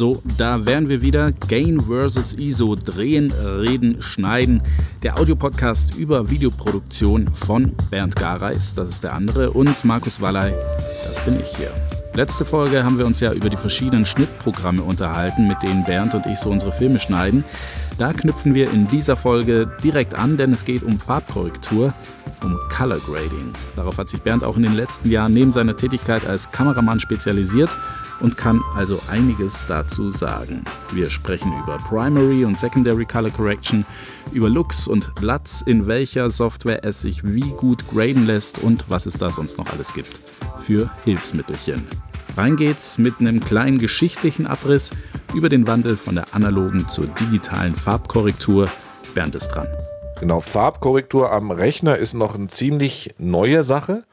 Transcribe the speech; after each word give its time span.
So, 0.00 0.22
da 0.38 0.66
wären 0.66 0.88
wir 0.88 1.02
wieder. 1.02 1.30
Gain 1.48 1.78
vs. 1.78 2.32
ISO. 2.32 2.74
Drehen, 2.74 3.30
reden, 3.30 4.00
schneiden. 4.00 4.62
Der 5.02 5.18
Audiopodcast 5.18 5.98
über 5.98 6.30
Videoproduktion 6.30 7.28
von 7.34 7.74
Bernd 7.90 8.16
Gareis, 8.16 8.74
das 8.74 8.88
ist 8.88 9.04
der 9.04 9.12
andere, 9.12 9.50
und 9.50 9.84
Markus 9.84 10.18
Wallei, 10.22 10.54
das 11.04 11.22
bin 11.26 11.38
ich 11.38 11.54
hier. 11.54 11.70
Letzte 12.14 12.46
Folge 12.46 12.82
haben 12.82 12.96
wir 12.96 13.04
uns 13.04 13.20
ja 13.20 13.34
über 13.34 13.50
die 13.50 13.58
verschiedenen 13.58 14.06
Schnittprogramme 14.06 14.82
unterhalten, 14.82 15.46
mit 15.46 15.62
denen 15.62 15.84
Bernd 15.84 16.14
und 16.14 16.24
ich 16.24 16.38
so 16.38 16.48
unsere 16.48 16.72
Filme 16.72 16.98
schneiden. 16.98 17.44
Da 17.98 18.14
knüpfen 18.14 18.54
wir 18.54 18.72
in 18.72 18.88
dieser 18.88 19.16
Folge 19.16 19.70
direkt 19.84 20.18
an, 20.18 20.38
denn 20.38 20.54
es 20.54 20.64
geht 20.64 20.82
um 20.82 20.98
Farbkorrektur, 20.98 21.92
um 22.42 22.58
Color 22.74 23.00
Grading. 23.00 23.52
Darauf 23.76 23.98
hat 23.98 24.08
sich 24.08 24.22
Bernd 24.22 24.44
auch 24.44 24.56
in 24.56 24.62
den 24.62 24.76
letzten 24.76 25.10
Jahren 25.10 25.34
neben 25.34 25.52
seiner 25.52 25.76
Tätigkeit 25.76 26.26
als 26.26 26.50
Kameramann 26.50 27.00
spezialisiert 27.00 27.76
und 28.20 28.36
kann 28.36 28.60
also 28.76 29.00
einiges 29.10 29.64
dazu 29.66 30.10
sagen. 30.10 30.64
Wir 30.92 31.10
sprechen 31.10 31.52
über 31.62 31.76
Primary 31.78 32.44
und 32.44 32.58
Secondary 32.58 33.06
Color 33.06 33.30
Correction, 33.30 33.84
über 34.32 34.48
Looks 34.48 34.86
und 34.86 35.10
LUTs, 35.20 35.62
in 35.62 35.86
welcher 35.86 36.30
Software 36.30 36.84
es 36.84 37.00
sich 37.02 37.24
wie 37.24 37.50
gut 37.50 37.88
graden 37.88 38.26
lässt 38.26 38.58
und 38.62 38.84
was 38.88 39.06
es 39.06 39.14
da 39.14 39.30
sonst 39.30 39.58
noch 39.58 39.70
alles 39.72 39.92
gibt 39.92 40.20
für 40.60 40.90
Hilfsmittelchen. 41.04 41.86
Rein 42.36 42.56
geht's 42.56 42.98
mit 42.98 43.14
einem 43.18 43.40
kleinen 43.40 43.78
geschichtlichen 43.78 44.46
Abriss 44.46 44.90
über 45.34 45.48
den 45.48 45.66
Wandel 45.66 45.96
von 45.96 46.14
der 46.14 46.34
analogen 46.34 46.88
zur 46.88 47.06
digitalen 47.06 47.74
Farbkorrektur. 47.74 48.68
Bernd 49.14 49.34
ist 49.34 49.48
dran. 49.48 49.66
Genau, 50.20 50.40
Farbkorrektur 50.40 51.32
am 51.32 51.50
Rechner 51.50 51.98
ist 51.98 52.14
noch 52.14 52.34
eine 52.34 52.48
ziemlich 52.48 53.14
neue 53.18 53.64
Sache. 53.64 54.04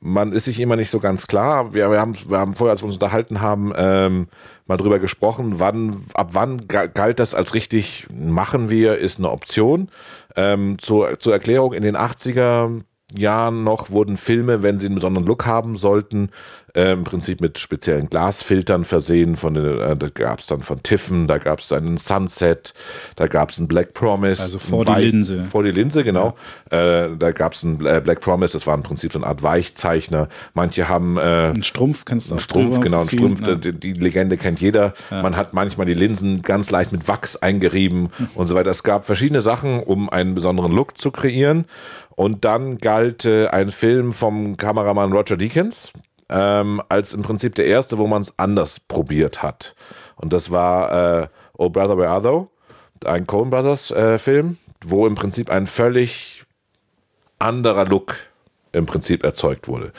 Man 0.00 0.32
ist 0.32 0.44
sich 0.44 0.60
immer 0.60 0.76
nicht 0.76 0.90
so 0.90 1.00
ganz 1.00 1.26
klar. 1.26 1.74
Wir, 1.74 1.90
wir, 1.90 2.00
haben, 2.00 2.14
wir 2.28 2.38
haben 2.38 2.54
vorher, 2.54 2.72
als 2.72 2.82
wir 2.82 2.86
uns 2.86 2.96
unterhalten 2.96 3.40
haben, 3.40 3.72
ähm, 3.76 4.28
mal 4.66 4.76
drüber 4.76 4.98
gesprochen, 4.98 5.58
wann, 5.58 6.04
ab 6.14 6.30
wann 6.32 6.68
galt 6.68 7.18
das 7.18 7.34
als 7.34 7.54
richtig 7.54 8.06
machen 8.12 8.70
wir, 8.70 8.98
ist 8.98 9.18
eine 9.18 9.30
Option. 9.30 9.88
Ähm, 10.36 10.78
zur, 10.78 11.18
zur 11.18 11.32
Erklärung, 11.32 11.72
in 11.72 11.82
den 11.82 11.96
80er 11.96 12.82
Jahren 13.14 13.64
noch 13.64 13.90
wurden 13.90 14.16
Filme, 14.16 14.62
wenn 14.62 14.78
sie 14.78 14.86
einen 14.86 14.96
besonderen 14.96 15.26
Look 15.26 15.46
haben 15.46 15.76
sollten, 15.76 16.30
äh, 16.76 16.92
im 16.92 17.04
Prinzip 17.04 17.40
mit 17.40 17.58
speziellen 17.58 18.10
Glasfiltern 18.10 18.84
versehen. 18.84 19.36
Von 19.36 19.54
den, 19.54 19.64
äh, 19.64 19.96
da 19.96 20.08
gab 20.08 20.40
es 20.40 20.46
dann 20.46 20.62
von 20.62 20.82
Tiffen, 20.82 21.26
da 21.26 21.38
gab 21.38 21.60
es 21.60 21.72
einen 21.72 21.96
Sunset, 21.96 22.74
da 23.16 23.26
gab 23.26 23.50
es 23.50 23.58
einen 23.58 23.66
Black 23.66 23.94
Promise. 23.94 24.42
Also 24.42 24.58
vor 24.58 24.84
die 24.84 24.92
Linse. 24.92 25.44
Vor 25.44 25.62
die 25.62 25.70
Linse, 25.70 26.04
genau. 26.04 26.36
Ja. 26.70 27.04
Äh, 27.06 27.16
da 27.18 27.32
gab 27.32 27.54
es 27.54 27.64
einen 27.64 27.78
Black 27.78 28.20
Promise, 28.20 28.52
das 28.52 28.66
war 28.66 28.74
im 28.74 28.82
Prinzip 28.82 29.12
so 29.12 29.18
eine 29.18 29.26
Art 29.26 29.42
Weichzeichner. 29.42 30.28
Manche 30.52 30.88
haben. 30.88 31.16
Äh, 31.16 31.48
ein 31.48 31.62
Strumpf 31.62 32.04
kannst 32.04 32.30
du 32.30 32.34
Ein 32.34 32.40
Strumpf, 32.40 32.80
genau, 32.80 33.00
ein 33.00 33.06
Strumpf. 33.06 33.46
Ja. 33.46 33.54
Die, 33.54 33.72
die, 33.72 33.92
Legende 33.94 34.36
kennt 34.36 34.60
jeder. 34.60 34.92
Ja. 35.10 35.22
Man 35.22 35.36
hat 35.36 35.54
manchmal 35.54 35.86
die 35.86 35.94
Linsen 35.94 36.42
ganz 36.42 36.70
leicht 36.70 36.92
mit 36.92 37.08
Wachs 37.08 37.36
eingerieben 37.36 38.10
hm. 38.16 38.28
und 38.34 38.48
so 38.48 38.54
weiter. 38.54 38.70
Es 38.70 38.82
gab 38.82 39.06
verschiedene 39.06 39.40
Sachen, 39.40 39.82
um 39.82 40.10
einen 40.10 40.34
besonderen 40.34 40.72
Look 40.72 40.98
zu 40.98 41.10
kreieren. 41.10 41.64
Und 42.10 42.44
dann 42.44 42.78
galt 42.78 43.24
äh, 43.24 43.48
ein 43.48 43.70
Film 43.70 44.12
vom 44.12 44.56
Kameramann 44.56 45.12
Roger 45.12 45.36
Deakins 45.36 45.92
ähm, 46.28 46.82
als 46.88 47.12
im 47.12 47.22
Prinzip 47.22 47.54
der 47.54 47.66
erste, 47.66 47.98
wo 47.98 48.06
man 48.06 48.22
es 48.22 48.32
anders 48.36 48.80
probiert 48.80 49.42
hat. 49.42 49.74
Und 50.16 50.32
das 50.32 50.50
war 50.50 51.22
äh, 51.22 51.28
Oh 51.56 51.70
Brother 51.70 51.96
Where 51.96 52.08
Are 52.08 52.22
Thou? 52.22 52.50
Ein 53.04 53.26
Coen 53.26 53.50
Brothers 53.50 53.90
äh, 53.90 54.18
Film, 54.18 54.56
wo 54.84 55.06
im 55.06 55.14
Prinzip 55.14 55.50
ein 55.50 55.66
völlig 55.66 56.44
anderer 57.38 57.84
Look 57.84 58.16
im 58.72 58.86
Prinzip 58.86 59.22
erzeugt 59.22 59.68
wurde. 59.68 59.92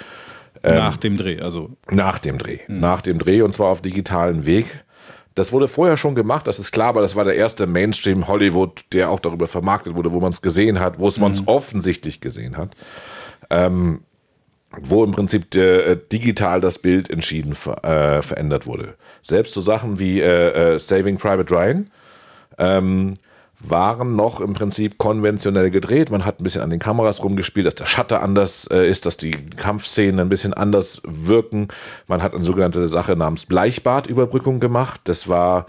Ähm, 0.64 0.76
nach 0.76 0.98
dem 0.98 1.18
Dreh, 1.18 1.40
also. 1.40 1.70
Nach 1.90 2.20
dem 2.20 2.38
Dreh. 2.38 2.60
Mhm. 2.68 2.80
Nach 2.80 3.02
dem 3.02 3.20
Dreh 3.20 3.42
und 3.42 3.54
zwar 3.54 3.68
auf 3.68 3.82
digitalen 3.82 4.46
Weg. 4.46 4.84
Das 5.36 5.52
wurde 5.52 5.68
vorher 5.68 5.98
schon 5.98 6.16
gemacht, 6.16 6.48
das 6.48 6.58
ist 6.58 6.72
klar, 6.72 6.90
aber 6.90 7.02
das 7.02 7.16
war 7.16 7.24
der 7.24 7.36
erste 7.36 7.68
Mainstream 7.68 8.28
Hollywood, 8.28 8.86
der 8.92 9.12
auch 9.12 9.20
darüber 9.20 9.48
vermarktet 9.48 9.96
wurde, 9.96 10.12
wo 10.12 10.20
man 10.20 10.32
es 10.32 10.42
gesehen 10.42 10.80
hat, 10.80 10.98
wo 10.98 11.08
es 11.08 11.20
man 11.20 11.32
es 11.32 11.42
mhm. 11.42 11.48
offensichtlich 11.48 12.22
gesehen 12.22 12.58
hat. 12.58 12.72
Ähm, 13.52 14.02
wo 14.82 15.04
im 15.04 15.12
Prinzip 15.12 15.56
äh, 15.56 15.98
digital 16.12 16.60
das 16.62 16.78
Bild 16.78 17.10
entschieden 17.10 17.56
ver, 17.56 17.84
äh, 17.84 18.22
verändert 18.22 18.68
wurde. 18.68 18.96
Selbst 19.22 19.54
so 19.54 19.62
Sachen 19.62 20.00
wie 20.00 20.20
äh, 20.20 20.76
äh 20.76 20.80
Saving 20.80 21.18
Private 21.18 21.54
Ryan 21.54 21.90
ähm, 22.58 23.14
waren 23.60 24.16
noch 24.16 24.40
im 24.40 24.54
Prinzip 24.54 24.98
konventionell 24.98 25.72
gedreht. 25.72 26.12
Man 26.12 26.26
hat 26.26 26.40
ein 26.40 26.44
bisschen 26.44 26.62
an 26.62 26.70
den 26.70 26.80
Kameras 26.80 27.24
rumgespielt, 27.24 27.66
dass 27.66 27.76
der 27.76 27.88
Shutter 27.88 28.22
anders 28.22 28.68
äh, 28.68 28.88
ist, 28.88 29.06
dass 29.06 29.18
die 29.18 29.32
Kampfszenen 29.32 30.20
ein 30.20 30.30
bisschen 30.30 30.54
anders 30.54 31.02
wirken. 31.06 31.70
Man 32.08 32.22
hat 32.22 32.34
eine 32.34 32.44
sogenannte 32.44 32.88
Sache 32.88 33.16
namens 33.16 33.46
Bleichbadüberbrückung 33.46 34.60
gemacht. 34.60 35.02
Das 35.06 35.28
war 35.28 35.66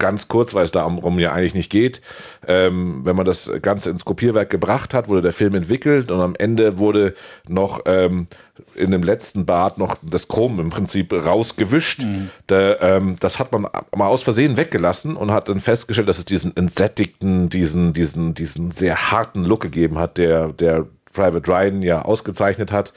ganz 0.00 0.26
kurz, 0.26 0.52
weil 0.54 0.64
es 0.64 0.72
darum 0.72 1.20
ja 1.20 1.32
eigentlich 1.32 1.54
nicht 1.54 1.70
geht. 1.70 2.00
Ähm, 2.48 3.02
wenn 3.04 3.14
man 3.14 3.24
das 3.24 3.52
Ganze 3.62 3.90
ins 3.90 4.04
Kopierwerk 4.04 4.50
gebracht 4.50 4.94
hat, 4.94 5.08
wurde 5.08 5.22
der 5.22 5.32
Film 5.32 5.54
entwickelt 5.54 6.10
und 6.10 6.20
am 6.20 6.34
Ende 6.36 6.78
wurde 6.78 7.14
noch 7.46 7.82
ähm, 7.84 8.26
in 8.74 8.90
dem 8.90 9.02
letzten 9.02 9.46
Bad 9.46 9.78
noch 9.78 9.96
das 10.02 10.26
Chrom 10.26 10.58
im 10.58 10.70
Prinzip 10.70 11.12
rausgewischt. 11.12 12.02
Mhm. 12.02 12.30
Der, 12.48 12.82
ähm, 12.82 13.16
das 13.20 13.38
hat 13.38 13.52
man 13.52 13.62
mal 13.62 14.06
aus 14.06 14.24
Versehen 14.24 14.56
weggelassen 14.56 15.16
und 15.16 15.30
hat 15.30 15.48
dann 15.48 15.60
festgestellt, 15.60 16.08
dass 16.08 16.18
es 16.18 16.24
diesen 16.24 16.56
entsättigten, 16.56 17.48
diesen, 17.48 17.92
diesen, 17.92 18.34
diesen 18.34 18.72
sehr 18.72 19.12
harten 19.12 19.44
Look 19.44 19.60
gegeben 19.60 19.98
hat, 19.98 20.18
der, 20.18 20.48
der 20.48 20.86
Private 21.12 21.48
Ryan 21.48 21.82
ja 21.82 22.02
ausgezeichnet 22.02 22.72
hat. 22.72 22.92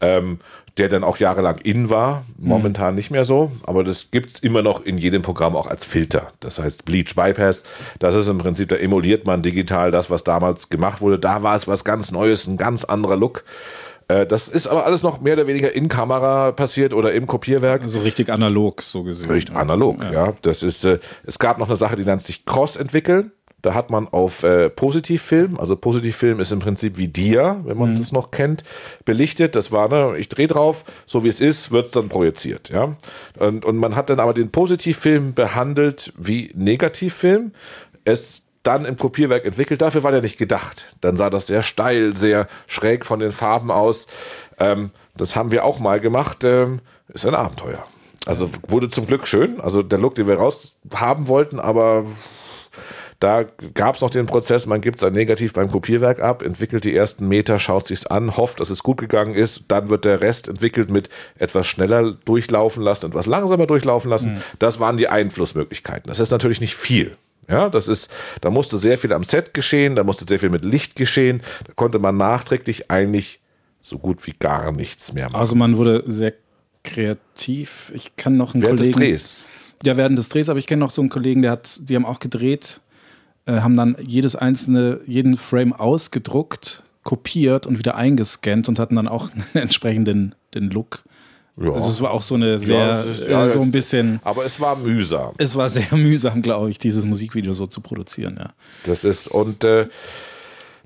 Ähm, 0.00 0.38
der 0.80 0.88
dann 0.88 1.04
auch 1.04 1.18
jahrelang 1.18 1.58
in 1.58 1.90
war, 1.90 2.24
momentan 2.38 2.92
mhm. 2.92 2.96
nicht 2.96 3.10
mehr 3.10 3.26
so, 3.26 3.52
aber 3.64 3.84
das 3.84 4.10
gibt 4.10 4.32
es 4.32 4.38
immer 4.38 4.62
noch 4.62 4.82
in 4.82 4.96
jedem 4.96 5.20
Programm 5.20 5.54
auch 5.54 5.66
als 5.66 5.84
Filter. 5.84 6.32
Das 6.40 6.58
heißt 6.58 6.86
Bleach 6.86 7.14
Bypass, 7.14 7.64
das 7.98 8.14
ist 8.14 8.28
im 8.28 8.38
Prinzip, 8.38 8.70
da 8.70 8.76
emuliert 8.76 9.26
man 9.26 9.42
digital 9.42 9.90
das, 9.90 10.08
was 10.08 10.24
damals 10.24 10.70
gemacht 10.70 11.02
wurde. 11.02 11.18
Da 11.18 11.42
war 11.42 11.54
es 11.54 11.68
was 11.68 11.84
ganz 11.84 12.12
Neues, 12.12 12.46
ein 12.46 12.56
ganz 12.56 12.84
anderer 12.84 13.16
Look. 13.16 13.44
Äh, 14.08 14.26
das 14.26 14.48
ist 14.48 14.68
aber 14.68 14.86
alles 14.86 15.02
noch 15.02 15.20
mehr 15.20 15.34
oder 15.34 15.46
weniger 15.46 15.70
in 15.70 15.90
Kamera 15.90 16.52
passiert 16.52 16.94
oder 16.94 17.12
im 17.12 17.26
Kopierwerk. 17.26 17.82
Also 17.82 18.00
richtig 18.00 18.30
analog, 18.30 18.80
so 18.80 19.02
gesehen. 19.02 19.30
Richtig 19.30 19.54
analog, 19.54 20.02
ja. 20.02 20.12
ja. 20.12 20.32
Das 20.40 20.62
ist, 20.62 20.82
äh, 20.86 20.98
es 21.24 21.38
gab 21.38 21.58
noch 21.58 21.68
eine 21.68 21.76
Sache, 21.76 21.96
die 21.96 22.04
nennt 22.04 22.22
sich 22.22 22.46
Cross 22.46 22.76
entwickeln. 22.76 23.32
Da 23.62 23.74
hat 23.74 23.90
man 23.90 24.08
auf 24.08 24.42
äh, 24.42 24.70
Positivfilm, 24.70 25.58
also 25.58 25.76
Positivfilm 25.76 26.40
ist 26.40 26.52
im 26.52 26.60
Prinzip 26.60 26.96
wie 26.96 27.08
Dia, 27.08 27.60
wenn 27.64 27.78
man 27.78 27.92
mhm. 27.92 27.98
das 27.98 28.12
noch 28.12 28.30
kennt, 28.30 28.64
belichtet. 29.04 29.56
Das 29.56 29.70
war, 29.72 29.88
ne, 29.88 30.16
ich 30.18 30.28
drehe 30.28 30.48
drauf, 30.48 30.84
so 31.06 31.24
wie 31.24 31.28
es 31.28 31.40
ist, 31.40 31.70
wird 31.70 31.86
es 31.86 31.92
dann 31.92 32.08
projiziert. 32.08 32.70
Ja? 32.70 32.96
Und, 33.38 33.64
und 33.64 33.76
man 33.76 33.96
hat 33.96 34.10
dann 34.10 34.20
aber 34.20 34.34
den 34.34 34.50
Positivfilm 34.50 35.34
behandelt 35.34 36.12
wie 36.16 36.50
Negativfilm. 36.54 37.52
Es 38.04 38.46
dann 38.62 38.84
im 38.84 38.96
Kopierwerk 38.96 39.44
entwickelt. 39.44 39.80
Dafür 39.80 40.02
war 40.02 40.10
der 40.10 40.22
nicht 40.22 40.38
gedacht. 40.38 40.94
Dann 41.00 41.16
sah 41.16 41.30
das 41.30 41.46
sehr 41.46 41.62
steil, 41.62 42.16
sehr 42.16 42.46
schräg 42.66 43.06
von 43.06 43.20
den 43.20 43.32
Farben 43.32 43.70
aus. 43.70 44.06
Ähm, 44.58 44.90
das 45.16 45.36
haben 45.36 45.50
wir 45.50 45.64
auch 45.64 45.78
mal 45.78 46.00
gemacht. 46.00 46.44
Ähm, 46.44 46.80
ist 47.08 47.26
ein 47.26 47.34
Abenteuer. 47.34 47.84
Also 48.26 48.50
wurde 48.68 48.90
zum 48.90 49.06
Glück 49.06 49.26
schön. 49.26 49.60
Also 49.60 49.82
der 49.82 49.98
Look, 49.98 50.14
den 50.14 50.26
wir 50.26 50.36
raus 50.36 50.74
haben 50.94 51.26
wollten, 51.28 51.58
aber 51.58 52.04
da 53.20 53.44
gab 53.74 53.96
es 53.96 54.00
noch 54.00 54.08
den 54.08 54.24
Prozess, 54.24 54.64
man 54.64 54.80
gibt 54.80 54.96
es 54.96 55.04
ein 55.04 55.12
Negativ 55.12 55.52
beim 55.52 55.70
Kopierwerk 55.70 56.20
ab, 56.20 56.42
entwickelt 56.42 56.84
die 56.84 56.96
ersten 56.96 57.28
Meter, 57.28 57.58
schaut 57.58 57.86
sich's 57.86 58.06
an, 58.06 58.38
hofft, 58.38 58.60
dass 58.60 58.70
es 58.70 58.82
gut 58.82 58.96
gegangen 58.96 59.34
ist, 59.34 59.64
dann 59.68 59.90
wird 59.90 60.06
der 60.06 60.22
Rest 60.22 60.48
entwickelt 60.48 60.90
mit 60.90 61.10
etwas 61.38 61.66
schneller 61.66 62.12
durchlaufen 62.24 62.82
lassen, 62.82 63.06
etwas 63.06 63.26
langsamer 63.26 63.66
durchlaufen 63.66 64.10
lassen. 64.10 64.34
Mhm. 64.34 64.42
Das 64.58 64.80
waren 64.80 64.96
die 64.96 65.08
Einflussmöglichkeiten. 65.08 66.08
Das 66.08 66.18
ist 66.18 66.30
natürlich 66.30 66.62
nicht 66.62 66.74
viel. 66.74 67.18
Ja, 67.46 67.68
das 67.68 67.88
ist, 67.88 68.10
da 68.40 68.48
musste 68.48 68.78
sehr 68.78 68.96
viel 68.96 69.12
am 69.12 69.24
Set 69.24 69.52
geschehen, 69.52 69.96
da 69.96 70.04
musste 70.04 70.24
sehr 70.26 70.38
viel 70.38 70.50
mit 70.50 70.64
Licht 70.64 70.96
geschehen, 70.96 71.42
da 71.66 71.74
konnte 71.74 71.98
man 71.98 72.16
nachträglich 72.16 72.90
eigentlich 72.90 73.40
so 73.82 73.98
gut 73.98 74.26
wie 74.26 74.34
gar 74.38 74.72
nichts 74.72 75.12
mehr 75.12 75.24
machen. 75.24 75.36
Also 75.36 75.56
man 75.56 75.76
wurde 75.76 76.04
sehr 76.06 76.32
kreativ. 76.84 77.92
Ich 77.94 78.16
kann 78.16 78.38
noch 78.38 78.54
einen 78.54 78.62
während 78.62 78.80
Kollegen. 78.80 78.98
Des 78.98 79.08
Drehs. 79.10 79.36
Ja, 79.82 79.98
während 79.98 80.18
des 80.18 80.30
Drehs, 80.30 80.48
aber 80.48 80.58
ich 80.58 80.66
kenne 80.66 80.80
noch 80.80 80.90
so 80.90 81.02
einen 81.02 81.10
Kollegen, 81.10 81.42
der 81.42 81.50
hat, 81.50 81.80
die 81.82 81.96
haben 81.96 82.06
auch 82.06 82.18
gedreht 82.18 82.80
äh, 83.46 83.60
haben 83.60 83.76
dann 83.76 83.96
jedes 84.00 84.36
einzelne, 84.36 85.00
jeden 85.06 85.36
Frame 85.36 85.72
ausgedruckt, 85.72 86.82
kopiert 87.02 87.66
und 87.66 87.78
wieder 87.78 87.96
eingescannt 87.96 88.68
und 88.68 88.78
hatten 88.78 88.96
dann 88.96 89.08
auch 89.08 89.30
einen 89.54 89.62
entsprechenden 89.64 90.34
den 90.54 90.70
Look. 90.70 91.02
Ja. 91.56 91.72
Also 91.72 91.88
es 91.88 92.00
war 92.00 92.12
auch 92.12 92.22
so 92.22 92.36
eine 92.36 92.58
sehr, 92.58 93.04
ja, 93.28 93.44
äh, 93.44 93.48
so 93.50 93.60
ein 93.60 93.70
bisschen. 93.70 94.20
Aber 94.24 94.44
es 94.44 94.60
war 94.60 94.76
mühsam. 94.76 95.34
Es 95.38 95.56
war 95.56 95.68
sehr 95.68 95.88
mühsam, 95.96 96.42
glaube 96.42 96.70
ich, 96.70 96.78
dieses 96.78 97.04
Musikvideo 97.04 97.52
so 97.52 97.66
zu 97.66 97.80
produzieren, 97.80 98.36
ja. 98.38 98.48
Das 98.86 99.04
ist, 99.04 99.28
und 99.28 99.62
äh, 99.64 99.88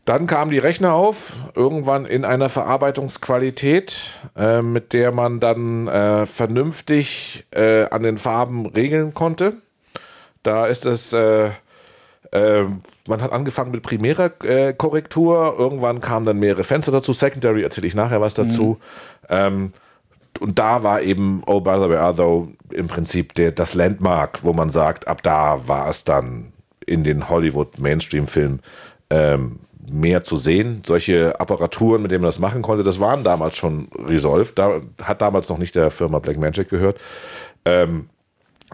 dann 0.04 0.26
kam 0.26 0.50
die 0.50 0.58
Rechner 0.58 0.92
auf, 0.92 1.36
irgendwann 1.54 2.04
in 2.04 2.24
einer 2.24 2.48
Verarbeitungsqualität, 2.48 4.18
äh, 4.36 4.60
mit 4.62 4.92
der 4.92 5.12
man 5.12 5.40
dann 5.40 5.88
äh, 5.88 6.26
vernünftig 6.26 7.44
äh, 7.52 7.84
an 7.84 8.02
den 8.02 8.18
Farben 8.18 8.66
regeln 8.66 9.14
konnte. 9.14 9.54
Da 10.42 10.66
ist 10.66 10.84
es 10.84 11.12
äh, 11.14 11.50
ähm, 12.34 12.80
man 13.06 13.22
hat 13.22 13.32
angefangen 13.32 13.70
mit 13.70 13.82
primärer 13.82 14.32
äh, 14.42 14.74
Korrektur, 14.74 15.54
irgendwann 15.56 16.00
kamen 16.00 16.26
dann 16.26 16.38
mehrere 16.38 16.64
Fenster 16.64 16.90
dazu, 16.90 17.12
Secondary 17.12 17.62
erzähle 17.62 17.86
ich 17.86 17.94
nachher 17.94 18.20
was 18.20 18.34
dazu. 18.34 18.78
Mhm. 19.22 19.26
Ähm, 19.28 19.72
und 20.40 20.58
da 20.58 20.82
war 20.82 21.00
eben 21.00 21.42
Oh 21.46 21.60
Brother 21.60 21.88
Where 21.88 22.00
Are 22.00 22.16
Thou 22.16 22.48
im 22.72 22.88
Prinzip 22.88 23.34
der, 23.34 23.52
das 23.52 23.74
Landmark, 23.74 24.40
wo 24.42 24.52
man 24.52 24.68
sagt, 24.70 25.06
ab 25.06 25.22
da 25.22 25.68
war 25.68 25.88
es 25.88 26.02
dann 26.02 26.52
in 26.84 27.04
den 27.04 27.28
Hollywood 27.28 27.78
Mainstream-Filmen 27.78 28.60
ähm, 29.10 29.60
mehr 29.88 30.24
zu 30.24 30.36
sehen. 30.36 30.82
Solche 30.84 31.38
Apparaturen, 31.38 32.02
mit 32.02 32.10
denen 32.10 32.22
man 32.22 32.28
das 32.28 32.40
machen 32.40 32.62
konnte, 32.62 32.82
das 32.82 32.98
waren 32.98 33.22
damals 33.22 33.56
schon 33.56 33.88
Resolve. 33.94 34.50
Da 34.56 34.80
hat 35.02 35.22
damals 35.22 35.48
noch 35.48 35.58
nicht 35.58 35.76
der 35.76 35.90
Firma 35.90 36.18
Blackmagic 36.18 36.68
gehört. 36.68 37.00
Ähm, 37.64 38.08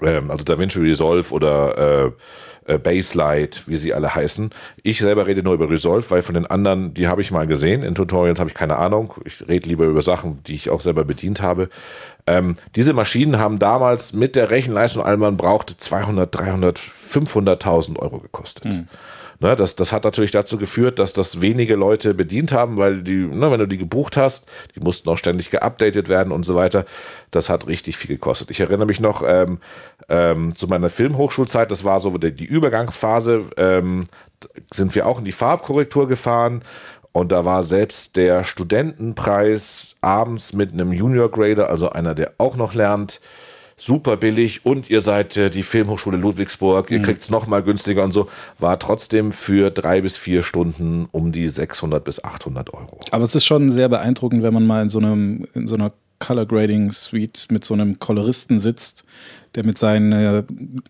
ähm, 0.00 0.30
also 0.30 0.44
DaVinci 0.44 0.80
Resolve 0.80 1.30
oder 1.34 2.06
äh, 2.06 2.10
äh, 2.70 2.78
Baselight, 2.78 3.64
wie 3.66 3.76
sie 3.76 3.92
alle 3.92 4.14
heißen. 4.14 4.50
Ich 4.82 5.00
selber 5.00 5.26
rede 5.26 5.42
nur 5.42 5.54
über 5.54 5.68
Resolve, 5.68 6.08
weil 6.10 6.22
von 6.22 6.34
den 6.34 6.46
anderen, 6.46 6.94
die 6.94 7.08
habe 7.08 7.20
ich 7.20 7.32
mal 7.32 7.46
gesehen. 7.46 7.82
In 7.82 7.94
Tutorials 7.94 8.38
habe 8.38 8.48
ich 8.48 8.54
keine 8.54 8.76
Ahnung. 8.76 9.14
Ich 9.24 9.46
rede 9.48 9.68
lieber 9.68 9.86
über 9.86 10.02
Sachen, 10.02 10.42
die 10.44 10.54
ich 10.54 10.70
auch 10.70 10.80
selber 10.80 11.04
bedient 11.04 11.42
habe. 11.42 11.68
Ähm, 12.26 12.54
diese 12.76 12.92
Maschinen 12.92 13.38
haben 13.38 13.58
damals 13.58 14.12
mit 14.12 14.36
der 14.36 14.50
Rechenleistung, 14.50 15.02
all 15.02 15.16
man 15.16 15.36
brauchte, 15.36 15.76
200, 15.76 16.32
300, 16.32 16.78
500.000 16.78 17.98
Euro 17.98 18.18
gekostet. 18.18 18.66
Mhm. 18.66 18.88
Ne, 19.42 19.56
das, 19.56 19.74
das 19.74 19.90
hat 19.90 20.04
natürlich 20.04 20.32
dazu 20.32 20.58
geführt, 20.58 20.98
dass 20.98 21.14
das 21.14 21.40
wenige 21.40 21.74
Leute 21.74 22.12
bedient 22.12 22.52
haben, 22.52 22.76
weil 22.76 23.02
die, 23.02 23.24
ne, 23.24 23.50
wenn 23.50 23.58
du 23.58 23.66
die 23.66 23.78
gebucht 23.78 24.18
hast, 24.18 24.46
die 24.76 24.80
mussten 24.80 25.08
auch 25.08 25.16
ständig 25.16 25.48
geupdatet 25.48 26.10
werden 26.10 26.30
und 26.30 26.44
so 26.44 26.56
weiter. 26.56 26.84
Das 27.30 27.48
hat 27.48 27.66
richtig 27.66 27.96
viel 27.96 28.08
gekostet. 28.08 28.50
Ich 28.50 28.60
erinnere 28.60 28.84
mich 28.84 29.00
noch 29.00 29.22
ähm, 29.26 29.58
ähm, 30.10 30.54
zu 30.56 30.68
meiner 30.68 30.90
Filmhochschulzeit, 30.90 31.70
das 31.70 31.84
war 31.84 32.00
so 32.00 32.18
die, 32.18 32.44
Übergangsphase, 32.44 33.46
ähm, 33.56 34.08
sind 34.74 34.94
wir 34.94 35.06
auch 35.06 35.18
in 35.18 35.24
die 35.24 35.32
Farbkorrektur 35.32 36.06
gefahren 36.06 36.60
und 37.12 37.32
da 37.32 37.46
war 37.46 37.62
selbst 37.62 38.16
der 38.16 38.44
Studentenpreis 38.44 39.96
abends 40.02 40.52
mit 40.52 40.72
einem 40.74 40.92
Junior 40.92 41.30
Grader, 41.30 41.70
also 41.70 41.88
einer, 41.88 42.14
der 42.14 42.34
auch 42.36 42.56
noch 42.56 42.74
lernt, 42.74 43.22
super 43.80 44.16
billig 44.16 44.64
und 44.64 44.90
ihr 44.90 45.00
seid 45.00 45.36
äh, 45.36 45.50
die 45.50 45.62
Filmhochschule 45.62 46.16
Ludwigsburg, 46.16 46.90
ihr 46.90 46.98
mhm. 46.98 47.04
kriegt 47.04 47.22
es 47.22 47.30
nochmal 47.30 47.62
günstiger 47.62 48.04
und 48.04 48.12
so, 48.12 48.28
war 48.58 48.78
trotzdem 48.78 49.32
für 49.32 49.70
drei 49.70 50.00
bis 50.00 50.16
vier 50.16 50.42
Stunden 50.42 51.08
um 51.12 51.32
die 51.32 51.48
600 51.48 52.04
bis 52.04 52.22
800 52.22 52.72
Euro. 52.74 53.00
Aber 53.10 53.24
es 53.24 53.34
ist 53.34 53.46
schon 53.46 53.70
sehr 53.70 53.88
beeindruckend, 53.88 54.42
wenn 54.42 54.54
man 54.54 54.66
mal 54.66 54.82
in 54.82 54.88
so, 54.90 54.98
einem, 54.98 55.46
in 55.54 55.66
so 55.66 55.74
einer 55.74 55.92
Color 56.18 56.46
Grading 56.46 56.90
Suite 56.92 57.46
mit 57.50 57.64
so 57.64 57.74
einem 57.74 57.98
Koloristen 57.98 58.58
sitzt, 58.58 59.04
der 59.54 59.64
mit 59.64 59.78
seinen 59.78 60.12
äh, 60.12 60.42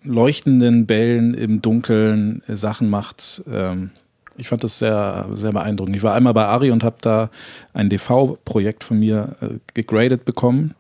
leuchtenden 0.03 0.87
Bällen 0.87 1.35
im 1.35 1.63
Dunkeln 1.63 2.43
äh, 2.49 2.57
Sachen 2.57 2.91
macht. 2.91 3.43
Ähm, 3.51 3.91
ich 4.37 4.49
fand 4.49 4.65
das 4.65 4.79
sehr, 4.79 5.29
sehr 5.35 5.53
beeindruckend. 5.53 5.97
Ich 5.97 6.03
war 6.03 6.15
einmal 6.15 6.33
bei 6.33 6.45
Ari 6.45 6.71
und 6.71 6.83
habe 6.83 6.97
da 7.01 7.31
ein 7.73 7.89
DV-Projekt 7.89 8.85
von 8.85 8.99
mir 8.99 9.37
äh, 9.41 9.59
gegradet 9.75 10.25
bekommen. 10.25 10.75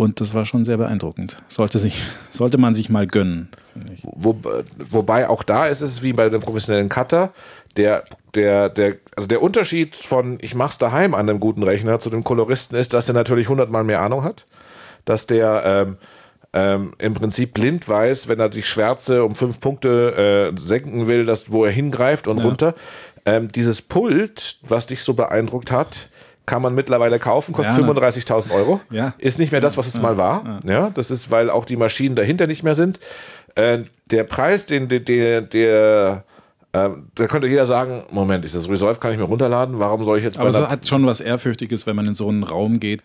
Und 0.00 0.22
das 0.22 0.32
war 0.32 0.46
schon 0.46 0.64
sehr 0.64 0.78
beeindruckend. 0.78 1.36
Sollte, 1.48 1.78
sich, 1.78 2.02
sollte 2.30 2.56
man 2.56 2.72
sich 2.72 2.88
mal 2.88 3.06
gönnen. 3.06 3.50
Wo, 4.02 4.34
wobei 4.78 5.28
auch 5.28 5.42
da 5.42 5.66
ist 5.66 5.82
es 5.82 6.02
wie 6.02 6.14
bei 6.14 6.30
dem 6.30 6.40
professionellen 6.40 6.88
Cutter. 6.88 7.34
Der, 7.76 8.04
der, 8.34 8.70
der, 8.70 8.96
also 9.14 9.28
der 9.28 9.42
Unterschied 9.42 9.94
von 9.94 10.38
ich 10.40 10.54
mach's 10.54 10.78
daheim 10.78 11.12
an 11.12 11.28
einem 11.28 11.38
guten 11.38 11.62
Rechner 11.62 12.00
zu 12.00 12.08
dem 12.08 12.24
Koloristen 12.24 12.78
ist, 12.78 12.94
dass 12.94 13.08
er 13.08 13.14
natürlich 13.14 13.50
hundertmal 13.50 13.84
mehr 13.84 14.00
Ahnung 14.00 14.24
hat. 14.24 14.46
Dass 15.04 15.26
der 15.26 15.64
ähm, 15.66 15.96
ähm, 16.54 16.94
im 16.96 17.12
Prinzip 17.12 17.52
blind 17.52 17.86
weiß, 17.86 18.26
wenn 18.26 18.40
er 18.40 18.48
die 18.48 18.62
Schwärze 18.62 19.22
um 19.22 19.34
fünf 19.34 19.60
Punkte 19.60 20.52
äh, 20.54 20.58
senken 20.58 21.08
will, 21.08 21.26
dass, 21.26 21.52
wo 21.52 21.66
er 21.66 21.72
hingreift 21.72 22.26
und 22.26 22.38
ja. 22.38 22.44
runter. 22.44 22.74
Ähm, 23.26 23.52
dieses 23.52 23.82
Pult, 23.82 24.60
was 24.62 24.86
dich 24.86 25.02
so 25.02 25.12
beeindruckt 25.12 25.70
hat, 25.70 26.09
kann 26.50 26.62
man 26.62 26.74
mittlerweile 26.74 27.20
kaufen, 27.20 27.52
kostet 27.52 27.78
ja, 27.78 27.84
35.000 27.84 28.50
Euro. 28.52 28.80
Ja. 28.90 29.14
Ist 29.18 29.38
nicht 29.38 29.52
mehr 29.52 29.60
das, 29.60 29.76
was 29.76 29.86
es 29.86 29.94
ja. 29.94 30.00
mal 30.00 30.16
war. 30.16 30.60
Ja. 30.64 30.90
das 30.92 31.12
ist, 31.12 31.30
weil 31.30 31.48
auch 31.48 31.64
die 31.64 31.76
Maschinen 31.76 32.16
dahinter 32.16 32.48
nicht 32.48 32.64
mehr 32.64 32.74
sind. 32.74 32.98
Äh, 33.54 33.84
der 34.06 34.24
Preis, 34.24 34.66
den 34.66 34.88
der, 34.88 34.98
der, 34.98 35.42
der 35.42 36.24
äh, 36.72 36.90
da 37.14 37.26
könnte 37.28 37.46
jeder 37.46 37.66
sagen, 37.66 38.02
Moment, 38.10 38.44
das 38.52 38.68
Resolve 38.68 38.98
kann 38.98 39.12
ich 39.12 39.18
mir 39.18 39.24
runterladen, 39.24 39.78
warum 39.78 40.04
soll 40.04 40.18
ich 40.18 40.24
jetzt... 40.24 40.38
Aber 40.38 40.48
es 40.48 40.58
hat 40.60 40.88
schon 40.88 41.06
was 41.06 41.20
Ehrfürchtiges, 41.20 41.86
wenn 41.86 41.94
man 41.94 42.06
in 42.06 42.14
so 42.16 42.28
einen 42.28 42.42
Raum 42.42 42.80
geht, 42.80 43.02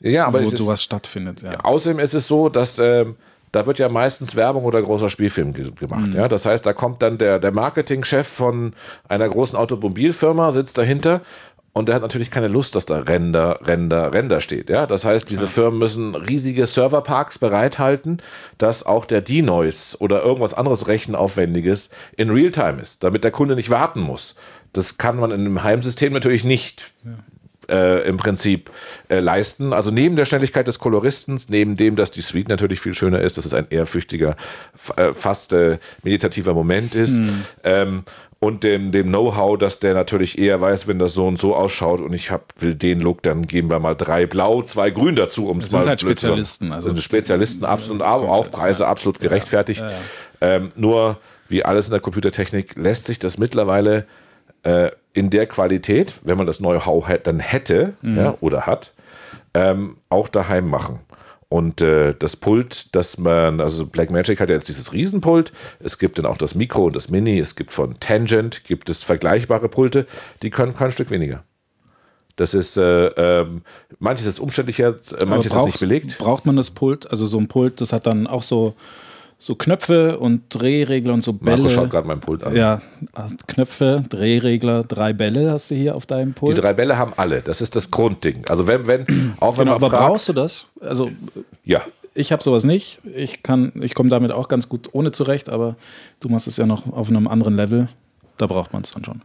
ja, 0.00 0.26
aber 0.26 0.42
wo 0.42 0.48
sowas 0.48 0.82
stattfindet. 0.82 1.42
Ja. 1.42 1.60
Außerdem 1.60 1.98
ist 1.98 2.14
es 2.14 2.26
so, 2.26 2.48
dass... 2.48 2.78
Äh, 2.78 3.04
da 3.52 3.66
wird 3.66 3.78
ja 3.78 3.88
meistens 3.88 4.36
Werbung 4.36 4.64
oder 4.64 4.82
großer 4.82 5.08
Spielfilm 5.08 5.54
ge 5.54 5.70
gemacht. 5.74 6.08
Mhm. 6.08 6.14
Ja, 6.14 6.28
das 6.28 6.44
heißt, 6.44 6.66
da 6.66 6.72
kommt 6.72 7.00
dann 7.00 7.16
der, 7.16 7.38
der 7.38 7.50
Marketingchef 7.50 8.26
von 8.26 8.74
einer 9.08 9.28
großen 9.28 9.56
Automobilfirma, 9.56 10.52
sitzt 10.52 10.76
dahinter 10.76 11.22
und 11.78 11.88
der 11.88 11.94
hat 11.94 12.02
natürlich 12.02 12.30
keine 12.32 12.48
Lust, 12.48 12.74
dass 12.74 12.86
da 12.86 12.98
Render, 12.98 13.60
Render, 13.62 14.12
Render 14.12 14.40
steht. 14.40 14.68
Ja, 14.68 14.86
das 14.86 15.04
heißt, 15.04 15.30
diese 15.30 15.46
Firmen 15.46 15.78
müssen 15.78 16.16
riesige 16.16 16.66
Serverparks 16.66 17.38
bereithalten, 17.38 18.20
dass 18.58 18.84
auch 18.84 19.04
der 19.04 19.20
Denoise 19.20 19.96
oder 19.98 20.22
irgendwas 20.22 20.54
anderes 20.54 20.88
Rechenaufwendiges 20.88 21.90
in 22.16 22.30
Realtime 22.30 22.82
ist, 22.82 23.04
damit 23.04 23.22
der 23.22 23.30
Kunde 23.30 23.54
nicht 23.54 23.70
warten 23.70 24.00
muss. 24.00 24.34
Das 24.72 24.98
kann 24.98 25.16
man 25.16 25.30
in 25.30 25.40
einem 25.40 25.62
Heimsystem 25.62 26.12
natürlich 26.12 26.42
nicht. 26.42 26.90
Ja. 27.04 27.12
Äh, 27.70 28.08
im 28.08 28.16
Prinzip 28.16 28.70
äh, 29.10 29.20
leisten. 29.20 29.74
Also 29.74 29.90
neben 29.90 30.16
der 30.16 30.24
Schnelligkeit 30.24 30.66
des 30.66 30.78
Koloristens, 30.78 31.50
neben 31.50 31.76
dem, 31.76 31.96
dass 31.96 32.10
die 32.10 32.22
Suite 32.22 32.48
natürlich 32.48 32.80
viel 32.80 32.94
schöner 32.94 33.20
ist, 33.20 33.36
dass 33.36 33.44
es 33.44 33.52
ein 33.52 33.66
ehrfürchtiger, 33.68 34.36
äh, 34.96 35.12
fast 35.12 35.52
äh, 35.52 35.76
meditativer 36.02 36.54
Moment 36.54 36.94
ist, 36.94 37.18
hm. 37.18 37.44
ähm, 37.64 38.04
und 38.40 38.62
dem, 38.62 38.92
dem 38.92 39.08
Know-how, 39.08 39.58
dass 39.58 39.80
der 39.80 39.94
natürlich 39.94 40.38
eher 40.38 40.60
weiß, 40.60 40.86
wenn 40.86 40.98
das 40.98 41.12
so 41.12 41.26
und 41.26 41.40
so 41.40 41.56
ausschaut 41.56 42.00
und 42.00 42.12
ich 42.12 42.30
hab, 42.30 42.52
will 42.60 42.74
den 42.74 43.00
Look, 43.00 43.22
dann 43.22 43.46
geben 43.46 43.68
wir 43.68 43.80
mal 43.80 43.94
drei 43.94 44.26
blau, 44.26 44.62
zwei 44.62 44.90
grün 44.90 45.16
dazu, 45.16 45.48
um 45.48 45.58
mal 45.58 45.66
sind 45.66 45.86
halt 45.86 46.00
Spezialisten. 46.00 46.72
Also 46.72 46.90
sind 46.90 47.02
Spezialisten 47.02 47.64
absolut, 47.64 48.02
aber 48.02 48.30
auch 48.30 48.50
Preise 48.50 48.86
absolut 48.86 49.18
gerechtfertigt. 49.18 49.80
Ja, 49.80 49.90
ja, 49.90 49.96
ja. 50.48 50.56
Ähm, 50.56 50.68
nur, 50.76 51.18
wie 51.48 51.64
alles 51.64 51.86
in 51.86 51.90
der 51.90 52.00
Computertechnik, 52.00 52.76
lässt 52.76 53.06
sich 53.06 53.18
das 53.18 53.38
mittlerweile 53.38 54.06
äh, 54.62 54.90
in 55.12 55.30
der 55.30 55.46
Qualität, 55.46 56.14
wenn 56.22 56.38
man 56.38 56.46
das 56.46 56.58
Know-how 56.58 57.06
dann 57.22 57.40
hätte 57.40 57.94
mhm. 58.02 58.16
ja, 58.18 58.34
oder 58.40 58.66
hat, 58.66 58.92
ähm, 59.54 59.96
auch 60.08 60.28
daheim 60.28 60.68
machen. 60.68 61.00
Und 61.50 61.80
äh, 61.80 62.14
das 62.18 62.36
Pult, 62.36 62.94
das 62.94 63.16
man, 63.16 63.60
also 63.60 63.86
Blackmagic 63.86 64.38
hat 64.38 64.50
ja 64.50 64.56
jetzt 64.56 64.68
dieses 64.68 64.92
Riesenpult. 64.92 65.50
Es 65.80 65.98
gibt 65.98 66.18
dann 66.18 66.26
auch 66.26 66.36
das 66.36 66.54
Mikro 66.54 66.86
und 66.86 66.96
das 66.96 67.08
Mini. 67.08 67.38
Es 67.38 67.56
gibt 67.56 67.70
von 67.70 67.98
Tangent, 68.00 68.64
gibt 68.64 68.90
es 68.90 69.02
vergleichbare 69.02 69.68
Pulte, 69.68 70.06
die 70.42 70.50
können 70.50 70.76
kein 70.76 70.92
Stück 70.92 71.10
weniger. 71.10 71.42
Das 72.36 72.54
ist, 72.54 72.76
äh, 72.76 73.06
ähm, 73.06 73.62
manches 73.98 74.26
ist 74.26 74.38
umständlicher, 74.38 74.96
äh, 75.18 75.24
manches 75.24 75.52
ist 75.52 75.64
nicht 75.64 75.80
belegt. 75.80 76.18
Braucht 76.18 76.44
man 76.44 76.54
das 76.54 76.70
Pult? 76.70 77.10
Also 77.10 77.26
so 77.26 77.38
ein 77.38 77.48
Pult, 77.48 77.80
das 77.80 77.92
hat 77.92 78.06
dann 78.06 78.26
auch 78.26 78.42
so 78.42 78.74
so 79.38 79.54
Knöpfe 79.54 80.18
und 80.18 80.42
Drehregler 80.48 81.14
und 81.14 81.22
so 81.22 81.32
Bälle. 81.32 81.62
Marco 81.62 81.74
schaut 81.74 81.90
gerade 81.90 82.08
mein 82.08 82.18
Pult 82.18 82.42
an. 82.42 82.56
Ja, 82.56 82.82
Knöpfe, 83.46 84.04
Drehregler, 84.08 84.82
drei 84.82 85.12
Bälle 85.12 85.52
hast 85.52 85.70
du 85.70 85.76
hier 85.76 85.94
auf 85.94 86.06
deinem 86.06 86.34
Pult. 86.34 86.56
Die 86.56 86.60
drei 86.60 86.72
Bälle 86.72 86.98
haben 86.98 87.12
alle. 87.16 87.40
Das 87.40 87.60
ist 87.60 87.76
das 87.76 87.90
Grundding. 87.90 88.44
Also 88.48 88.66
wenn, 88.66 88.86
wenn, 88.88 89.34
auch 89.38 89.56
wenn 89.56 89.66
genau, 89.66 89.78
man 89.78 89.84
aber 89.84 89.90
fragt, 89.90 90.08
brauchst 90.08 90.28
du 90.28 90.32
das? 90.32 90.66
Also 90.80 91.10
ja. 91.64 91.82
Ich 92.14 92.32
habe 92.32 92.42
sowas 92.42 92.64
nicht. 92.64 93.00
Ich 93.14 93.44
kann, 93.44 93.70
ich 93.80 93.94
komme 93.94 94.08
damit 94.08 94.32
auch 94.32 94.48
ganz 94.48 94.68
gut 94.68 94.88
ohne 94.92 95.12
zurecht, 95.12 95.48
aber 95.48 95.76
du 96.18 96.28
machst 96.28 96.48
es 96.48 96.56
ja 96.56 96.66
noch 96.66 96.92
auf 96.92 97.08
einem 97.08 97.28
anderen 97.28 97.54
Level. 97.54 97.88
Da 98.38 98.46
braucht 98.48 98.72
man 98.72 98.82
es 98.82 98.90
dann 98.90 99.04
schon. 99.04 99.22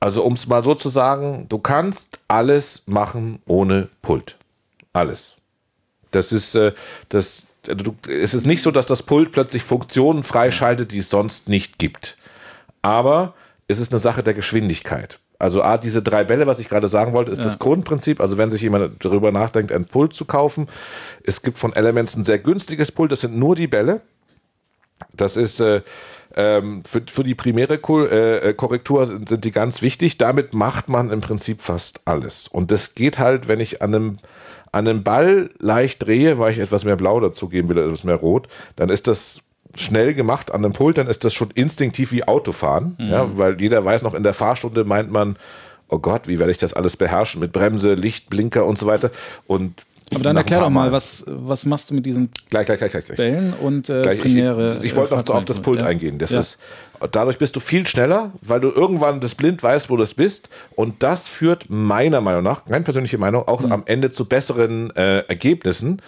Also 0.00 0.22
um 0.22 0.34
es 0.34 0.46
mal 0.46 0.62
so 0.62 0.74
zu 0.74 0.90
sagen, 0.90 1.46
du 1.48 1.58
kannst 1.58 2.18
alles 2.28 2.82
machen 2.84 3.40
ohne 3.46 3.88
Pult. 4.02 4.36
Alles. 4.92 5.36
Das 6.10 6.30
ist 6.32 6.54
äh, 6.56 6.72
das 7.08 7.46
also 7.68 7.94
es 8.08 8.34
ist 8.34 8.46
nicht 8.46 8.62
so, 8.62 8.70
dass 8.70 8.86
das 8.86 9.02
Pult 9.02 9.32
plötzlich 9.32 9.62
Funktionen 9.62 10.24
freischaltet, 10.24 10.92
die 10.92 10.98
es 10.98 11.10
sonst 11.10 11.48
nicht 11.48 11.78
gibt. 11.78 12.16
Aber 12.82 13.34
es 13.68 13.78
ist 13.78 13.92
eine 13.92 14.00
Sache 14.00 14.22
der 14.22 14.34
Geschwindigkeit. 14.34 15.18
Also 15.38 15.62
A, 15.62 15.78
diese 15.78 16.02
drei 16.02 16.24
Bälle, 16.24 16.46
was 16.46 16.58
ich 16.58 16.68
gerade 16.68 16.88
sagen 16.88 17.14
wollte, 17.14 17.32
ist 17.32 17.38
ja. 17.38 17.44
das 17.44 17.58
Grundprinzip. 17.58 18.20
Also 18.20 18.36
wenn 18.36 18.50
sich 18.50 18.60
jemand 18.60 19.02
darüber 19.02 19.32
nachdenkt, 19.32 19.72
ein 19.72 19.86
Pult 19.86 20.12
zu 20.12 20.26
kaufen, 20.26 20.68
es 21.24 21.42
gibt 21.42 21.58
von 21.58 21.74
Elements 21.74 22.14
ein 22.14 22.24
sehr 22.24 22.38
günstiges 22.38 22.92
Pult, 22.92 23.10
das 23.10 23.22
sind 23.22 23.38
nur 23.38 23.56
die 23.56 23.66
Bälle. 23.66 24.02
Das 25.14 25.38
ist 25.38 25.60
äh, 25.60 25.80
ähm, 26.36 26.82
für, 26.84 27.02
für 27.06 27.24
die 27.24 27.34
primäre 27.34 27.78
Ko 27.78 28.04
äh, 28.04 28.52
Korrektur 28.54 29.06
sind, 29.06 29.30
sind 29.30 29.44
die 29.46 29.50
ganz 29.50 29.80
wichtig. 29.80 30.18
Damit 30.18 30.52
macht 30.52 30.90
man 30.90 31.10
im 31.10 31.22
Prinzip 31.22 31.62
fast 31.62 32.00
alles. 32.04 32.46
Und 32.46 32.70
das 32.70 32.94
geht 32.94 33.18
halt, 33.18 33.48
wenn 33.48 33.60
ich 33.60 33.80
an 33.80 33.94
einem 33.94 34.16
an 34.72 34.86
einem 34.86 35.02
Ball 35.02 35.50
leicht 35.58 36.04
drehe, 36.04 36.38
weil 36.38 36.52
ich 36.52 36.58
etwas 36.58 36.84
mehr 36.84 36.96
Blau 36.96 37.20
dazugeben 37.20 37.68
will, 37.68 37.78
etwas 37.78 38.04
mehr 38.04 38.16
Rot, 38.16 38.48
dann 38.76 38.88
ist 38.88 39.06
das 39.06 39.42
schnell 39.74 40.14
gemacht 40.14 40.52
an 40.52 40.64
einem 40.64 40.72
Pult, 40.72 40.98
dann 40.98 41.06
ist 41.06 41.24
das 41.24 41.34
schon 41.34 41.50
instinktiv 41.52 42.12
wie 42.12 42.24
Autofahren, 42.24 42.96
mhm. 42.98 43.08
ja, 43.08 43.38
weil 43.38 43.60
jeder 43.60 43.84
weiß 43.84 44.02
noch, 44.02 44.14
in 44.14 44.22
der 44.22 44.34
Fahrstunde 44.34 44.84
meint 44.84 45.10
man, 45.10 45.36
oh 45.88 45.98
Gott, 45.98 46.28
wie 46.28 46.38
werde 46.38 46.52
ich 46.52 46.58
das 46.58 46.72
alles 46.72 46.96
beherrschen 46.96 47.40
mit 47.40 47.52
Bremse, 47.52 47.94
Licht, 47.94 48.30
Blinker 48.30 48.64
und 48.64 48.78
so 48.78 48.86
weiter. 48.86 49.10
Und 49.46 49.82
Aber 50.12 50.24
dann 50.24 50.36
erklär 50.36 50.60
doch 50.60 50.70
mal, 50.70 50.90
was, 50.92 51.24
was 51.26 51.64
machst 51.66 51.90
du 51.90 51.94
mit 51.94 52.04
diesen 52.04 52.30
gleich, 52.48 52.66
gleich, 52.66 52.78
gleich, 52.78 52.90
gleich. 52.92 53.16
Bällen 53.16 53.52
und 53.54 53.88
äh, 53.88 54.02
Gleich, 54.02 54.20
Premiere? 54.20 54.78
ich, 54.78 54.84
ich 54.86 54.96
wollte 54.96 55.14
noch 55.16 55.28
auf 55.30 55.44
das 55.44 55.60
Pult 55.60 55.78
ja. 55.78 55.86
eingehen. 55.86 56.18
Das 56.18 56.30
Ja. 56.30 56.40
ist, 56.40 56.58
dadurch 57.12 57.38
bist 57.38 57.54
du 57.56 57.60
viel 57.60 57.86
schneller, 57.86 58.32
weil 58.42 58.60
du 58.60 58.70
irgendwann 58.70 59.20
das 59.20 59.34
blind 59.36 59.62
weißt, 59.62 59.88
wo 59.88 59.96
du 59.96 60.02
es 60.02 60.14
bist. 60.14 60.48
Und 60.74 61.02
das 61.02 61.28
führt 61.28 61.66
meiner 61.70 62.20
Meinung 62.20 62.42
nach, 62.42 62.66
meine 62.66 62.84
persönliche 62.84 63.18
Meinung, 63.18 63.46
auch 63.46 63.60
Mhm. 63.60 63.72
am 63.72 63.82
Ende 63.86 64.10
zu 64.10 64.24
besseren 64.24 64.94
äh, 64.96 65.20
Ergebnissen. 65.28 66.02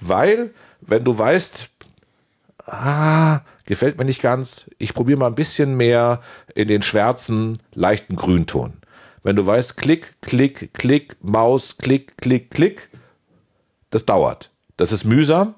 Weil, 0.00 0.50
wenn 0.80 1.04
du 1.04 1.16
weißt, 1.18 1.68
ah, 2.66 3.40
gefällt 3.66 3.98
mir 3.98 4.04
nicht 4.04 4.22
ganz, 4.22 4.64
ich 4.78 4.94
probiere 4.94 5.18
mal 5.18 5.26
ein 5.26 5.34
bisschen 5.34 5.76
mehr 5.76 6.20
in 6.54 6.68
den 6.68 6.82
schwärzen, 6.82 7.58
leichten 7.74 8.16
Grünton. 8.16 8.74
Wenn 9.22 9.36
du 9.36 9.46
weißt, 9.46 9.76
klick, 9.76 10.14
klick, 10.20 10.70
klick, 10.74 11.16
Maus, 11.22 11.76
klick, 11.78 12.16
klick, 12.18 12.50
klick, 12.50 12.88
das 13.92 14.04
dauert. 14.04 14.50
Das 14.76 14.90
ist 14.90 15.04
mühsam. 15.04 15.54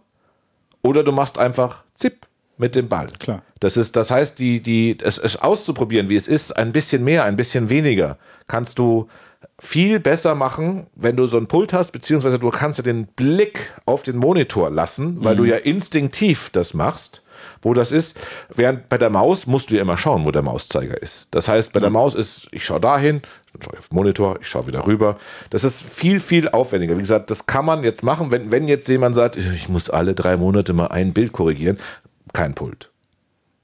Oder 0.82 1.02
du 1.02 1.12
machst 1.12 1.38
einfach 1.38 1.82
zipp 1.94 2.26
mit 2.58 2.74
dem 2.74 2.88
Ball. 2.88 3.08
Klar. 3.18 3.42
Das 3.60 3.78
ist, 3.78 3.96
das 3.96 4.10
heißt, 4.10 4.38
die, 4.38 4.60
die, 4.60 4.98
es, 5.02 5.16
es 5.16 5.40
auszuprobieren, 5.40 6.10
wie 6.10 6.16
es 6.16 6.28
ist, 6.28 6.54
ein 6.54 6.72
bisschen 6.72 7.02
mehr, 7.02 7.24
ein 7.24 7.36
bisschen 7.36 7.70
weniger, 7.70 8.18
kannst 8.46 8.78
du 8.78 9.08
viel 9.58 10.00
besser 10.00 10.34
machen, 10.34 10.88
wenn 10.94 11.16
du 11.16 11.26
so 11.26 11.38
ein 11.38 11.46
Pult 11.46 11.72
hast, 11.72 11.92
beziehungsweise 11.92 12.38
du 12.38 12.50
kannst 12.50 12.78
ja 12.78 12.84
den 12.84 13.06
Blick 13.06 13.72
auf 13.86 14.02
den 14.02 14.16
Monitor 14.16 14.70
lassen, 14.70 15.24
weil 15.24 15.36
du 15.36 15.44
ja 15.44 15.56
instinktiv 15.56 16.50
das 16.50 16.74
machst, 16.74 17.22
wo 17.64 17.75
das 17.75 17.92
ist. 17.92 18.18
Während 18.54 18.88
bei 18.88 18.99
der 18.99 19.11
Maus 19.11 19.47
musst 19.47 19.71
du 19.71 19.76
ja 19.76 19.83
immer 19.83 19.97
schauen, 19.97 20.25
wo 20.25 20.30
der 20.30 20.42
Mauszeiger 20.42 21.00
ist. 21.00 21.28
Das 21.30 21.49
heißt, 21.49 21.73
bei 21.73 21.80
der 21.80 21.90
Maus 21.90 22.14
ist, 22.14 22.47
ich 22.50 22.64
schaue 22.64 22.80
dahin, 22.80 23.23
dann 23.52 23.62
schaue 23.62 23.75
ich 23.75 23.78
auf 23.80 23.88
den 23.88 23.97
Monitor, 23.97 24.38
ich 24.40 24.49
schaue 24.49 24.66
wieder 24.66 24.87
rüber. 24.87 25.16
Das 25.50 25.64
ist 25.64 25.83
viel, 25.83 26.21
viel 26.21 26.49
aufwendiger. 26.49 26.97
Wie 26.97 27.02
gesagt, 27.02 27.30
das 27.30 27.47
kann 27.47 27.64
man 27.64 27.85
jetzt 27.85 28.02
machen, 28.02 28.30
wenn, 28.30 28.50
wenn 28.50 28.68
jetzt 28.68 28.88
jemand 28.88 29.14
sagt, 29.14 29.37
ich 29.37 29.68
muss 29.68 29.90
alle 29.90 30.14
drei 30.14 30.37
Monate 30.37 30.73
mal 30.73 30.88
ein 30.88 31.12
Bild 31.12 31.33
korrigieren, 31.33 31.78
kein 32.33 32.54
Pult. 32.54 32.90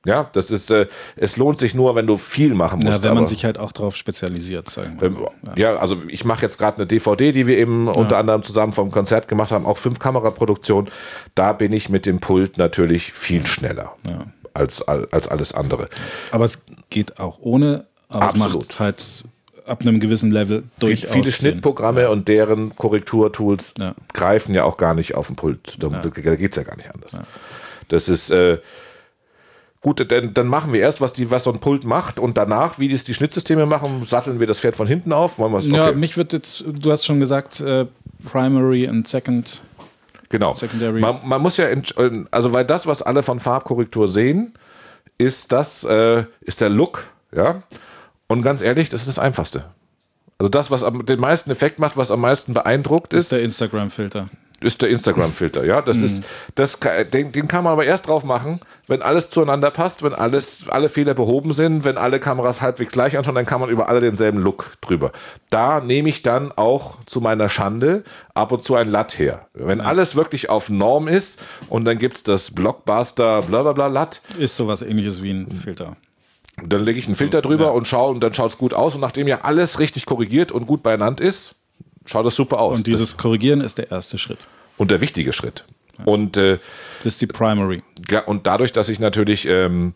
Ja, 0.07 0.31
das 0.33 0.51
ist, 0.51 0.71
äh, 0.71 0.87
es 1.17 1.37
lohnt 1.37 1.59
sich 1.59 1.75
nur, 1.75 1.95
wenn 1.95 2.07
du 2.07 2.17
viel 2.17 2.55
machen 2.55 2.81
musst. 2.81 2.91
Ja, 2.91 3.03
wenn 3.03 3.15
man 3.15 3.27
sich 3.27 3.45
halt 3.45 3.59
auch 3.59 3.73
drauf 3.73 3.95
spezialisiert, 3.97 4.71
sagen 4.71 4.97
wir 4.99 5.09
ähm, 5.09 5.15
mal. 5.43 5.59
ja. 5.59 5.77
also 5.77 5.99
ich 6.09 6.25
mache 6.25 6.43
jetzt 6.43 6.57
gerade 6.59 6.79
eine 6.79 6.87
DVD, 6.87 7.33
die 7.33 7.47
wir 7.47 7.59
eben 7.59 7.87
unter 7.87 8.17
anderem 8.17 8.43
zusammen 8.43 8.73
vom 8.73 8.91
Konzert 8.91 9.29
gemacht 9.29 9.53
haben, 9.53 9.67
auch 9.67 9.77
fünf 9.77 9.99
Kameraproduktion. 9.99 10.89
Da 11.35 11.53
bin 11.53 11.73
ich 11.73 11.91
mit 11.91 12.07
dem 12.07 12.21
Pult 12.21 12.57
natürlich 12.57 13.13
viel 13.13 13.47
schneller 13.47 13.95
als, 14.55 14.81
als 14.83 15.29
alles 15.29 15.53
andere. 15.53 15.89
Aber 16.31 16.45
es 16.45 16.65
geht 16.89 17.19
auch 17.21 17.39
ohne, 17.41 17.85
aber 18.09 18.27
es 18.27 18.35
Absolut. 18.35 18.55
macht 18.55 18.81
halt 18.81 19.25
ab 19.67 19.83
einem 19.83 20.01
gewissen 20.01 20.33
Level 20.33 20.65
durchaus 20.79 21.13
viele. 21.13 21.31
Schnittprogramme 21.31 22.11
und 22.11 22.27
deren 22.27 22.75
Korrekturtools 22.77 23.75
Ja. 23.79 23.95
greifen 24.13 24.55
ja 24.55 24.65
auch 24.65 24.77
gar 24.79 24.95
nicht 24.95 25.15
auf 25.15 25.27
den 25.27 25.37
Pult. 25.37 25.77
Da, 25.79 25.89
da 25.89 26.09
geht 26.09 26.53
es 26.53 26.57
ja 26.57 26.63
gar 26.63 26.77
nicht 26.77 26.93
anders. 26.93 27.17
Das 27.89 28.09
ist 28.09 28.31
äh, 28.31 28.59
gut, 29.81 30.11
dann, 30.11 30.35
dann 30.35 30.47
machen 30.47 30.73
wir 30.73 30.81
erst, 30.81 31.01
was, 31.01 31.13
die, 31.13 31.31
was 31.31 31.45
so 31.45 31.53
ein 31.53 31.59
Pult 31.59 31.85
macht 31.85 32.19
und 32.19 32.37
danach, 32.37 32.79
wie 32.79 32.89
das 32.89 33.05
die 33.05 33.15
Schnittsysteme 33.15 33.67
machen, 33.67 34.05
satteln 34.05 34.41
wir 34.41 34.47
das 34.47 34.61
Pferd 34.61 34.77
von 34.77 34.87
hinten 34.87 35.13
auf. 35.13 35.39
Wollen 35.39 35.53
wir 35.53 35.59
es 35.59 35.67
Ja, 35.67 35.89
okay. 35.89 35.97
mich 35.97 36.17
wird 36.17 36.33
jetzt, 36.33 36.65
du 36.67 36.91
hast 36.91 37.07
schon 37.07 37.21
gesagt, 37.21 37.61
äh, 37.61 37.87
Primary 38.31 38.89
und 38.89 39.09
Second. 39.09 39.63
Genau. 40.29 40.55
Secondary. 40.55 41.01
Man, 41.01 41.21
man 41.25 41.43
muss 41.43 41.57
ja, 41.57 41.67
entsch- 41.67 42.27
also 42.31 42.53
weil 42.53 42.65
das, 42.65 42.87
was 42.87 43.03
alle 43.03 43.23
von 43.23 43.41
Farbkorrektur 43.41 44.07
sehen, 44.09 44.53
ist 45.19 45.51
das, 45.53 45.83
äh, 45.85 46.25
ist 46.41 46.61
der 46.61 46.69
Look, 46.71 47.07
ja. 47.35 47.63
Und 48.29 48.43
ganz 48.43 48.63
ehrlich, 48.63 48.89
das 48.91 49.01
ist 49.03 49.09
das 49.09 49.19
Einfachste. 49.19 49.65
Also 50.39 50.49
das, 50.49 50.71
was 50.71 50.85
am, 50.85 51.05
den 51.05 51.21
meisten 51.21 51.51
Effekt 51.51 51.79
macht, 51.79 51.97
was 51.97 52.11
am 52.11 52.21
meisten 52.21 52.55
beeindruckt 52.55 53.13
ist 53.13 53.25
ist, 53.25 53.33
der 53.33 53.43
Instagram-Filter. 53.43 54.29
Ist 54.61 54.83
der 54.83 54.91
Instagram-Filter, 54.91 55.65
ja. 55.65 55.81
Das 55.83 55.99
ist, 55.99 56.23
das, 56.55 56.79
den, 57.13 57.33
den 57.33 57.49
kann 57.49 57.65
man 57.65 57.73
aber 57.73 57.85
erst 57.85 58.09
drauf 58.09 58.25
machen, 58.25 58.61
wenn 58.87 59.03
alles 59.03 59.31
zueinander 59.31 59.71
passt, 59.71 60.03
wenn 60.03 60.15
alles, 60.15 60.65
alle 60.69 60.89
Fehler 60.89 61.15
behoben 61.15 61.53
sind, 61.53 61.85
wenn 61.85 61.97
alle 61.97 62.21
Kameras 62.21 62.61
halbwegs 62.61 62.93
gleich 62.93 63.17
anschauen, 63.17 63.35
dann 63.35 63.47
kann 63.47 63.61
man 63.61 63.71
über 63.71 63.89
alle 63.89 64.01
denselben 64.01 64.41
Look 64.43 64.73
drüber. 64.81 65.13
Da 65.49 65.81
nehme 65.81 66.09
ich 66.09 66.23
dann 66.23 66.53
auch 66.53 66.99
zu 67.07 67.21
meiner 67.21 67.49
Schande 67.49 68.05
ab 68.35 68.53
und 68.53 68.63
zu 68.65 68.75
ein 68.75 68.89
Latt 68.89 69.19
her. 69.19 69.47
Wenn 69.55 69.81
alles 69.81 70.15
wirklich 70.17 70.51
auf 70.51 70.69
Norm 70.69 71.09
ist 71.09 71.41
und 71.69 71.85
dann 71.85 71.99
gibt 71.99 72.19
es 72.19 72.23
das 72.23 72.51
Blockbuster 72.51 73.43
blablabla 73.43 73.87
Latt, 73.87 74.21
Ist 74.37 74.57
sowas 74.57 74.83
ähnliches 74.83 75.23
wie 75.23 75.33
ein 75.33 75.61
Filter. 75.63 75.97
dann 76.63 76.85
lege 76.85 76.99
ich 76.99 77.07
einen 77.07 77.17
Filter 77.17 77.41
drüber 77.41 77.73
und 77.73 77.87
schaue 77.87 78.11
und 78.13 78.21
dann 78.21 78.35
schaut 78.35 78.51
es 78.51 78.59
gut 78.59 78.75
aus 78.75 78.95
und 78.95 79.01
nachdem 79.01 79.27
ja 79.27 79.41
alles 79.43 79.79
richtig 79.79 80.05
korrigiert 80.05 80.53
und 80.53 80.67
gut 80.67 80.83
beieinander 80.83 81.25
ist, 81.25 81.57
schaut 82.07 82.27
es 82.27 82.37
super 82.37 82.59
aus. 82.61 82.79
Und 82.79 82.87
dieses 82.87 83.17
Korrigieren 83.17 83.61
ist 83.61 83.79
der 83.79 83.91
erste 83.91 84.19
Schritt. 84.19 84.49
und 84.79 84.91
der 84.91 85.01
wichtige 85.01 85.33
Schritt. 85.33 85.65
Und 86.07 86.37
äh, 86.39 86.59
Das 86.99 87.15
ist 87.15 87.21
die 87.21 87.27
Primary. 87.27 87.83
Ja, 88.11 88.21
und 88.25 88.47
dadurch, 88.47 88.73
dass 88.73 88.89
ich 88.89 89.01
natürlich 89.01 89.47
ähm, 89.47 89.93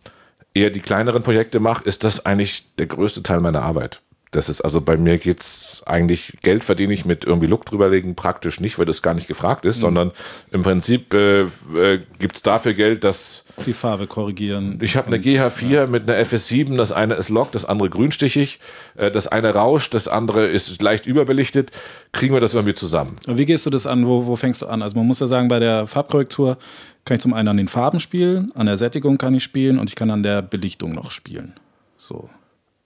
eher 0.52 0.68
die 0.70 0.80
kleineren 0.80 1.22
Projekte 1.22 1.60
mache, 1.60 1.84
ist 1.84 2.04
das 2.04 2.26
eigentlich 2.26 2.74
der 2.76 2.86
größte 2.86 3.22
Teil 3.22 3.40
meiner 3.40 3.62
Arbeit. 3.62 4.00
Das 4.34 4.48
ist 4.48 4.60
also 4.60 4.80
bei 4.80 4.96
mir 4.96 5.18
geht's 5.18 5.82
eigentlich, 5.86 6.32
Geld 6.42 6.64
verdiene 6.64 6.92
ich 6.92 7.04
mit 7.04 7.24
irgendwie 7.24 7.46
Look 7.46 7.64
drüberlegen 7.66 8.16
praktisch 8.16 8.58
nicht, 8.58 8.78
weil 8.80 8.84
das 8.84 9.00
gar 9.00 9.14
nicht 9.14 9.28
gefragt 9.28 9.64
ist, 9.64 9.78
sondern 9.78 10.10
im 10.50 10.62
Prinzip 10.62 11.14
äh, 11.14 11.42
äh, 11.42 12.00
gibt 12.18 12.36
es 12.36 12.42
dafür 12.42 12.74
Geld, 12.74 13.04
dass 13.04 13.44
Die 13.64 13.72
Farbe 13.72 14.08
korrigieren. 14.08 14.80
ich 14.82 14.96
habe 14.96 15.06
eine 15.06 15.18
GH4 15.18 15.86
mit 15.86 16.10
einer 16.10 16.20
FS7, 16.20 16.74
das 16.74 16.90
eine 16.90 17.14
ist 17.14 17.28
lock, 17.28 17.52
das 17.52 17.64
andere 17.64 17.88
grünstichig, 17.90 18.58
äh, 18.96 19.12
das 19.12 19.28
eine 19.28 19.54
rauscht, 19.54 19.94
das 19.94 20.08
andere 20.08 20.46
ist 20.46 20.82
leicht 20.82 21.06
überbelichtet. 21.06 21.70
Kriegen 22.10 22.34
wir 22.34 22.40
das 22.40 22.54
irgendwie 22.54 22.74
zusammen? 22.74 23.14
Und 23.28 23.38
Wie 23.38 23.46
gehst 23.46 23.66
du 23.66 23.70
das 23.70 23.86
an? 23.86 24.04
Wo, 24.04 24.26
wo 24.26 24.34
fängst 24.34 24.62
du 24.62 24.66
an? 24.66 24.82
Also 24.82 24.96
man 24.96 25.06
muss 25.06 25.20
ja 25.20 25.28
sagen, 25.28 25.46
bei 25.46 25.60
der 25.60 25.86
Farbkorrektur 25.86 26.58
kann 27.04 27.14
ich 27.14 27.20
zum 27.20 27.34
einen 27.34 27.46
an 27.46 27.56
den 27.56 27.68
Farben 27.68 28.00
spielen, 28.00 28.50
an 28.56 28.66
der 28.66 28.76
Sättigung 28.76 29.16
kann 29.16 29.32
ich 29.34 29.44
spielen 29.44 29.78
und 29.78 29.90
ich 29.90 29.94
kann 29.94 30.10
an 30.10 30.24
der 30.24 30.42
Belichtung 30.42 30.92
noch 30.92 31.12
spielen. 31.12 31.54
So. 31.98 32.28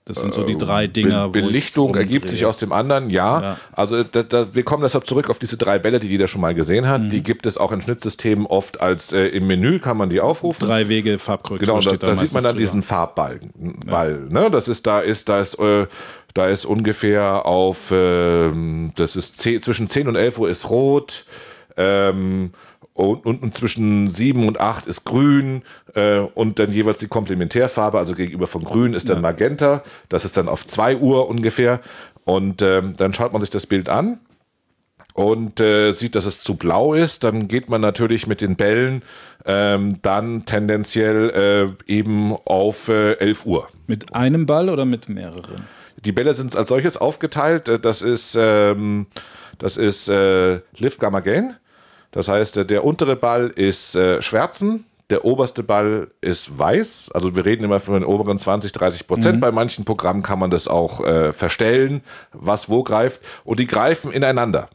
Das 0.09 0.21
sind 0.21 0.33
so 0.33 0.41
die 0.41 0.57
drei 0.57 0.87
Dinger. 0.87 1.29
Be 1.29 1.43
Belichtung 1.43 1.93
ergibt 1.93 2.29
sich 2.29 2.43
aus 2.43 2.57
dem 2.57 2.71
anderen, 2.71 3.11
ja. 3.11 3.41
Ja. 3.41 3.57
Also 3.71 4.03
da, 4.03 4.23
da, 4.23 4.55
wir 4.55 4.63
kommen 4.63 4.81
deshalb 4.81 5.05
zurück 5.05 5.29
auf 5.29 5.37
diese 5.37 5.55
drei 5.55 5.77
Bälle, 5.77 5.99
die 5.99 6.07
jeder 6.07 6.27
schon 6.27 6.41
mal 6.41 6.55
gesehen 6.55 6.87
hat. 6.87 7.03
Mhm. 7.03 7.09
Die 7.11 7.21
gibt 7.21 7.45
es 7.45 7.59
auch 7.59 7.71
in 7.71 7.83
Schnittsystemen 7.83 8.47
oft 8.47 8.81
als 8.81 9.13
äh, 9.13 9.27
im 9.27 9.45
Menü 9.45 9.77
kann 9.77 9.97
man 9.97 10.09
die 10.09 10.19
aufrufen. 10.19 10.67
Drei 10.67 10.89
Wege 10.89 11.19
Farbkorrektur. 11.19 11.79
Genau, 11.79 11.79
da, 11.79 11.95
da 11.95 12.15
sieht 12.15 12.33
man 12.33 12.41
dann 12.41 12.53
drüber. 12.53 12.59
diesen 12.59 12.81
Farbball. 12.81 13.39
Ball, 13.85 14.25
ne? 14.29 14.49
Das 14.49 14.67
ist, 14.67 14.87
da 14.87 14.99
ist, 15.01 15.29
da 15.29 15.41
ist, 15.41 15.59
äh, 15.59 15.85
da 16.33 16.47
ist 16.47 16.65
ungefähr 16.65 17.45
auf, 17.45 17.91
ähm, 17.91 18.91
das 18.95 19.15
ist 19.15 19.37
10, 19.37 19.61
zwischen 19.61 19.87
10 19.87 20.07
und 20.07 20.15
11 20.15 20.39
Uhr 20.39 20.49
ist 20.49 20.71
rot. 20.71 21.25
Ähm, 21.77 22.51
und, 22.99 23.25
und, 23.25 23.41
und 23.41 23.55
zwischen 23.55 24.09
7 24.09 24.45
und 24.45 24.59
8 24.59 24.85
ist 24.85 25.05
grün 25.05 25.61
äh, 25.95 26.19
und 26.19 26.59
dann 26.59 26.73
jeweils 26.73 26.97
die 26.97 27.07
Komplementärfarbe, 27.07 27.97
also 27.97 28.13
gegenüber 28.13 28.45
von 28.45 28.65
grün 28.65 28.93
ist 28.93 29.07
dann 29.07 29.21
Magenta. 29.21 29.83
Das 30.09 30.25
ist 30.25 30.35
dann 30.35 30.49
auf 30.49 30.65
2 30.65 30.97
Uhr 30.97 31.29
ungefähr. 31.29 31.79
Und 32.25 32.61
ähm, 32.61 32.93
dann 32.97 33.13
schaut 33.13 33.31
man 33.31 33.39
sich 33.39 33.49
das 33.49 33.67
Bild 33.67 33.87
an 33.87 34.19
und 35.13 35.61
äh, 35.61 35.93
sieht, 35.93 36.15
dass 36.15 36.25
es 36.25 36.41
zu 36.41 36.55
blau 36.55 36.93
ist, 36.93 37.23
dann 37.23 37.47
geht 37.47 37.69
man 37.69 37.79
natürlich 37.79 38.27
mit 38.27 38.41
den 38.41 38.57
Bällen 38.57 39.01
ähm, 39.45 40.01
dann 40.01 40.45
tendenziell 40.45 41.75
äh, 41.87 41.91
eben 41.91 42.35
auf 42.45 42.89
äh, 42.89 43.13
11 43.13 43.45
Uhr. 43.45 43.69
Mit 43.87 44.13
einem 44.13 44.45
Ball 44.45 44.69
oder 44.69 44.83
mit 44.83 45.07
mehreren? 45.07 45.65
Die 46.03 46.11
Bälle 46.11 46.33
sind 46.33 46.55
als 46.55 46.67
solches 46.67 46.97
aufgeteilt. 46.97 47.69
Äh, 47.69 47.79
Das 47.79 48.01
ist, 48.01 48.35
ähm, 48.37 49.07
das 49.57 49.77
ist 49.77 50.09
äh, 50.09 50.59
Lift 50.77 50.99
Gamma 50.99 51.21
Gain. 51.21 51.55
Das 52.11 52.27
heißt, 52.27 52.57
äh, 52.57 52.65
der 52.65 52.83
untere 52.83 53.15
Ball 53.15 53.47
ist 53.47 53.95
äh, 53.95 54.21
Schwärzen, 54.21 54.85
der 55.09 55.25
oberste 55.25 55.63
Ball 55.63 56.09
ist 56.21 56.57
weiß. 56.57 57.11
Also 57.13 57.35
wir 57.35 57.43
reden 57.45 57.63
immer 57.63 57.79
von 57.79 57.95
den 57.95 58.03
oberen 58.03 58.37
20, 58.37 58.71
30 58.71 59.07
Prozent. 59.07 59.41
Bei 59.41 59.51
manchen 59.51 59.83
Programmen 59.83 60.21
kann 60.21 60.37
man 60.37 60.51
das 60.51 60.67
auch 60.67 61.03
äh, 61.03 61.33
verstellen, 61.33 62.01
was 62.31 62.69
wo 62.69 62.83
greift. 62.83 63.21
Und 63.43 63.59
die 63.59 63.65
greifen 63.65 64.11
ineinander. 64.11 64.69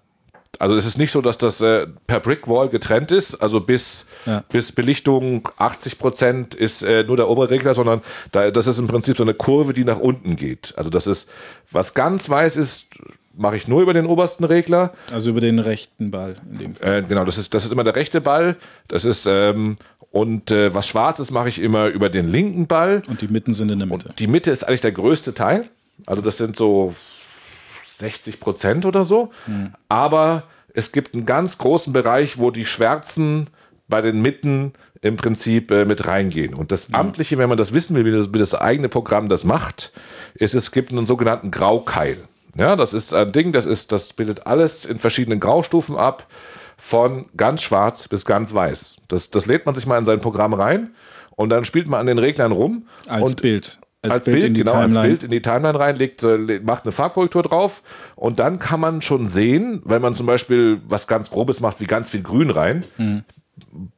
Also 0.58 0.76
es 0.76 0.86
ist 0.86 0.98
nicht 0.98 1.10
so, 1.10 1.20
dass 1.20 1.38
das 1.38 1.60
äh, 1.60 1.86
per 2.06 2.20
Brickwall 2.20 2.68
getrennt 2.68 3.10
ist, 3.12 3.36
also 3.36 3.60
bis, 3.60 4.06
Ja. 4.26 4.44
bis 4.50 4.72
Belichtung 4.72 5.48
80 5.56 5.98
Prozent 5.98 6.54
ist 6.54 6.82
äh, 6.82 7.04
nur 7.04 7.16
der 7.16 7.28
obere 7.28 7.50
Regler, 7.50 7.74
sondern 7.74 8.02
da, 8.32 8.50
das 8.50 8.66
ist 8.66 8.78
im 8.78 8.86
Prinzip 8.86 9.16
so 9.16 9.24
eine 9.24 9.34
Kurve, 9.34 9.72
die 9.72 9.84
nach 9.84 9.98
unten 9.98 10.36
geht. 10.36 10.74
Also 10.76 10.90
das 10.90 11.06
ist, 11.06 11.28
was 11.70 11.94
ganz 11.94 12.28
weiß 12.28 12.56
ist, 12.56 12.86
mache 13.36 13.56
ich 13.56 13.68
nur 13.68 13.82
über 13.82 13.92
den 13.92 14.06
obersten 14.06 14.44
Regler. 14.44 14.92
Also 15.12 15.30
über 15.30 15.40
den 15.40 15.58
rechten 15.58 16.10
Ball. 16.10 16.36
Äh, 16.80 17.02
genau, 17.02 17.24
das 17.24 17.38
ist, 17.38 17.54
das 17.54 17.64
ist 17.64 17.72
immer 17.72 17.84
der 17.84 17.96
rechte 17.96 18.20
Ball. 18.20 18.56
Das 18.88 19.04
ist, 19.04 19.26
ähm, 19.26 19.76
und 20.10 20.50
äh, 20.50 20.74
was 20.74 20.86
schwarz 20.86 21.18
ist, 21.18 21.30
mache 21.30 21.48
ich 21.48 21.60
immer 21.60 21.86
über 21.88 22.08
den 22.08 22.28
linken 22.28 22.66
Ball. 22.66 23.02
Und 23.08 23.20
die 23.20 23.28
Mitten 23.28 23.54
sind 23.54 23.70
in 23.70 23.78
der 23.78 23.88
Mitte. 23.88 24.14
Die 24.18 24.26
Mitte 24.26 24.50
ist 24.50 24.64
eigentlich 24.64 24.80
der 24.80 24.92
größte 24.92 25.34
Teil. 25.34 25.68
Also 26.06 26.22
das 26.22 26.38
sind 26.38 26.56
so 26.56 26.94
60 27.98 28.40
Prozent 28.40 28.86
oder 28.86 29.04
so. 29.04 29.30
Aber 29.88 30.44
es 30.72 30.92
gibt 30.92 31.14
einen 31.14 31.26
ganz 31.26 31.58
großen 31.58 31.92
Bereich, 31.92 32.38
wo 32.38 32.50
die 32.50 32.66
Schwärzen 32.66 33.48
bei 33.88 34.00
den 34.00 34.22
Mitten 34.22 34.72
im 35.02 35.16
Prinzip 35.16 35.70
äh, 35.70 35.84
mit 35.84 36.06
reingehen. 36.06 36.54
Und 36.54 36.72
das 36.72 36.92
Amtliche, 36.94 37.36
wenn 37.36 37.48
man 37.48 37.58
das 37.58 37.74
wissen 37.74 37.94
will, 37.94 38.06
wie 38.06 38.10
das, 38.10 38.32
wie 38.32 38.38
das 38.38 38.54
eigene 38.54 38.88
Programm 38.88 39.28
das 39.28 39.44
macht, 39.44 39.92
ist, 40.34 40.54
es 40.54 40.72
gibt 40.72 40.92
einen 40.92 41.06
sogenannten 41.06 41.50
Graukeil. 41.50 42.16
Ja, 42.56 42.76
das 42.76 42.94
ist 42.94 43.12
ein 43.12 43.32
Ding, 43.32 43.52
das 43.52 43.66
ist, 43.66 43.92
das 43.92 44.12
bildet 44.12 44.46
alles 44.46 44.84
in 44.84 44.98
verschiedenen 44.98 45.40
Graustufen 45.40 45.96
ab. 45.96 46.26
von 46.76 47.26
ganz 47.36 47.62
schwarz 47.62 48.08
bis 48.08 48.24
ganz 48.24 48.52
weiß. 48.52 48.96
Das, 49.08 49.30
das 49.30 49.46
lädt 49.46 49.66
man 49.66 49.74
sich 49.74 49.86
mal 49.86 49.98
in 49.98 50.04
sein 50.04 50.20
Programm 50.20 50.54
rein 50.54 50.90
und 51.30 51.50
dann 51.50 51.64
spielt 51.64 51.88
man 51.88 52.00
an 52.00 52.06
den 52.06 52.18
Reglern 52.18 52.52
rum. 52.52 52.88
Als 53.08 53.30
und 53.30 53.42
Bild. 53.42 53.78
Als, 54.02 54.20
Bild, 54.20 54.42
in 54.42 54.52
die 54.52 54.60
genau, 54.60 54.72
Timeline. 54.72 54.98
als 54.98 55.08
Bild 55.08 55.22
in 55.22 55.30
die 55.30 55.40
Timeline 55.40 55.78
rein, 55.78 55.96
legt, 55.96 56.22
äh, 56.22 56.60
macht 56.62 56.84
eine 56.84 56.92
Farbkorrektur 56.92 57.42
drauf 57.42 57.82
und 58.16 58.38
dann 58.38 58.58
kann 58.58 58.78
man 58.78 59.00
schon 59.00 59.28
sehen, 59.28 59.80
wenn 59.86 60.02
man 60.02 60.14
zum 60.14 60.26
Beispiel 60.26 60.82
was 60.86 61.06
ganz 61.06 61.30
Grobes 61.30 61.60
macht, 61.60 61.80
wie 61.80 61.86
ganz 61.86 62.10
viel 62.10 62.22
Grün 62.22 62.50
rein, 62.50 62.84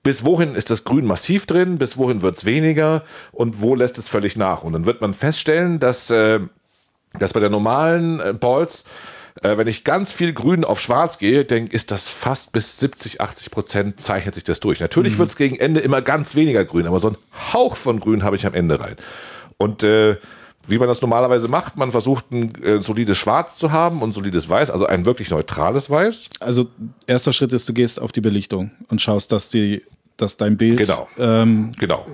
bis 0.04 0.24
wohin 0.24 0.54
ist 0.54 0.70
das 0.70 0.84
Grün 0.84 1.06
massiv 1.06 1.46
drin, 1.46 1.78
bis 1.78 1.96
wohin 1.96 2.22
wird 2.22 2.36
es 2.36 2.44
weniger 2.44 3.02
und 3.32 3.60
wo 3.62 3.74
lässt 3.74 3.98
es 3.98 4.08
völlig 4.08 4.36
nach. 4.36 4.62
Und 4.62 4.74
dann 4.74 4.86
wird 4.86 5.00
man 5.00 5.12
feststellen, 5.12 5.80
dass, 5.80 6.10
äh, 6.10 6.40
dass 7.18 7.32
bei 7.32 7.40
der 7.40 7.50
normalen 7.50 8.20
äh, 8.20 8.32
Balls, 8.32 8.84
äh, 9.42 9.56
wenn 9.56 9.66
ich 9.66 9.84
ganz 9.84 10.12
viel 10.12 10.32
Grün 10.32 10.64
auf 10.64 10.80
Schwarz 10.80 11.18
gehe, 11.18 11.44
denke 11.44 11.74
ist 11.74 11.90
das 11.90 12.08
fast 12.08 12.52
bis 12.52 12.78
70, 12.78 13.20
80 13.20 13.50
Prozent 13.50 14.00
zeichnet 14.00 14.34
sich 14.34 14.44
das 14.44 14.60
durch. 14.60 14.80
Natürlich 14.80 15.18
wird 15.18 15.30
es 15.30 15.36
gegen 15.36 15.56
Ende 15.56 15.80
immer 15.80 16.02
ganz 16.02 16.34
weniger 16.34 16.64
Grün, 16.64 16.86
aber 16.86 17.00
so 17.00 17.10
ein 17.10 17.16
Hauch 17.52 17.76
von 17.76 18.00
Grün 18.00 18.22
habe 18.22 18.36
ich 18.36 18.46
am 18.46 18.54
Ende 18.54 18.80
rein. 18.80 18.96
Und 19.58 19.82
äh, 19.82 20.16
wie 20.68 20.78
man 20.78 20.88
das 20.88 21.00
normalerweise 21.00 21.48
macht, 21.48 21.76
man 21.76 21.92
versucht 21.92 22.30
ein 22.32 22.50
äh, 22.62 22.82
solides 22.82 23.16
Schwarz 23.18 23.56
zu 23.56 23.70
haben 23.72 24.02
und 24.02 24.12
solides 24.12 24.48
Weiß, 24.48 24.70
also 24.70 24.86
ein 24.86 25.06
wirklich 25.06 25.30
neutrales 25.30 25.90
Weiß. 25.90 26.28
Also 26.40 26.66
erster 27.06 27.32
Schritt 27.32 27.52
ist, 27.52 27.68
du 27.68 27.72
gehst 27.72 28.00
auf 28.00 28.10
die 28.12 28.20
Belichtung 28.20 28.72
und 28.88 29.00
schaust, 29.00 29.30
dass 29.32 29.48
die, 29.48 29.82
dass 30.16 30.36
dein 30.36 30.56
Bild 30.56 30.78
Genau. 30.78 31.08
ähm, 31.18 31.70
Genau. 31.78 32.06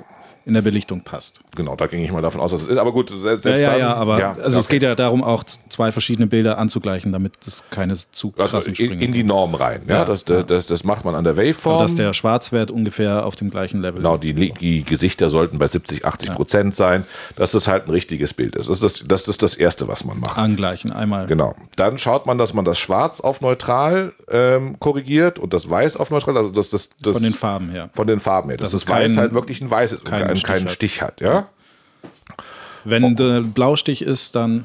In 0.44 0.54
der 0.54 0.62
Belichtung 0.62 1.02
passt. 1.02 1.40
Genau, 1.56 1.76
da 1.76 1.86
ging 1.86 2.02
ich 2.02 2.10
mal 2.12 2.22
davon 2.22 2.40
aus, 2.40 2.50
dass 2.50 2.62
es 2.62 2.68
ist. 2.68 2.78
Aber 2.78 2.92
gut, 2.92 3.10
selbst 3.22 3.44
Ja, 3.44 3.56
ja, 3.56 3.70
dann, 3.70 3.78
ja, 3.80 3.94
aber 3.94 4.18
ja, 4.18 4.32
also 4.32 4.58
es 4.58 4.66
okay. 4.66 4.76
geht 4.76 4.82
ja 4.82 4.94
darum, 4.94 5.22
auch 5.22 5.44
zwei 5.44 5.92
verschiedene 5.92 6.26
Bilder 6.26 6.58
anzugleichen, 6.58 7.12
damit 7.12 7.32
es 7.46 7.62
keine 7.70 7.94
zu 7.94 8.32
also 8.36 8.50
krassen 8.52 8.70
in, 8.70 8.74
Sprünge 8.74 8.92
in 9.04 9.12
die 9.12 9.18
gibt. 9.18 9.28
Norm 9.28 9.54
rein. 9.54 9.82
Ja, 9.86 9.98
Ja, 9.98 10.04
das, 10.04 10.24
das, 10.24 10.46
das, 10.46 10.66
das 10.66 10.84
macht 10.84 11.04
man 11.04 11.14
an 11.14 11.24
der 11.24 11.36
Waveform. 11.36 11.76
Und 11.76 11.82
dass 11.82 11.94
der 11.94 12.12
Schwarzwert 12.12 12.70
ungefähr 12.70 13.24
auf 13.26 13.36
dem 13.36 13.50
gleichen 13.50 13.80
Level 13.82 14.00
Genau, 14.00 14.16
die, 14.16 14.34
die 14.34 14.82
Gesichter 14.84 15.30
sollten 15.30 15.58
bei 15.58 15.66
70, 15.66 16.04
80 16.04 16.32
Prozent 16.34 16.74
sein, 16.74 17.04
dass 17.36 17.52
das 17.52 17.68
halt 17.68 17.86
ein 17.86 17.90
richtiges 17.90 18.34
Bild 18.34 18.56
ist. 18.56 18.68
Das 18.68 18.80
ist 18.80 19.02
das, 19.02 19.06
das, 19.06 19.28
ist 19.28 19.42
das 19.42 19.54
Erste, 19.54 19.86
was 19.88 20.04
man 20.04 20.18
macht. 20.18 20.38
angleichen. 20.38 20.92
Einmal. 20.92 21.26
Genau. 21.26 21.54
Dann 21.76 21.98
schaut 21.98 22.26
man, 22.26 22.38
dass 22.38 22.54
man 22.54 22.64
das 22.64 22.78
Schwarz 22.78 23.20
auf 23.20 23.40
neutral 23.40 24.12
ähm, 24.30 24.76
korrigiert 24.80 25.38
und 25.38 25.54
das 25.54 25.68
Weiß 25.70 25.96
auf 25.96 26.10
neutral, 26.10 26.36
also 26.36 26.50
das, 26.50 26.70
das, 26.70 26.88
das 27.00 27.12
Von 27.14 27.22
den 27.22 27.34
Farben 27.34 27.70
her. 27.70 27.90
von 27.94 28.06
den 28.06 28.20
Farben 28.20 28.48
her. 28.48 28.56
Dass 28.58 28.72
das 28.72 28.82
es 28.82 28.88
Weiß 28.88 29.10
kein- 29.12 29.16
halt 29.18 29.34
wirklich 29.34 29.60
ein 29.60 29.70
Weiß 29.70 29.92
ist 29.92 30.00
und 30.00 30.10
keinen 30.36 30.38
Stich 30.38 30.46
keinen 30.46 30.64
hat. 30.66 30.74
Stich 30.74 31.02
hat. 31.02 31.20
Ja? 31.20 31.48
Wenn 32.84 33.16
der 33.16 33.42
Blaustich 33.42 34.02
ist, 34.02 34.34
dann 34.34 34.64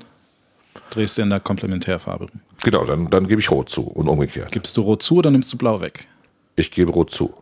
drehst 0.90 1.18
du 1.18 1.22
in 1.22 1.30
der 1.30 1.40
Komplementärfarbe. 1.40 2.26
rum. 2.26 2.42
Genau, 2.64 2.86
dann, 2.86 3.10
dann 3.10 3.28
gebe 3.28 3.42
ich 3.42 3.52
Rot 3.52 3.70
zu 3.70 3.84
und 3.84 4.08
umgekehrt. 4.08 4.52
Gibst 4.52 4.76
du 4.78 4.82
Rot 4.82 5.04
zu 5.04 5.18
oder 5.18 5.30
nimmst 5.30 5.52
du 5.54 5.58
Blau 5.58 5.82
weg? 5.82 6.08
Ich 6.56 6.72
gebe 6.72 6.92
Rot 6.92 7.12
zu. 7.12 7.34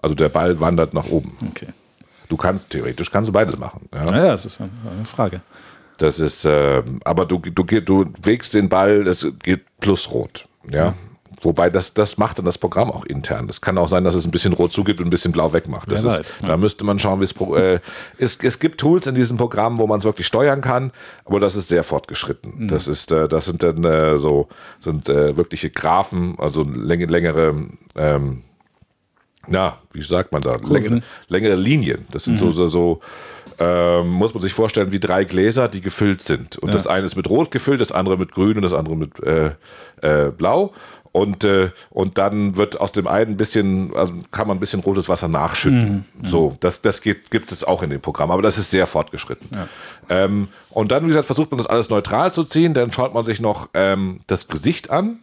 Also 0.00 0.14
der 0.14 0.28
Ball 0.28 0.60
wandert 0.60 0.94
nach 0.94 1.06
oben. 1.06 1.36
Okay. 1.48 1.68
Du 2.28 2.36
kannst, 2.36 2.70
theoretisch 2.70 3.10
kannst 3.10 3.28
du 3.28 3.32
beides 3.32 3.58
machen. 3.58 3.88
Ja? 3.92 4.04
Naja, 4.04 4.28
das 4.28 4.44
ist 4.44 4.60
eine 4.60 4.70
Frage. 5.04 5.40
Das 5.98 6.18
ist, 6.18 6.44
ähm, 6.44 7.00
aber 7.04 7.26
du, 7.26 7.38
du, 7.38 7.62
du 7.62 8.12
wägst 8.22 8.54
den 8.54 8.68
Ball, 8.68 9.04
das 9.04 9.26
geht 9.42 9.62
plus 9.80 10.10
rot. 10.10 10.46
Ja. 10.70 10.94
Wobei 11.44 11.68
das, 11.70 11.94
das 11.94 12.16
macht 12.16 12.38
dann 12.38 12.46
das 12.46 12.58
Programm 12.58 12.90
auch 12.90 13.04
intern. 13.04 13.46
Das 13.46 13.60
kann 13.60 13.76
auch 13.76 13.88
sein, 13.88 14.02
dass 14.02 14.14
es 14.14 14.24
ein 14.24 14.30
bisschen 14.30 14.54
rot 14.54 14.72
zugibt 14.72 15.00
und 15.00 15.06
ein 15.06 15.10
bisschen 15.10 15.32
blau 15.32 15.52
wegmacht. 15.52 15.90
Das 15.92 16.02
Wer 16.02 16.12
ist, 16.12 16.18
weiß, 16.18 16.38
Da 16.48 16.56
müsste 16.56 16.84
man 16.84 16.98
schauen, 16.98 17.20
wie 17.20 17.24
es. 17.24 17.32
Äh, 17.32 17.80
es, 18.18 18.38
es 18.42 18.58
gibt 18.58 18.80
Tools 18.80 19.06
in 19.06 19.14
diesem 19.14 19.36
Programm, 19.36 19.78
wo 19.78 19.86
man 19.86 19.98
es 19.98 20.04
wirklich 20.04 20.26
steuern 20.26 20.62
kann, 20.62 20.90
aber 21.24 21.40
das 21.40 21.54
ist 21.54 21.68
sehr 21.68 21.84
fortgeschritten. 21.84 22.68
Das 22.68 22.88
ist, 22.88 23.12
äh, 23.12 23.28
das 23.28 23.44
sind 23.44 23.62
dann 23.62 23.84
äh, 23.84 24.18
so 24.18 24.48
sind 24.80 25.08
äh, 25.08 25.36
wirkliche 25.36 25.70
Graphen, 25.70 26.34
also 26.38 26.62
läng 26.62 27.08
längere 27.08 27.54
ähm, 27.94 28.42
na, 29.46 29.78
wie 29.92 30.02
sagt 30.02 30.32
man 30.32 30.42
da? 30.42 30.56
Längere, 30.56 31.02
längere 31.28 31.54
Linien. 31.54 32.06
Das 32.10 32.24
sind 32.24 32.38
so, 32.38 32.50
so, 32.52 32.66
so 32.68 33.00
ähm, 33.58 34.08
muss 34.08 34.34
man 34.34 34.42
sich 34.42 34.52
vorstellen, 34.52 34.90
wie 34.92 35.00
drei 35.00 35.24
Gläser, 35.24 35.68
die 35.68 35.80
gefüllt 35.80 36.22
sind. 36.22 36.58
Und 36.58 36.74
das 36.74 36.86
eine 36.86 37.06
ist 37.06 37.16
mit 37.16 37.28
Rot 37.28 37.50
gefüllt, 37.50 37.80
das 37.80 37.92
andere 37.92 38.16
mit 38.16 38.32
Grün 38.32 38.56
und 38.56 38.62
das 38.62 38.72
andere 38.72 38.96
mit 38.96 39.22
äh, 39.22 39.52
äh, 40.00 40.30
Blau. 40.30 40.72
Und, 41.14 41.44
äh, 41.44 41.70
und 41.90 42.18
dann 42.18 42.56
wird 42.56 42.80
aus 42.80 42.90
dem 42.90 43.06
einen 43.06 43.34
ein 43.34 43.36
bisschen, 43.36 43.94
also 43.94 44.12
kann 44.32 44.48
man 44.48 44.56
ein 44.56 44.60
bisschen 44.60 44.80
rotes 44.80 45.08
Wasser 45.08 45.28
nachschütten. 45.28 46.06
So, 46.24 46.56
das, 46.58 46.82
das 46.82 47.02
geht, 47.02 47.30
gibt 47.30 47.52
es 47.52 47.62
auch 47.62 47.84
in 47.84 47.90
dem 47.90 48.00
Programm, 48.00 48.32
aber 48.32 48.42
das 48.42 48.58
ist 48.58 48.72
sehr 48.72 48.88
fortgeschritten. 48.88 49.48
Ähm, 50.08 50.48
und 50.70 50.90
dann, 50.90 51.04
wie 51.04 51.06
gesagt, 51.06 51.26
versucht 51.26 51.52
man 51.52 51.58
das 51.58 51.68
alles 51.68 51.88
neutral 51.88 52.32
zu 52.32 52.42
ziehen. 52.42 52.74
Dann 52.74 52.90
schaut 52.90 53.14
man 53.14 53.24
sich 53.24 53.38
noch 53.38 53.68
ähm, 53.74 54.22
das 54.26 54.48
Gesicht 54.48 54.90
an. 54.90 55.20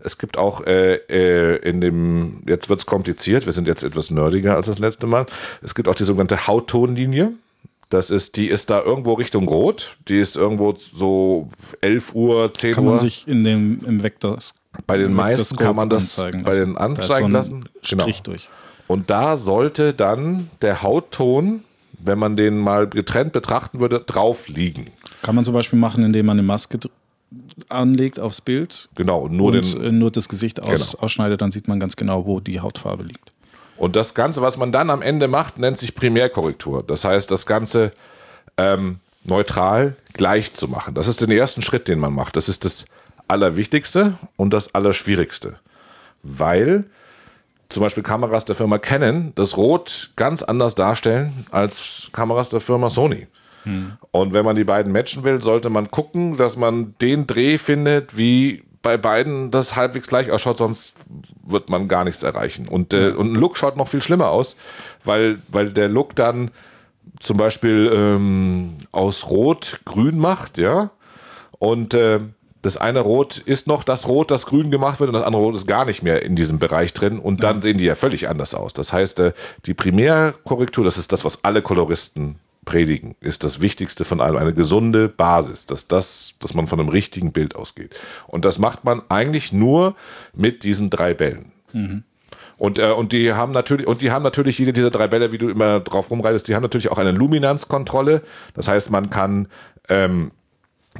Es 0.00 0.18
gibt 0.18 0.38
auch 0.38 0.66
äh, 0.66 0.94
äh, 1.08 1.56
in 1.58 1.80
dem, 1.80 2.42
jetzt 2.48 2.68
wird 2.68 2.80
es 2.80 2.86
kompliziert, 2.86 3.46
wir 3.46 3.52
sind 3.52 3.68
jetzt 3.68 3.84
etwas 3.84 4.10
nerdiger 4.10 4.56
als 4.56 4.66
das 4.66 4.80
letzte 4.80 5.06
Mal. 5.06 5.26
Es 5.62 5.76
gibt 5.76 5.86
auch 5.86 5.94
die 5.94 6.04
sogenannte 6.04 6.48
Hauttonlinie. 6.48 7.34
Das 7.90 8.10
ist, 8.10 8.36
die 8.36 8.48
ist 8.48 8.70
da 8.70 8.82
irgendwo 8.82 9.14
Richtung 9.14 9.46
Rot. 9.46 9.96
Die 10.08 10.18
ist 10.18 10.36
irgendwo 10.36 10.74
so 10.76 11.48
11 11.80 12.14
Uhr, 12.14 12.52
10 12.52 12.74
Kann 12.74 12.84
Uhr. 12.84 12.90
man 12.90 13.00
sich 13.00 13.28
in 13.28 13.44
dem 13.44 13.80
im 13.86 14.02
Vektor 14.02 14.36
bei 14.86 14.96
den 14.96 15.12
meisten 15.12 15.56
kann 15.56 15.76
man 15.76 15.88
das 15.90 16.18
anzeigen 16.18 16.44
bei 16.44 16.54
den 16.54 16.76
anzeigen 16.76 17.26
so 17.30 17.32
lassen. 17.32 17.64
Genau. 17.88 18.02
Strich 18.04 18.22
durch. 18.22 18.48
Und 18.86 19.10
da 19.10 19.36
sollte 19.36 19.92
dann 19.92 20.48
der 20.62 20.82
Hautton, 20.82 21.64
wenn 21.98 22.18
man 22.18 22.36
den 22.36 22.58
mal 22.58 22.86
getrennt 22.86 23.32
betrachten 23.32 23.80
würde, 23.80 24.00
drauf 24.00 24.48
liegen. 24.48 24.86
Kann 25.22 25.34
man 25.34 25.44
zum 25.44 25.52
Beispiel 25.54 25.78
machen, 25.78 26.04
indem 26.04 26.26
man 26.26 26.38
eine 26.38 26.46
Maske 26.46 26.78
anlegt 27.68 28.18
aufs 28.18 28.40
Bild 28.40 28.88
Genau, 28.94 29.20
und 29.22 29.36
nur 29.36 29.52
und 29.52 29.74
den, 29.74 29.84
äh, 29.84 29.92
nur 29.92 30.10
das 30.10 30.28
Gesicht 30.28 30.62
aus, 30.62 30.92
Genau. 30.92 31.04
ausschneidet, 31.04 31.42
dann 31.42 31.50
sieht 31.50 31.68
man 31.68 31.78
ganz 31.78 31.96
genau, 31.96 32.24
wo 32.24 32.40
die 32.40 32.60
Hautfarbe 32.60 33.02
liegt. 33.02 33.32
Und 33.76 33.94
das 33.96 34.14
Ganze, 34.14 34.40
was 34.42 34.56
man 34.56 34.72
dann 34.72 34.90
am 34.90 35.02
Ende 35.02 35.28
macht, 35.28 35.58
nennt 35.58 35.78
sich 35.78 35.94
Primärkorrektur. 35.94 36.82
Das 36.82 37.04
heißt, 37.04 37.30
das 37.30 37.46
Ganze 37.46 37.92
ähm, 38.56 38.98
neutral 39.24 39.96
gleich 40.14 40.54
zu 40.54 40.66
machen. 40.68 40.94
Das 40.94 41.06
ist 41.06 41.20
den 41.20 41.30
ersten 41.30 41.62
Schritt, 41.62 41.86
den 41.88 41.98
man 41.98 42.12
macht. 42.12 42.36
Das 42.36 42.48
ist 42.48 42.64
das 42.64 42.86
Allerwichtigste 43.28 44.14
und 44.36 44.52
das 44.52 44.74
Allerschwierigste. 44.74 45.56
Weil 46.22 46.84
zum 47.68 47.82
Beispiel 47.82 48.02
Kameras 48.02 48.44
der 48.44 48.56
Firma 48.56 48.78
Canon 48.78 49.32
das 49.34 49.56
Rot 49.56 50.10
ganz 50.16 50.42
anders 50.42 50.74
darstellen 50.74 51.46
als 51.50 52.08
Kameras 52.12 52.48
der 52.48 52.60
Firma 52.60 52.90
Sony. 52.90 53.26
Und 54.12 54.32
wenn 54.32 54.44
man 54.44 54.56
die 54.56 54.64
beiden 54.64 54.92
matchen 54.92 55.24
will, 55.24 55.42
sollte 55.42 55.68
man 55.68 55.90
gucken, 55.90 56.36
dass 56.36 56.56
man 56.56 56.94
den 57.00 57.26
Dreh 57.26 57.58
findet, 57.58 58.16
wie 58.16 58.62
bei 58.82 58.96
beiden 58.96 59.50
das 59.50 59.76
halbwegs 59.76 60.06
gleich 60.06 60.30
ausschaut, 60.30 60.58
sonst 60.58 60.94
wird 61.44 61.68
man 61.68 61.88
gar 61.88 62.04
nichts 62.04 62.22
erreichen. 62.22 62.66
Und, 62.68 62.94
äh, 62.94 63.10
und 63.10 63.32
ein 63.32 63.34
Look 63.34 63.58
schaut 63.58 63.76
noch 63.76 63.88
viel 63.88 64.00
schlimmer 64.00 64.28
aus, 64.28 64.56
weil, 65.04 65.38
weil 65.48 65.70
der 65.70 65.88
Look 65.88 66.14
dann 66.14 66.50
zum 67.20 67.36
Beispiel 67.36 67.90
ähm, 67.92 68.76
aus 68.92 69.28
Rot 69.28 69.80
grün 69.84 70.18
macht, 70.18 70.56
ja. 70.58 70.90
Und 71.58 71.92
äh, 71.94 72.20
das 72.62 72.76
eine 72.76 73.00
Rot 73.00 73.38
ist 73.38 73.66
noch 73.66 73.84
das 73.84 74.08
Rot, 74.08 74.30
das 74.30 74.46
grün 74.46 74.70
gemacht 74.70 75.00
wird, 75.00 75.08
und 75.08 75.14
das 75.14 75.24
andere 75.24 75.42
Rot 75.42 75.54
ist 75.54 75.66
gar 75.66 75.84
nicht 75.84 76.02
mehr 76.02 76.22
in 76.22 76.36
diesem 76.36 76.58
Bereich 76.58 76.92
drin. 76.92 77.18
Und 77.18 77.42
dann 77.42 77.62
sehen 77.62 77.78
die 77.78 77.84
ja 77.84 77.94
völlig 77.94 78.28
anders 78.28 78.54
aus. 78.54 78.72
Das 78.72 78.92
heißt, 78.92 79.20
äh, 79.20 79.32
die 79.66 79.74
Primärkorrektur, 79.74 80.84
das 80.84 80.98
ist 80.98 81.12
das, 81.12 81.24
was 81.24 81.44
alle 81.44 81.62
Koloristen 81.62 82.36
predigen, 82.64 83.14
ist 83.20 83.44
das 83.44 83.60
Wichtigste 83.60 84.04
von 84.04 84.20
allem. 84.20 84.36
Eine 84.36 84.52
gesunde 84.52 85.08
Basis, 85.08 85.66
dass 85.66 85.88
das, 85.88 86.34
dass 86.40 86.54
man 86.54 86.66
von 86.66 86.80
einem 86.80 86.88
richtigen 86.88 87.32
Bild 87.32 87.56
ausgeht. 87.56 87.96
Und 88.26 88.44
das 88.44 88.58
macht 88.58 88.84
man 88.84 89.02
eigentlich 89.08 89.52
nur 89.52 89.94
mit 90.34 90.64
diesen 90.64 90.90
drei 90.90 91.14
Bällen. 91.14 91.52
Und, 92.58 92.78
äh, 92.78 92.90
und 92.90 93.12
die 93.12 93.32
haben 93.32 93.52
natürlich, 93.52 93.86
und 93.86 94.02
die 94.02 94.10
haben 94.10 94.24
natürlich 94.24 94.58
jede 94.58 94.72
dieser 94.72 94.90
drei 94.90 95.06
Bälle, 95.06 95.32
wie 95.32 95.38
du 95.38 95.48
immer 95.48 95.80
drauf 95.80 96.10
rumreitest, 96.10 96.48
die 96.48 96.54
haben 96.54 96.62
natürlich 96.62 96.90
auch 96.90 96.98
eine 96.98 97.12
Luminanzkontrolle. 97.12 98.22
Das 98.54 98.68
heißt, 98.68 98.90
man 98.90 99.10
kann 99.10 99.48
ähm, 99.88 100.32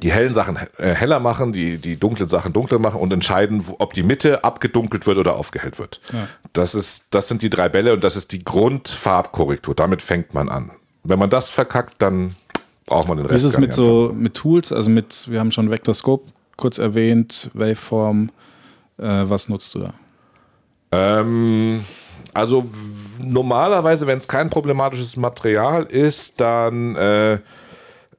die 0.02 0.12
hellen 0.12 0.34
Sachen 0.34 0.56
äh, 0.78 0.94
heller 0.94 1.20
machen, 1.20 1.52
die, 1.52 1.78
die 1.78 1.98
dunklen 1.98 2.28
Sachen 2.28 2.52
dunkler 2.52 2.78
machen 2.78 3.00
und 3.00 3.12
entscheiden, 3.12 3.64
ob 3.78 3.94
die 3.94 4.02
Mitte 4.02 4.44
abgedunkelt 4.44 5.06
wird 5.06 5.18
oder 5.18 5.37
aufgehellt 5.37 5.78
wird. 5.78 6.00
Das, 6.52 6.74
ist, 6.74 7.06
das 7.11 7.28
sind 7.28 7.42
die 7.42 7.50
drei 7.50 7.68
Bälle 7.68 7.92
und 7.92 8.04
das 8.04 8.16
ist 8.16 8.32
die 8.32 8.44
Grundfarbkorrektur. 8.44 9.74
Damit 9.74 10.02
fängt 10.02 10.34
man 10.34 10.48
an. 10.48 10.70
Wenn 11.04 11.18
man 11.18 11.30
das 11.30 11.50
verkackt, 11.50 11.94
dann 12.00 12.34
braucht 12.87 13.08
man 13.08 13.18
den 13.18 13.26
Wie 13.26 13.32
Rest. 13.32 13.44
ist 13.44 13.54
es 13.54 13.58
mit 13.58 13.72
so 13.72 14.12
mit 14.14 14.34
Tools? 14.34 14.72
Also 14.72 14.90
mit, 14.90 15.30
wir 15.30 15.40
haben 15.40 15.50
schon 15.50 15.70
Vektorscope 15.70 16.24
kurz 16.56 16.78
erwähnt, 16.78 17.50
Waveform. 17.54 18.30
Äh, 18.98 19.04
was 19.04 19.48
nutzt 19.48 19.74
du 19.74 19.80
da? 19.80 19.94
Ähm, 20.90 21.84
also 22.34 22.68
normalerweise, 23.20 24.06
wenn 24.06 24.18
es 24.18 24.28
kein 24.28 24.50
problematisches 24.50 25.16
Material 25.16 25.84
ist, 25.84 26.40
dann 26.40 26.96
äh, 26.96 27.38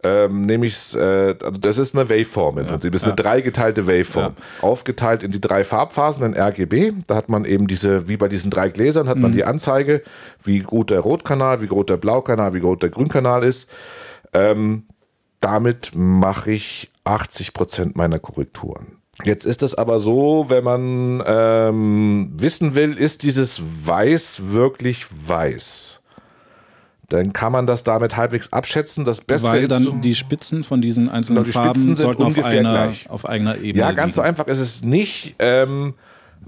ähm, 0.02 0.46
nehme 0.46 0.66
ich 0.66 0.74
es, 0.74 0.96
äh, 0.96 1.36
also 1.44 1.58
das 1.60 1.78
ist 1.78 1.94
eine 1.94 2.10
Waveform 2.10 2.60
im 2.60 2.68
Prinzip. 2.68 2.92
Das 2.94 3.02
ist 3.02 3.08
eine 3.08 3.16
dreigeteilte 3.16 3.86
Waveform. 3.86 4.34
Aufgeteilt 4.62 5.24
in 5.24 5.32
die 5.32 5.42
drei 5.42 5.64
Farbphasen 5.64 6.24
in 6.24 6.40
RGB. 6.40 6.94
Da 7.08 7.16
hat 7.16 7.28
man 7.28 7.44
eben 7.44 7.68
diese, 7.68 8.08
wie 8.08 8.16
bei 8.16 8.30
diesen 8.30 8.50
drei 8.50 8.70
Gläsern, 8.70 9.10
hat 9.10 9.18
man 9.18 9.34
die 9.34 9.44
Anzeige, 9.44 10.02
wie 10.44 10.60
gut 10.60 10.90
der 10.90 11.02
Rotkanal, 11.02 11.62
wie 11.62 11.68
groß 11.68 11.88
der 11.88 11.98
Blaukanal, 11.98 12.54
wie 12.54 12.62
groß 12.62 12.80
der 12.80 12.90
Grünkanal 12.90 13.44
ist. 13.44 13.70
Ähm, 14.32 14.84
damit 15.42 15.92
mache 15.94 16.52
ich 16.52 16.92
80% 17.06 17.92
meiner 17.96 18.20
Korrekturen. 18.20 19.00
Jetzt 19.26 19.46
ist 19.46 19.64
es 19.64 19.76
aber 19.76 20.00
so, 20.00 20.46
wenn 20.48 20.64
man 20.64 21.24
ähm, 21.26 22.32
wissen 22.38 22.74
will, 22.76 22.98
ist 22.98 23.24
dieses 23.24 23.62
Weiß 23.86 24.42
wirklich 24.52 25.08
weiß? 25.10 25.99
Dann 27.10 27.34
kann 27.34 27.52
man 27.52 27.66
das 27.68 27.84
damit 27.84 28.16
halbwegs 28.16 28.54
abschätzen. 28.54 29.04
Das 29.06 29.22
Beste 29.22 29.48
Weil 29.48 29.68
dann 29.68 30.02
die 30.02 30.16
Spitzen 30.16 30.64
von 30.64 30.82
diesen 30.82 31.10
einzelnen 31.10 31.44
Genau, 31.44 31.46
die 31.46 31.52
Farben 31.52 31.70
Spitzen 31.80 31.96
sind 31.96 32.06
sollten 32.06 32.22
auf 32.24 32.28
ungefähr 32.30 32.60
einer, 32.60 32.70
gleich. 32.70 33.10
auf 33.10 33.28
eigener 33.28 33.58
Ebene 33.58 33.80
Ja, 33.84 33.92
ganz 33.92 34.16
so 34.16 34.22
liegen. 34.22 34.30
einfach 34.30 34.48
ist 34.48 34.60
es 34.60 34.82
nicht, 34.84 35.36
ähm, 35.40 35.96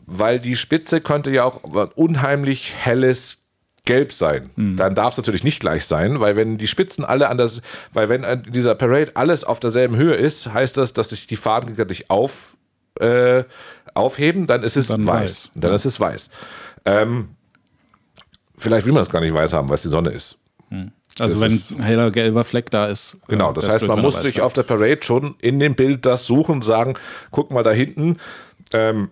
weil 0.05 0.39
die 0.39 0.55
Spitze 0.55 1.01
könnte 1.01 1.31
ja 1.31 1.43
auch 1.43 1.63
unheimlich 1.95 2.73
helles 2.77 3.39
Gelb 3.85 4.13
sein. 4.13 4.51
Hm. 4.55 4.77
Dann 4.77 4.93
darf 4.93 5.13
es 5.13 5.17
natürlich 5.17 5.43
nicht 5.43 5.59
gleich 5.59 5.85
sein, 5.85 6.19
weil 6.19 6.35
wenn 6.35 6.59
die 6.59 6.67
Spitzen 6.67 7.03
alle 7.03 7.29
anders, 7.29 7.61
weil 7.93 8.09
wenn 8.09 8.23
in 8.23 8.43
dieser 8.43 8.75
Parade 8.75 9.11
alles 9.15 9.43
auf 9.43 9.59
derselben 9.59 9.95
Höhe 9.95 10.13
ist, 10.13 10.53
heißt 10.53 10.77
das, 10.77 10.93
dass 10.93 11.09
sich 11.09 11.25
die 11.25 11.35
Farben 11.35 11.65
gegenseitig 11.67 12.11
auf, 12.11 12.55
äh, 12.99 13.43
aufheben, 13.95 14.45
dann 14.45 14.61
ist 14.61 14.77
es 14.77 14.87
Dann 14.87 15.07
weiß. 15.07 15.21
weiß. 15.21 15.51
Dann 15.55 15.73
ist 15.73 15.85
es 15.85 15.99
weiß. 15.99 16.29
Ähm, 16.85 17.29
vielleicht 18.57 18.85
will 18.85 18.93
man 18.93 19.01
es 19.01 19.09
gar 19.09 19.19
nicht 19.19 19.33
weiß 19.33 19.53
haben, 19.53 19.67
weil 19.67 19.75
es 19.75 19.81
die 19.81 19.89
Sonne 19.89 20.11
ist. 20.11 20.37
Also 21.19 21.33
das 21.35 21.41
wenn 21.41 21.51
ist- 21.51 21.71
ein 21.71 21.83
heller 21.83 22.09
gelber 22.11 22.43
Fleck 22.43 22.69
da 22.71 22.87
ist. 22.87 23.19
Genau, 23.27 23.51
äh, 23.51 23.53
das 23.53 23.65
wär's 23.65 23.73
heißt, 23.75 23.87
man 23.87 24.01
muss 24.01 24.21
sich 24.21 24.41
auf 24.41 24.53
der 24.53 24.63
Parade 24.63 24.99
schon 25.01 25.35
in 25.41 25.59
dem 25.59 25.75
Bild 25.75 26.05
das 26.05 26.25
suchen 26.25 26.55
und 26.55 26.63
sagen, 26.65 26.95
guck 27.31 27.51
mal 27.51 27.63
da 27.63 27.71
hinten. 27.71 28.17
Ähm, 28.73 29.09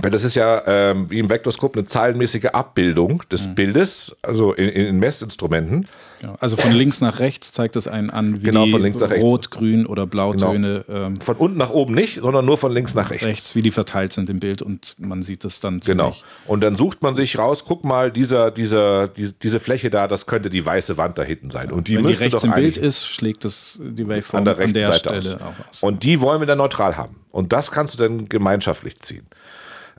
weil 0.00 0.10
das 0.10 0.24
ist 0.24 0.34
ja 0.36 0.62
ähm, 0.66 1.10
wie 1.10 1.18
im 1.18 1.28
Vektorskop 1.28 1.76
eine 1.76 1.86
zahlenmäßige 1.86 2.46
Abbildung 2.46 3.22
des 3.30 3.46
Mhm. 3.46 3.54
Bildes, 3.54 4.16
also 4.22 4.52
in, 4.52 4.68
in 4.68 4.98
Messinstrumenten. 4.98 5.86
Ja, 6.22 6.36
also 6.38 6.56
von 6.56 6.70
links 6.70 7.00
nach 7.00 7.18
rechts 7.18 7.50
zeigt 7.50 7.74
es 7.74 7.88
einen 7.88 8.08
an, 8.08 8.40
wie 8.42 8.44
Genau, 8.46 8.66
von 8.68 8.80
links 8.80 9.00
nach 9.00 9.10
rechts. 9.10 9.22
Genau. 9.22 9.32
Rot, 9.32 9.50
Grün 9.50 9.86
oder 9.86 10.06
Blautöne 10.06 10.84
ähm, 10.88 11.16
Von 11.16 11.34
unten 11.36 11.58
nach 11.58 11.70
oben 11.70 11.94
nicht, 11.94 12.20
sondern 12.20 12.44
nur 12.44 12.58
von 12.58 12.70
links 12.72 12.94
nach 12.94 13.10
rechts. 13.10 13.26
rechts, 13.26 13.54
wie 13.56 13.62
die 13.62 13.72
verteilt 13.72 14.12
sind 14.12 14.30
im 14.30 14.38
Bild 14.38 14.62
und 14.62 14.94
man 14.98 15.22
sieht 15.22 15.44
es 15.44 15.58
dann 15.58 15.80
Genau. 15.80 16.14
Und 16.46 16.62
dann 16.62 16.76
sucht 16.76 17.02
man 17.02 17.16
sich 17.16 17.38
raus, 17.38 17.64
guck 17.66 17.82
mal, 17.82 18.12
dieser, 18.12 18.52
dieser, 18.52 19.08
die, 19.08 19.32
diese 19.42 19.58
Fläche 19.58 19.90
da, 19.90 20.06
das 20.06 20.26
könnte 20.26 20.48
die 20.48 20.64
weiße 20.64 20.96
Wand 20.96 21.18
da 21.18 21.24
hinten 21.24 21.50
sein. 21.50 21.72
Und 21.72 21.88
die 21.88 21.96
Wenn 21.96 22.06
die 22.06 22.12
rechts 22.12 22.42
doch 22.42 22.48
im 22.48 22.54
Bild 22.54 22.76
ist, 22.76 23.08
schlägt 23.08 23.44
es 23.44 23.80
die 23.82 24.08
Waveform 24.08 24.38
an 24.38 24.44
der 24.44 24.58
an 24.64 24.72
der 24.72 24.92
Seite 24.92 24.98
Stelle 25.20 25.36
aus. 25.36 25.42
auch 25.42 25.68
aus. 25.70 25.82
Und 25.82 26.04
die 26.04 26.20
wollen 26.20 26.40
wir 26.40 26.46
dann 26.46 26.58
neutral 26.58 26.96
haben. 26.96 27.16
Und 27.32 27.52
das 27.52 27.72
kannst 27.72 27.94
du 27.94 27.98
dann 27.98 28.28
gemeinschaftlich 28.28 29.00
ziehen. 29.00 29.26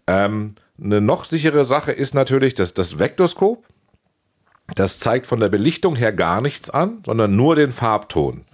Ähm, 0.08 0.56
eine 0.82 1.02
noch 1.02 1.26
sichere 1.26 1.66
Sache 1.66 1.92
ist 1.92 2.14
natürlich, 2.14 2.56
dass 2.56 2.74
das 2.74 3.00
Vektorskop, 3.00 3.66
das 4.76 5.00
zeigt 5.00 5.26
von 5.28 5.40
der 5.40 5.50
Belichtung 5.50 5.96
her 5.96 6.12
gar 6.14 6.42
nichts 6.42 6.70
an, 6.70 7.04
sondern 7.06 7.36
nur 7.36 7.56
den 7.56 7.72
Farbton. 7.72 8.46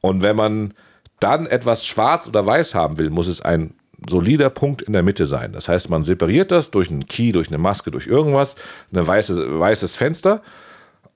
Und 0.00 0.22
wenn 0.22 0.36
man 0.36 0.74
dann 1.20 1.46
etwas 1.46 1.86
schwarz 1.86 2.26
oder 2.26 2.44
weiß 2.46 2.74
haben 2.74 2.98
will, 2.98 3.10
muss 3.10 3.26
es 3.26 3.40
ein 3.40 3.74
solider 4.08 4.50
Punkt 4.50 4.82
in 4.82 4.92
der 4.92 5.02
Mitte 5.02 5.26
sein. 5.26 5.52
Das 5.52 5.68
heißt, 5.68 5.90
man 5.90 6.02
separiert 6.02 6.52
das 6.52 6.70
durch 6.70 6.90
einen 6.90 7.06
Key, 7.06 7.32
durch 7.32 7.48
eine 7.48 7.58
Maske, 7.58 7.90
durch 7.90 8.06
irgendwas, 8.06 8.54
ein 8.92 9.06
weiße, 9.06 9.58
weißes 9.58 9.96
Fenster 9.96 10.42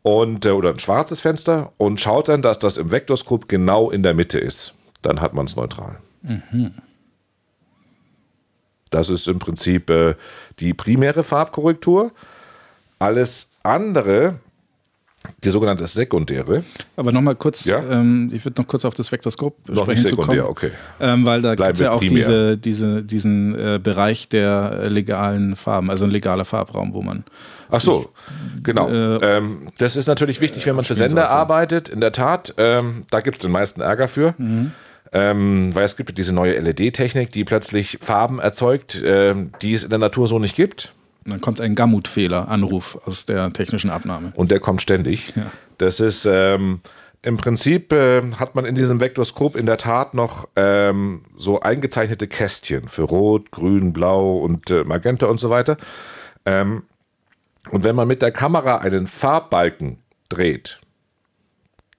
und, 0.03 0.45
äh, 0.47 0.51
oder 0.51 0.71
ein 0.71 0.81
schwarzes 0.81 1.21
Fenster 1.21 1.73
und 1.77 2.01
schaut 2.01 2.29
dann, 2.29 2.43
dass 2.43 2.59
das 2.59 2.77
im 2.79 2.91
Vektorskop 2.91 3.49
genau 3.49 3.91
in 3.91 4.03
der 4.03 4.15
Mitte 4.15 4.39
ist. 4.39 4.75
Dann 5.03 5.21
hat 5.21 5.33
man 5.35 5.47
es 5.47 5.57
neutral. 5.57 5.99
Das 8.93 9.11
ist 9.11 9.27
im 9.29 9.39
Prinzip 9.39 9.91
äh, 9.91 10.15
die 10.61 10.75
primäre 10.75 11.23
Farbkorrektur. 11.25 12.13
Alles 12.99 13.51
andere, 13.65 14.35
die 15.43 15.51
sogenannte 15.51 15.87
sekundäre, 15.87 16.63
Aber 16.97 17.11
nochmal 17.13 17.35
kurz, 17.37 17.65
Ja? 17.65 17.79
ähm, 17.91 18.31
ich 18.33 18.45
würde 18.45 18.61
noch 18.61 18.69
kurz 18.69 18.85
auf 18.85 18.95
das 18.95 19.11
Vektorskop 19.11 19.57
noch 19.69 19.83
sprechen 19.83 20.01
nicht 20.03 20.09
zu 20.09 20.17
kommen. 20.17 20.27
sekundär, 20.31 20.49
okay. 20.51 20.71
Ähm, 21.01 21.25
weil 21.25 21.43
da 21.43 21.55
gibt 21.55 21.69
es 21.69 21.81
ja 21.81 21.91
auch 21.93 22.01
diese, 22.01 22.57
diese, 22.59 23.03
diesen 23.03 23.55
äh, 23.59 23.81
Bereich 23.83 24.29
der 24.29 24.81
äh, 24.83 24.89
legalen 24.89 25.57
Farben, 25.57 25.91
also 25.91 26.05
ein 26.05 26.11
legaler 26.11 26.45
Farbraum, 26.45 26.93
wo 26.93 27.03
man 27.03 27.25
Ach 27.75 27.81
so, 27.81 28.11
genau. 28.63 28.89
Äh, 28.89 29.37
ähm, 29.39 29.69
das 29.79 29.97
ist 29.97 30.07
natürlich 30.07 30.41
wichtig, 30.43 30.67
wenn 30.67 30.77
man 30.77 30.85
für 30.85 30.95
Sender 30.95 31.23
sollte. 31.23 31.31
arbeitet. 31.31 31.89
In 31.89 32.01
der 32.03 32.13
Tat, 32.13 32.53
ähm, 32.59 33.05
da 33.11 33.21
gibt 33.21 33.37
es 33.39 33.43
den 33.43 33.51
meisten 33.53 33.81
Ärger 33.81 34.09
für. 34.09 34.35
Mhm. 34.37 34.73
Ähm, 35.13 35.75
weil 35.75 35.85
es 35.85 35.97
gibt 35.97 36.17
diese 36.17 36.35
neue 36.35 36.59
LED-Technik, 36.59 37.31
die 37.31 37.45
plötzlich 37.45 37.99
Farben 38.01 38.39
erzeugt, 38.39 39.03
ähm, 39.05 39.53
die 39.61 39.75
es 39.75 39.85
in 39.85 39.91
der 39.91 39.99
Natur 39.99 40.27
so 40.27 40.39
nicht 40.39 40.57
gibt. 40.57 40.95
dann 41.27 41.41
kommt 41.41 41.61
ein 41.61 41.75
Gammut-Fehler, 41.75 42.49
Anruf 42.49 42.99
aus 43.05 43.27
der 43.27 43.53
technischen 43.53 43.91
Abnahme. 43.91 44.33
Und 44.35 44.51
der 44.51 44.59
kommt 44.59 44.81
ständig. 44.81 45.35
Ja. 45.37 45.53
Das 45.77 46.01
ist 46.01 46.27
ähm, 46.27 46.81
im 47.25 47.37
Prinzip 47.37 47.93
äh, 47.93 48.23
hat 48.33 48.57
man 48.57 48.65
in 48.65 48.75
diesem 48.75 49.01
Vektorskop 49.01 49.55
in 49.55 49.67
der 49.67 49.79
Tat 49.79 50.13
noch 50.13 50.49
ähm, 50.57 51.23
so 51.37 51.61
eingezeichnete 51.61 52.27
Kästchen 52.27 52.89
für 52.89 53.03
Rot, 53.03 53.53
Grün, 53.53 53.93
Blau 53.93 54.39
und 54.39 54.71
äh, 54.71 54.83
Magenta 54.83 55.27
und 55.27 55.39
so 55.39 55.49
weiter. 55.49 55.77
Ähm, 56.45 56.83
und 57.71 57.85
wenn 57.85 57.95
man 57.95 58.09
mit 58.09 58.23
der 58.23 58.33
Kamera 58.33 58.79
einen 58.79 59.07
Farbbalken 59.07 59.99
dreht, 60.29 60.81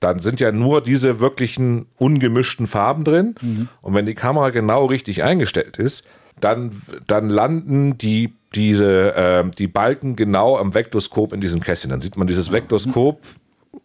dann 0.04 0.20
sind 0.20 0.40
ja 0.40 0.52
nur 0.52 0.82
diese 0.82 1.20
wirklichen 1.20 1.86
ungemischten 1.98 2.68
Farben 2.68 3.04
drin. 3.04 3.36
Und 3.82 3.94
wenn 3.94 4.06
die 4.06 4.16
Kamera 4.16 4.50
genau 4.50 4.86
richtig 4.86 5.24
eingestellt 5.24 5.78
ist, 5.78 6.04
dann, 6.40 6.72
dann 7.08 7.30
landen 7.30 7.98
die, 7.98 8.34
diese, 8.54 9.14
ähm, 9.16 9.52
die 9.52 9.68
Balken 9.68 10.16
genau 10.16 10.58
am 10.58 10.74
Vektorskop 10.74 11.32
in 11.32 11.42
diesem 11.42 11.62
Kästchen. 11.62 11.92
Dann 11.92 12.02
sieht 12.02 12.18
man 12.18 12.28
dieses 12.28 12.52
Vektorskop 12.52 13.22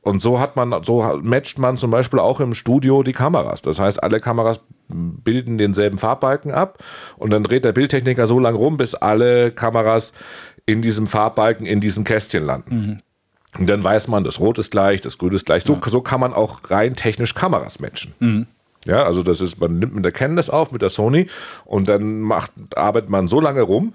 und 0.02 0.22
so 0.22 0.40
hat 0.40 0.56
man, 0.56 0.82
so 0.84 1.02
matcht 1.22 1.58
man 1.58 1.76
zum 1.76 1.90
Beispiel 1.90 2.18
auch 2.18 2.40
im 2.40 2.54
Studio 2.54 3.02
die 3.02 3.12
Kameras. 3.12 3.62
Das 3.62 3.78
heißt, 3.78 4.02
alle 4.02 4.20
Kameras 4.20 4.60
bilden 4.88 5.58
denselben 5.58 5.98
Farbbalken 5.98 6.50
ab 6.50 6.82
und 7.16 7.30
dann 7.30 7.42
dreht 7.42 7.64
der 7.64 7.72
Bildtechniker 7.72 8.26
so 8.26 8.38
lange 8.38 8.58
rum, 8.58 8.76
bis 8.76 8.94
alle 8.94 9.50
Kameras 9.50 10.12
in 10.66 10.82
diesem 10.82 11.06
Farbbalken, 11.06 11.66
in 11.66 11.80
diesem 11.80 12.04
Kästchen 12.04 12.44
landen. 12.44 13.02
Und 13.58 13.68
dann 13.68 13.82
weiß 13.82 14.08
man, 14.08 14.24
das 14.24 14.40
Rot 14.40 14.58
ist 14.58 14.70
gleich, 14.70 15.00
das 15.00 15.16
Grün 15.16 15.32
ist 15.32 15.46
gleich. 15.46 15.64
So, 15.64 15.78
so 15.86 16.00
kann 16.00 16.20
man 16.20 16.34
auch 16.34 16.60
rein 16.70 16.96
technisch 16.96 17.34
Kameras 17.34 17.80
matchen. 17.80 18.46
Ja, 18.84 19.04
also 19.04 19.22
das 19.22 19.40
ist, 19.40 19.58
man 19.60 19.78
nimmt 19.78 19.94
mit 19.94 20.04
der 20.04 20.12
Canon 20.12 20.36
das 20.36 20.50
auf, 20.50 20.70
mit 20.72 20.82
der 20.82 20.90
Sony 20.90 21.26
und 21.64 21.88
dann 21.88 22.20
macht, 22.20 22.52
arbeitet 22.76 23.10
man 23.10 23.26
so 23.26 23.40
lange 23.40 23.62
rum, 23.62 23.94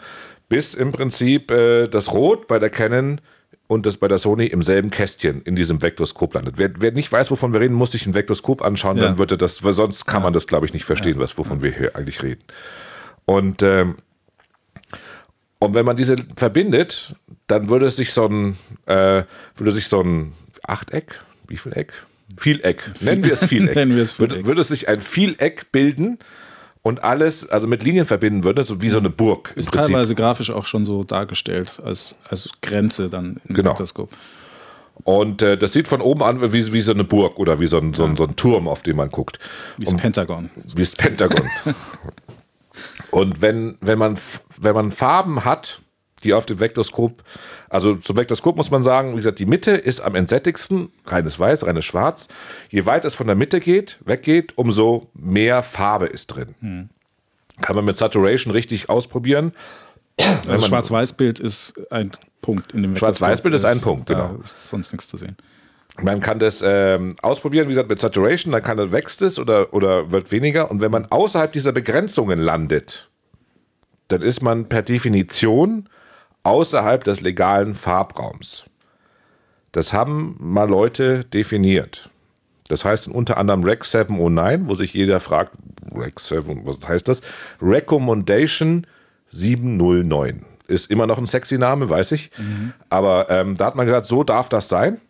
bis 0.50 0.74
im 0.74 0.92
Prinzip 0.92 1.52
äh, 1.52 1.88
das 1.88 2.12
Rot 2.14 2.48
bei 2.48 2.60
der 2.60 2.70
Canon 2.70 3.22
und 3.68 3.86
das 3.86 3.98
bei 3.98 4.08
der 4.08 4.18
Sony 4.18 4.46
im 4.48 4.62
selben 4.62 4.92
Kästchen 4.92 5.42
in 5.44 5.56
diesem 5.56 5.82
Vektorskop 5.82 6.34
landet. 6.34 6.58
Wer, 6.58 6.72
wer 6.80 6.92
nicht 6.92 7.12
weiß, 7.12 7.32
wovon 7.32 7.54
wir 7.54 7.62
reden, 7.62 7.74
muss 7.76 7.92
sich 7.94 8.06
ein 8.06 8.14
Vektorskop 8.14 8.62
anschauen, 8.62 8.98
Ja. 8.98 9.04
dann 9.04 9.18
wird 9.18 9.32
er 9.32 9.38
das, 9.38 9.64
weil 9.64 9.74
sonst 9.74 10.06
kann 10.06 10.22
man 10.22 10.34
das, 10.34 10.48
glaube 10.48 10.66
ich, 10.66 10.74
nicht 10.74 10.86
verstehen, 10.86 11.18
was, 11.18 11.38
wovon 11.38 11.62
wir 11.64 11.72
hier 11.72 11.96
eigentlich 11.96 12.22
reden. 12.22 12.42
Und 13.26 13.64
ähm, 13.64 13.96
und 15.60 15.76
wenn 15.76 15.86
man 15.86 15.96
diese 15.96 16.18
verbindet, 16.36 17.16
dann 17.48 17.70
würde 17.70 17.90
sich 17.90 18.14
so 18.14 18.28
ein, 18.28 18.58
äh, 18.86 19.24
würde 19.58 19.72
sich 19.72 19.88
so 19.88 20.02
ein 20.02 20.34
Achteck, 20.64 21.22
wie 21.48 21.58
viel 21.58 21.74
Eck? 21.74 21.94
Vieleck, 22.38 22.84
nennen 23.02 23.24
wir 23.24 23.34
es 23.34 23.46
Vieleck. 23.48 23.76
Nennen 23.76 23.96
wir 23.96 24.02
es 24.04 24.14
Vieleck. 24.14 24.32
Würde, 24.32 24.46
würde 24.48 24.64
sich 24.64 24.88
ein 24.88 25.02
Vieleck 25.02 25.72
bilden 25.72 26.18
und 26.82 27.04
alles, 27.04 27.48
also 27.50 27.68
mit 27.68 27.84
Linien 27.84 28.06
verbinden 28.06 28.44
würde, 28.44 28.64
so 28.64 28.82
wie 28.82 28.90
so 28.90 28.98
eine 28.98 29.10
Burg. 29.10 29.52
im 29.54 29.60
Ist 29.60 29.72
Prinzip. 29.72 29.92
teilweise 29.94 30.16
grafisch 30.16 30.50
auch 30.50 30.66
schon 30.66 30.84
so 30.86 31.04
dargestellt 31.04 31.80
als, 31.84 32.16
als 32.28 32.50
Grenze 32.62 33.10
dann 33.10 33.40
im 33.48 33.56
Genau. 33.56 33.72
Vektorskop. 33.72 34.10
Und 35.04 35.42
äh, 35.42 35.58
das 35.58 35.74
sieht 35.74 35.88
von 35.88 36.02
oben 36.02 36.24
an 36.24 36.42
wie, 36.54 36.74
wie 36.74 36.82
so 36.82 36.92
eine 36.94 37.04
Burg 37.04 37.40
oder 37.40 37.60
wie 37.60 37.68
so 37.68 37.78
ein, 37.78 37.94
so 37.94 38.06
ein, 38.06 38.16
so 38.16 38.26
ein 38.26 38.36
Turm, 38.36 38.68
auf 38.68 38.84
den 38.84 38.96
man 38.96 39.10
guckt. 39.10 39.40
Wie 39.78 39.86
das 39.86 39.96
Pentagon. 39.98 40.50
wie 40.76 40.82
das 40.82 40.92
Pentagon. 40.94 41.48
Und 43.12 43.42
wenn, 43.42 43.76
wenn, 43.82 44.00
man, 44.00 44.18
wenn 44.58 44.74
man 44.74 44.92
Farben 44.92 45.46
hat, 45.46 45.82
die 46.24 46.34
auf 46.34 46.46
dem 46.46 46.60
Vektorskop, 46.60 47.24
also 47.70 47.96
zum 47.96 48.18
Vektorskop 48.18 48.56
muss 48.56 48.72
man 48.72 48.84
sagen, 48.84 49.14
wie 49.14 49.18
gesagt, 49.18 49.40
die 49.40 49.46
Mitte 49.46 49.72
ist 49.72 50.02
am 50.02 50.16
entsättigsten, 50.16 50.92
reines 51.06 51.40
Weiß, 51.40 51.66
reines 51.66 51.86
Schwarz. 51.86 52.28
Je 52.70 52.86
weiter 52.86 53.08
es 53.08 53.16
von 53.16 53.28
der 53.28 53.36
Mitte 53.36 53.60
geht, 53.60 53.98
weggeht, 54.06 54.58
umso 54.58 55.10
mehr 55.14 55.64
Farbe 55.64 56.06
ist 56.06 56.28
drin. 56.28 56.90
Kann 57.62 57.76
man 57.76 57.86
mit 57.86 57.98
Saturation 57.98 58.52
richtig 58.52 58.90
ausprobieren. 58.90 59.54
Also 60.48 60.68
Schwarz-Weiß-Bild 60.68 61.40
ist 61.40 61.74
ein 61.92 62.12
Punkt 62.42 62.74
in 62.74 62.84
dem 62.84 62.96
Schwarz-Weiß-Bild 62.96 63.56
ist 63.56 63.66
ein 63.66 63.82
Punkt, 63.82 64.08
genau. 64.08 64.36
ist 64.44 64.70
sonst 64.70 64.92
nichts 64.92 65.08
zu 65.08 65.18
sehen. 65.18 65.36
Man 66.02 66.20
kann 66.20 66.40
das 66.40 66.64
ähm, 66.66 67.16
ausprobieren, 67.22 67.68
wie 67.68 67.74
gesagt, 67.74 67.90
mit 67.90 68.00
Saturation, 68.00 68.52
dann 68.52 68.64
kann, 68.64 68.92
wächst 68.92 69.22
es 69.22 69.38
oder, 69.38 69.74
oder 69.74 70.12
wird 70.12 70.32
weniger. 70.32 70.72
Und 70.72 70.82
wenn 70.82 70.92
man 70.92 71.06
außerhalb 71.06 71.52
dieser 71.52 71.72
Begrenzungen 71.72 72.40
landet, 72.40 73.10
dann 74.08 74.22
ist 74.22 74.42
man 74.42 74.70
per 74.70 74.82
Definition 74.82 75.88
außerhalb 76.44 77.04
des 77.04 77.22
legalen 77.22 77.76
Farbraums. 77.76 78.66
Das 79.72 79.92
haben 79.92 80.36
mal 80.40 80.70
Leute 80.70 81.26
definiert. 81.26 82.10
Das 82.70 82.86
heißt 82.86 83.08
unter 83.08 83.38
anderem 83.38 83.64
Rec 83.64 83.84
709, 83.84 84.68
wo 84.68 84.76
sich 84.76 84.94
jeder 84.94 85.20
fragt, 85.20 85.54
Rec 85.94 86.20
7, 86.20 86.66
was 86.66 86.78
heißt 86.88 87.08
das? 87.08 87.22
Recommendation 87.62 88.88
709. 89.32 90.46
Ist 90.68 90.90
immer 90.90 91.08
noch 91.08 91.18
ein 91.18 91.28
sexy 91.28 91.58
Name, 91.58 91.90
weiß 91.90 92.14
ich. 92.14 92.32
Aber 92.90 93.30
ähm, 93.30 93.58
da 93.58 93.66
hat 93.66 93.76
man 93.76 93.86
gesagt, 93.86 94.06
so 94.06 94.24
darf 94.24 94.48
das 94.48 94.70
sein. 94.70 95.02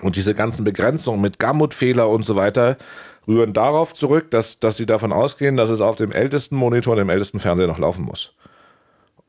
Und 0.00 0.16
diese 0.16 0.34
ganzen 0.34 0.64
Begrenzungen 0.64 1.20
mit 1.20 1.38
Gammutfehler 1.38 2.08
und 2.08 2.24
so 2.24 2.36
weiter 2.36 2.78
rühren 3.28 3.52
darauf 3.52 3.92
zurück, 3.94 4.30
dass, 4.30 4.58
dass 4.58 4.76
sie 4.76 4.86
davon 4.86 5.12
ausgehen, 5.12 5.56
dass 5.56 5.70
es 5.70 5.80
auf 5.80 5.96
dem 5.96 6.10
ältesten 6.10 6.56
Monitor 6.56 6.96
dem 6.96 7.10
ältesten 7.10 7.40
Fernseher 7.40 7.66
noch 7.66 7.78
laufen 7.78 8.04
muss. 8.04 8.32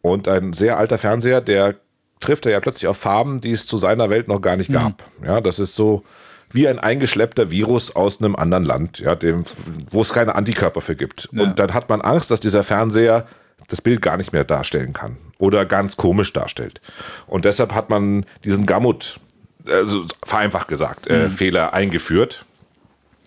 Und 0.03 0.27
ein 0.27 0.51
sehr 0.51 0.77
alter 0.77 0.97
Fernseher, 0.97 1.39
der 1.39 1.75
trifft 2.19 2.45
er 2.45 2.51
ja 2.51 2.59
plötzlich 2.59 2.87
auf 2.87 2.97
Farben, 2.97 3.39
die 3.39 3.51
es 3.51 3.65
zu 3.65 3.77
seiner 3.77 4.09
Welt 4.09 4.27
noch 4.27 4.41
gar 4.41 4.57
nicht 4.57 4.69
mhm. 4.69 4.73
gab. 4.73 5.03
Ja, 5.25 5.41
das 5.41 5.59
ist 5.59 5.75
so 5.75 6.03
wie 6.51 6.67
ein 6.67 6.77
eingeschleppter 6.77 7.49
Virus 7.49 7.95
aus 7.95 8.19
einem 8.19 8.35
anderen 8.35 8.65
Land, 8.65 8.99
ja, 8.99 9.15
dem, 9.15 9.45
wo 9.89 10.01
es 10.01 10.13
keine 10.13 10.35
Antikörper 10.35 10.81
für 10.81 10.95
gibt. 10.95 11.29
Ja. 11.31 11.43
Und 11.43 11.57
dann 11.57 11.73
hat 11.73 11.89
man 11.89 12.01
Angst, 12.01 12.29
dass 12.29 12.41
dieser 12.41 12.63
Fernseher 12.63 13.25
das 13.69 13.81
Bild 13.81 14.01
gar 14.01 14.17
nicht 14.17 14.33
mehr 14.33 14.43
darstellen 14.43 14.91
kann 14.91 15.15
oder 15.39 15.65
ganz 15.65 15.95
komisch 15.95 16.33
darstellt. 16.33 16.81
Und 17.25 17.45
deshalb 17.45 17.73
hat 17.73 17.89
man 17.89 18.25
diesen 18.43 18.65
Gamut, 18.65 19.19
also 19.65 20.05
vereinfacht 20.21 20.67
gesagt, 20.67 21.07
äh, 21.07 21.25
mhm. 21.25 21.31
Fehler 21.31 21.73
eingeführt 21.73 22.45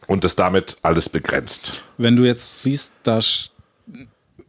und 0.07 0.25
das 0.25 0.37
damit 0.37 0.77
alles 0.83 1.09
begrenzt. 1.09 1.83
Wenn 1.97 2.17
du 2.17 2.25
jetzt 2.25 2.63
siehst, 2.63 2.93
da 3.03 3.19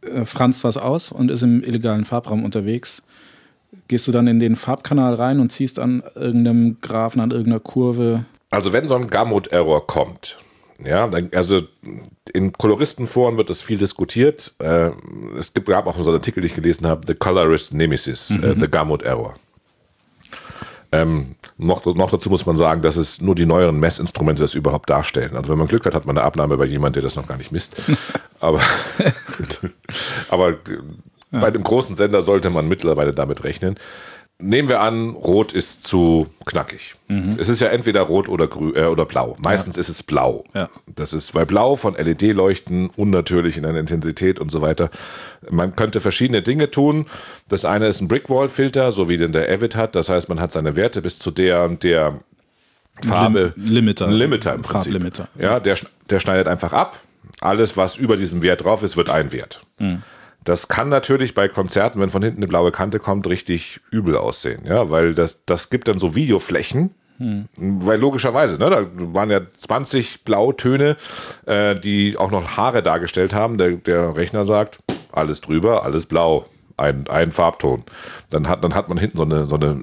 äh, 0.08 0.24
franzt 0.24 0.64
was 0.64 0.76
aus 0.76 1.12
und 1.12 1.30
ist 1.30 1.42
im 1.42 1.62
illegalen 1.62 2.04
Farbraum 2.04 2.44
unterwegs, 2.44 3.02
gehst 3.86 4.08
du 4.08 4.12
dann 4.12 4.26
in 4.26 4.40
den 4.40 4.56
Farbkanal 4.56 5.14
rein 5.14 5.40
und 5.40 5.52
ziehst 5.52 5.78
an 5.78 6.02
irgendeinem 6.14 6.78
Graphen, 6.80 7.20
an 7.20 7.30
irgendeiner 7.30 7.60
Kurve 7.60 8.24
also 8.50 8.72
wenn 8.72 8.88
so 8.88 8.94
ein 8.94 9.08
Gamut-Error 9.08 9.86
kommt, 9.86 10.38
ja, 10.84 11.10
also 11.32 11.60
in 12.32 12.52
Koloristenforen 12.52 13.36
wird 13.36 13.50
das 13.50 13.62
viel 13.62 13.78
diskutiert. 13.78 14.54
Äh, 14.58 14.90
es 15.38 15.52
gibt, 15.52 15.66
gab 15.66 15.86
auch 15.86 15.96
so 16.02 16.10
einen 16.10 16.18
Artikel, 16.18 16.40
den 16.40 16.46
ich 16.46 16.54
gelesen 16.54 16.86
habe, 16.86 17.06
The 17.06 17.14
Colorist 17.14 17.74
Nemesis, 17.74 18.30
äh, 18.30 18.54
mhm. 18.54 18.60
The 18.60 18.68
Gamut 18.68 19.02
Error. 19.02 19.34
Ähm, 20.90 21.34
noch, 21.58 21.84
noch, 21.84 22.10
dazu 22.10 22.30
muss 22.30 22.46
man 22.46 22.56
sagen, 22.56 22.80
dass 22.80 22.96
es 22.96 23.20
nur 23.20 23.34
die 23.34 23.44
neueren 23.44 23.78
Messinstrumente 23.78 24.42
das 24.42 24.54
überhaupt 24.54 24.88
darstellen. 24.88 25.36
Also 25.36 25.50
wenn 25.50 25.58
man 25.58 25.68
Glück 25.68 25.84
hat, 25.84 25.94
hat 25.94 26.06
man 26.06 26.16
eine 26.16 26.26
Abnahme 26.26 26.56
bei 26.56 26.64
jemandem, 26.64 27.02
der 27.02 27.08
das 27.08 27.16
noch 27.16 27.26
gar 27.26 27.36
nicht 27.36 27.52
misst. 27.52 27.76
aber 28.40 28.60
aber 30.30 30.50
ja. 31.30 31.40
bei 31.40 31.50
dem 31.50 31.62
großen 31.62 31.94
Sender 31.94 32.22
sollte 32.22 32.48
man 32.48 32.68
mittlerweile 32.68 33.12
damit 33.12 33.44
rechnen. 33.44 33.78
Nehmen 34.40 34.68
wir 34.68 34.80
an, 34.80 35.10
rot 35.10 35.52
ist 35.52 35.82
zu 35.82 36.28
knackig. 36.46 36.94
Mhm. 37.08 37.36
Es 37.40 37.48
ist 37.48 37.60
ja 37.60 37.68
entweder 37.68 38.02
rot 38.02 38.28
oder 38.28 38.46
grün 38.46 38.76
äh, 38.76 38.84
oder 38.84 39.04
blau. 39.04 39.36
Meistens 39.40 39.74
ja. 39.74 39.80
ist 39.80 39.88
es 39.88 40.04
blau. 40.04 40.44
Ja. 40.54 40.68
Das 40.86 41.12
ist, 41.12 41.34
weil 41.34 41.44
blau 41.44 41.74
von 41.74 41.96
LED-Leuchten 41.96 42.88
unnatürlich 42.94 43.56
in 43.56 43.66
einer 43.66 43.80
Intensität 43.80 44.38
und 44.38 44.52
so 44.52 44.60
weiter. 44.60 44.90
Man 45.50 45.74
könnte 45.74 46.00
verschiedene 46.00 46.40
Dinge 46.40 46.70
tun. 46.70 47.04
Das 47.48 47.64
eine 47.64 47.88
ist 47.88 48.00
ein 48.00 48.06
Brickwall-Filter, 48.06 48.92
so 48.92 49.08
wie 49.08 49.16
den 49.16 49.32
der 49.32 49.50
Avid 49.52 49.74
hat. 49.74 49.96
Das 49.96 50.08
heißt, 50.08 50.28
man 50.28 50.38
hat 50.40 50.52
seine 50.52 50.76
Werte 50.76 51.02
bis 51.02 51.18
zu 51.18 51.32
der 51.32 51.68
der 51.68 52.20
Farbe. 53.04 53.54
Lim 53.56 53.74
Limiter. 53.74 54.06
Limiter 54.08 54.54
im 54.54 54.62
Prinzip. 54.62 54.92
Farblimiter. 54.92 55.28
Ja, 55.36 55.58
der, 55.58 55.78
der 56.10 56.20
schneidet 56.20 56.46
einfach 56.46 56.72
ab. 56.72 57.00
Alles, 57.40 57.76
was 57.76 57.96
über 57.96 58.16
diesem 58.16 58.42
Wert 58.42 58.62
drauf 58.64 58.84
ist, 58.84 58.96
wird 58.96 59.10
ein 59.10 59.32
Wert. 59.32 59.62
Mhm. 59.80 60.02
Das 60.44 60.68
kann 60.68 60.88
natürlich 60.88 61.34
bei 61.34 61.48
Konzerten, 61.48 62.00
wenn 62.00 62.10
von 62.10 62.22
hinten 62.22 62.38
eine 62.38 62.48
blaue 62.48 62.72
Kante 62.72 62.98
kommt, 62.98 63.26
richtig 63.26 63.80
übel 63.90 64.16
aussehen. 64.16 64.62
Ja, 64.64 64.90
weil 64.90 65.14
das, 65.14 65.44
das 65.44 65.70
gibt 65.70 65.88
dann 65.88 65.98
so 65.98 66.14
Videoflächen. 66.14 66.94
Hm. 67.18 67.48
Weil 67.56 67.98
logischerweise, 67.98 68.58
ne, 68.58 68.70
da 68.70 68.86
waren 69.14 69.30
ja 69.30 69.40
20 69.56 70.24
Blautöne, 70.24 70.96
äh, 71.46 71.74
die 71.74 72.16
auch 72.16 72.30
noch 72.30 72.56
Haare 72.56 72.82
dargestellt 72.82 73.34
haben. 73.34 73.58
Der, 73.58 73.72
der 73.72 74.16
Rechner 74.16 74.46
sagt, 74.46 74.78
alles 75.12 75.40
drüber, 75.40 75.82
alles 75.82 76.06
blau 76.06 76.46
ein, 76.78 77.08
ein 77.08 77.32
Farbton. 77.32 77.84
Dann 78.30 78.48
hat, 78.48 78.62
dann 78.64 78.74
hat 78.74 78.88
man 78.88 78.98
hinten 78.98 79.18
so 79.18 79.24
eine, 79.24 79.46
so 79.46 79.56
eine, 79.56 79.82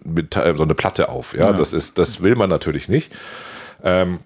so 0.55 0.63
eine 0.63 0.75
Platte 0.75 1.09
auf. 1.09 1.33
Ja, 1.33 1.47
ja. 1.47 1.53
Das, 1.53 1.73
ist, 1.73 1.99
das 1.99 2.23
will 2.23 2.35
man 2.35 2.49
natürlich 2.49 2.89
nicht. 2.89 3.11
Ähm, 3.83 4.19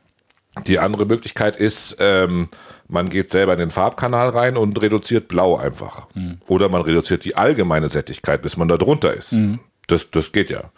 die 0.68 0.80
andere 0.80 1.06
Möglichkeit 1.06 1.56
ist, 1.56 1.98
ähm, 2.00 2.50
man 2.90 3.10
geht 3.10 3.30
selber 3.30 3.54
in 3.54 3.60
den 3.60 3.70
Farbkanal 3.70 4.30
rein 4.30 4.58
und 4.58 4.82
reduziert 4.82 5.28
blau 5.28 5.56
einfach. 5.56 6.08
Mhm. 6.16 6.40
Oder 6.48 6.70
man 6.70 6.82
reduziert 6.82 7.24
die 7.24 7.38
allgemeine 7.38 7.88
Sättigkeit, 7.88 8.42
bis 8.42 8.58
man 8.58 8.68
da 8.68 8.78
drunter 8.78 9.14
ist. 9.14 9.34
Mhm. 9.34 9.60
Das, 9.88 10.10
das 10.12 10.32
geht 10.32 10.50
ja. 10.50 10.72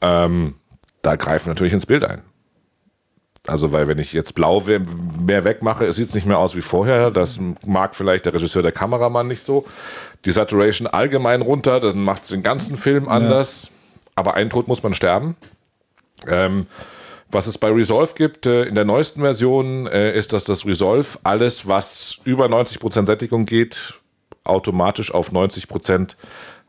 Ähm, 0.00 0.54
da 1.02 1.16
greifen 1.16 1.50
natürlich 1.50 1.74
ins 1.74 1.86
Bild 1.86 2.04
ein. 2.04 2.22
Also, 3.46 3.72
weil 3.72 3.86
wenn 3.86 3.98
ich 3.98 4.12
jetzt 4.12 4.34
blau 4.34 4.64
mehr 5.20 5.44
wegmache, 5.44 5.92
sieht 5.92 6.08
es 6.08 6.14
nicht 6.14 6.26
mehr 6.26 6.38
aus 6.38 6.56
wie 6.56 6.62
vorher. 6.62 7.10
Das 7.10 7.38
mag 7.64 7.94
vielleicht 7.94 8.24
der 8.24 8.34
Regisseur, 8.34 8.62
der 8.62 8.72
Kameramann 8.72 9.28
nicht 9.28 9.44
so. 9.44 9.66
Die 10.24 10.32
Saturation 10.32 10.88
allgemein 10.88 11.42
runter, 11.42 11.78
dann 11.78 12.02
macht 12.02 12.24
es 12.24 12.30
den 12.30 12.42
ganzen 12.42 12.76
Film 12.76 13.08
anders. 13.08 13.64
Ja. 13.64 13.70
Aber 14.16 14.34
ein 14.34 14.50
Tod 14.50 14.66
muss 14.66 14.82
man 14.82 14.94
sterben. 14.94 15.36
Ähm, 16.26 16.66
was 17.30 17.46
es 17.46 17.58
bei 17.58 17.70
Resolve 17.70 18.14
gibt, 18.14 18.46
äh, 18.46 18.64
in 18.64 18.74
der 18.74 18.84
neuesten 18.84 19.20
Version, 19.20 19.86
äh, 19.86 20.16
ist, 20.16 20.32
dass 20.32 20.44
das 20.44 20.66
Resolve 20.66 21.18
alles, 21.22 21.66
was 21.66 22.18
über 22.24 22.46
90% 22.46 23.06
Sättigung 23.06 23.44
geht, 23.44 23.94
automatisch 24.44 25.12
auf 25.12 25.32
90% 25.32 26.16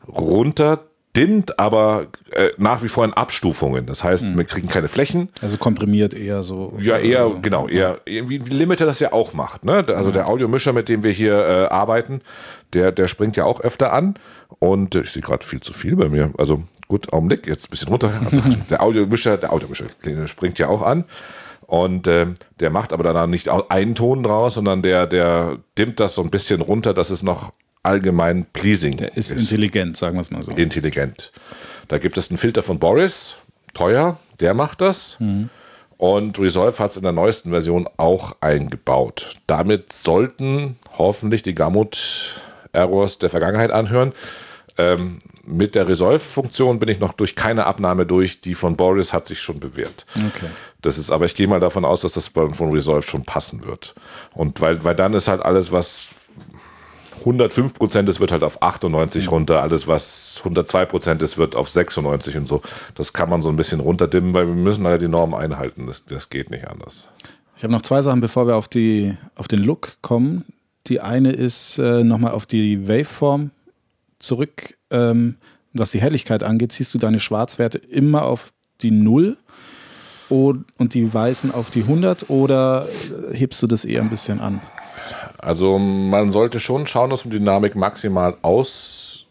runter 0.08 0.84
dimmt, 1.16 1.58
aber 1.58 2.06
äh, 2.32 2.50
nach 2.58 2.82
wie 2.82 2.88
vor 2.88 3.04
in 3.04 3.12
Abstufungen. 3.12 3.86
Das 3.86 4.04
heißt, 4.04 4.24
mhm. 4.24 4.38
wir 4.38 4.44
kriegen 4.44 4.68
keine 4.68 4.88
Flächen. 4.88 5.30
Also 5.42 5.56
komprimiert 5.56 6.14
eher 6.14 6.42
so. 6.42 6.74
Ja, 6.78 6.98
eher, 6.98 7.30
genau, 7.42 7.66
eher, 7.66 8.00
wie 8.04 8.38
Limiter 8.38 8.86
das 8.86 9.00
ja 9.00 9.12
auch 9.12 9.32
macht. 9.32 9.64
Ne? 9.64 9.84
Also 9.88 10.10
ja. 10.10 10.16
der 10.16 10.28
Audiomischer, 10.28 10.72
mit 10.72 10.88
dem 10.88 11.02
wir 11.02 11.10
hier 11.10 11.34
äh, 11.34 11.64
arbeiten, 11.66 12.20
der, 12.72 12.92
der 12.92 13.08
springt 13.08 13.36
ja 13.36 13.44
auch 13.44 13.60
öfter 13.60 13.92
an. 13.92 14.14
Und 14.58 14.94
äh, 14.94 15.00
ich 15.00 15.10
sehe 15.10 15.22
gerade 15.22 15.44
viel 15.44 15.60
zu 15.60 15.72
viel 15.72 15.96
bei 15.96 16.08
mir. 16.08 16.32
Also 16.38 16.62
gut, 16.88 17.12
Augenblick, 17.12 17.46
jetzt 17.46 17.66
ein 17.66 17.70
bisschen 17.70 17.88
runter. 17.88 18.12
Also 18.24 18.42
der 18.70 18.82
Audiomischer, 18.82 19.36
der 19.36 19.52
Audiomischer 19.52 19.86
springt 20.26 20.58
ja 20.58 20.68
auch 20.68 20.82
an. 20.82 21.04
Und 21.66 22.06
äh, 22.06 22.28
der 22.60 22.70
macht 22.70 22.94
aber 22.94 23.12
dann 23.12 23.28
nicht 23.28 23.50
einen 23.50 23.94
Ton 23.94 24.22
draus, 24.22 24.54
sondern 24.54 24.80
der, 24.80 25.06
der 25.06 25.58
dimmt 25.76 26.00
das 26.00 26.14
so 26.14 26.22
ein 26.22 26.30
bisschen 26.30 26.62
runter, 26.62 26.94
dass 26.94 27.10
es 27.10 27.22
noch 27.22 27.52
allgemein 27.82 28.46
pleasing 28.52 28.96
der 28.96 29.16
ist. 29.16 29.30
ist. 29.32 29.40
intelligent, 29.40 29.96
sagen 29.96 30.16
wir 30.16 30.22
es 30.22 30.30
mal 30.30 30.42
so. 30.42 30.52
Intelligent. 30.52 31.30
Da 31.88 31.98
gibt 31.98 32.16
es 32.16 32.30
einen 32.30 32.38
Filter 32.38 32.62
von 32.62 32.78
Boris, 32.78 33.36
teuer, 33.74 34.18
der 34.40 34.54
macht 34.54 34.80
das. 34.80 35.16
Mhm. 35.20 35.50
Und 35.98 36.38
Resolve 36.38 36.78
hat 36.78 36.90
es 36.90 36.96
in 36.96 37.02
der 37.02 37.12
neuesten 37.12 37.50
Version 37.50 37.88
auch 37.96 38.36
eingebaut. 38.40 39.36
Damit 39.46 39.92
sollten 39.92 40.76
hoffentlich 40.96 41.42
die 41.42 41.54
Gamut-Errors 42.72 43.18
der 43.18 43.30
Vergangenheit 43.30 43.70
anhören. 43.70 44.12
Ähm, 44.76 45.18
mit 45.44 45.74
der 45.74 45.88
Resolve-Funktion 45.88 46.78
bin 46.78 46.88
ich 46.88 47.00
noch 47.00 47.12
durch 47.12 47.34
keine 47.34 47.66
Abnahme 47.66 48.06
durch. 48.06 48.40
Die 48.40 48.54
von 48.54 48.76
Boris 48.76 49.12
hat 49.12 49.26
sich 49.26 49.40
schon 49.40 49.58
bewährt. 49.58 50.06
Okay. 50.14 50.46
Das 50.82 50.98
ist, 50.98 51.10
aber 51.10 51.24
ich 51.24 51.34
gehe 51.34 51.48
mal 51.48 51.58
davon 51.58 51.84
aus, 51.84 52.02
dass 52.02 52.12
das 52.12 52.28
von 52.28 52.70
Resolve 52.70 53.02
schon 53.02 53.24
passen 53.24 53.64
wird. 53.64 53.94
Und 54.34 54.60
weil, 54.60 54.84
weil 54.84 54.94
dann 54.94 55.14
ist 55.14 55.26
halt 55.26 55.42
alles, 55.42 55.72
was 55.72 56.10
105 57.20 57.74
Prozent 57.74 58.08
ist, 58.08 58.20
wird 58.20 58.30
halt 58.30 58.44
auf 58.44 58.62
98 58.62 59.24
mhm. 59.24 59.30
runter. 59.30 59.62
Alles, 59.62 59.88
was 59.88 60.36
102 60.38 60.84
Prozent 60.86 61.22
ist, 61.22 61.38
wird 61.38 61.56
auf 61.56 61.68
96 61.68 62.36
und 62.36 62.46
so. 62.46 62.62
Das 62.94 63.12
kann 63.12 63.28
man 63.28 63.42
so 63.42 63.48
ein 63.48 63.56
bisschen 63.56 63.80
runterdimmen, 63.80 64.34
weil 64.34 64.46
wir 64.46 64.54
müssen 64.54 64.86
halt 64.86 65.02
die 65.02 65.08
Normen 65.08 65.34
einhalten. 65.34 65.88
Das, 65.88 66.04
das 66.04 66.30
geht 66.30 66.50
nicht 66.50 66.68
anders. 66.68 67.08
Ich 67.56 67.64
habe 67.64 67.72
noch 67.72 67.82
zwei 67.82 68.02
Sachen, 68.02 68.20
bevor 68.20 68.46
wir 68.46 68.54
auf, 68.54 68.68
die, 68.68 69.16
auf 69.34 69.48
den 69.48 69.58
Look 69.58 69.96
kommen. 70.00 70.44
Die 70.88 71.00
eine 71.00 71.32
ist 71.32 71.78
äh, 71.78 72.02
nochmal 72.04 72.32
auf 72.32 72.46
die 72.46 72.88
Waveform 72.88 73.50
zurück. 74.18 74.76
Ähm, 74.90 75.36
was 75.72 75.90
die 75.90 76.00
Helligkeit 76.00 76.42
angeht, 76.42 76.72
ziehst 76.72 76.94
du 76.94 76.98
deine 76.98 77.20
Schwarzwerte 77.20 77.78
immer 77.78 78.24
auf 78.24 78.52
die 78.80 78.90
0 78.90 79.36
und 80.28 80.94
die 80.94 81.12
weißen 81.12 81.52
auf 81.52 81.70
die 81.70 81.82
100 81.82 82.28
oder 82.28 82.86
hebst 83.32 83.62
du 83.62 83.66
das 83.66 83.84
eher 83.84 84.02
ein 84.02 84.10
bisschen 84.10 84.40
an? 84.40 84.60
Also 85.38 85.78
man 85.78 86.32
sollte 86.32 86.60
schon 86.60 86.86
schauen, 86.86 87.10
dass 87.10 87.24
man 87.24 87.32
Dynamik 87.32 87.76
maximal 87.76 88.36
ausreizt. 88.42 89.28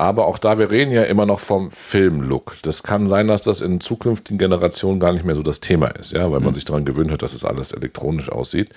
Aber 0.00 0.26
auch 0.26 0.38
da, 0.38 0.58
wir 0.58 0.70
reden 0.70 0.92
ja 0.92 1.02
immer 1.02 1.26
noch 1.26 1.40
vom 1.40 1.70
Filmlook. 1.70 2.56
Das 2.62 2.82
kann 2.82 3.06
sein, 3.06 3.28
dass 3.28 3.42
das 3.42 3.60
in 3.60 3.82
zukünftigen 3.82 4.38
Generationen 4.38 4.98
gar 4.98 5.12
nicht 5.12 5.26
mehr 5.26 5.34
so 5.34 5.42
das 5.42 5.60
Thema 5.60 5.88
ist, 5.88 6.12
ja, 6.12 6.32
weil 6.32 6.40
man 6.40 6.52
mhm. 6.52 6.54
sich 6.54 6.64
daran 6.64 6.86
gewöhnt 6.86 7.12
hat, 7.12 7.20
dass 7.20 7.34
es 7.34 7.44
alles 7.44 7.72
elektronisch 7.72 8.32
aussieht. 8.32 8.70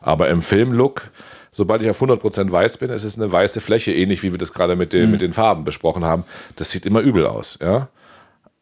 Aber 0.00 0.28
im 0.28 0.40
Filmlook, 0.40 1.10
sobald 1.50 1.82
ich 1.82 1.90
auf 1.90 2.00
100% 2.00 2.52
weiß 2.52 2.76
bin, 2.76 2.90
ist 2.90 3.02
es 3.02 3.16
eine 3.16 3.32
weiße 3.32 3.60
Fläche, 3.60 3.92
ähnlich 3.92 4.22
wie 4.22 4.30
wir 4.30 4.38
das 4.38 4.52
gerade 4.52 4.76
mit 4.76 4.92
den, 4.92 5.06
mhm. 5.06 5.10
mit 5.10 5.20
den 5.20 5.32
Farben 5.32 5.64
besprochen 5.64 6.04
haben. 6.04 6.22
Das 6.54 6.70
sieht 6.70 6.86
immer 6.86 7.00
übel 7.00 7.26
aus, 7.26 7.58
ja. 7.60 7.88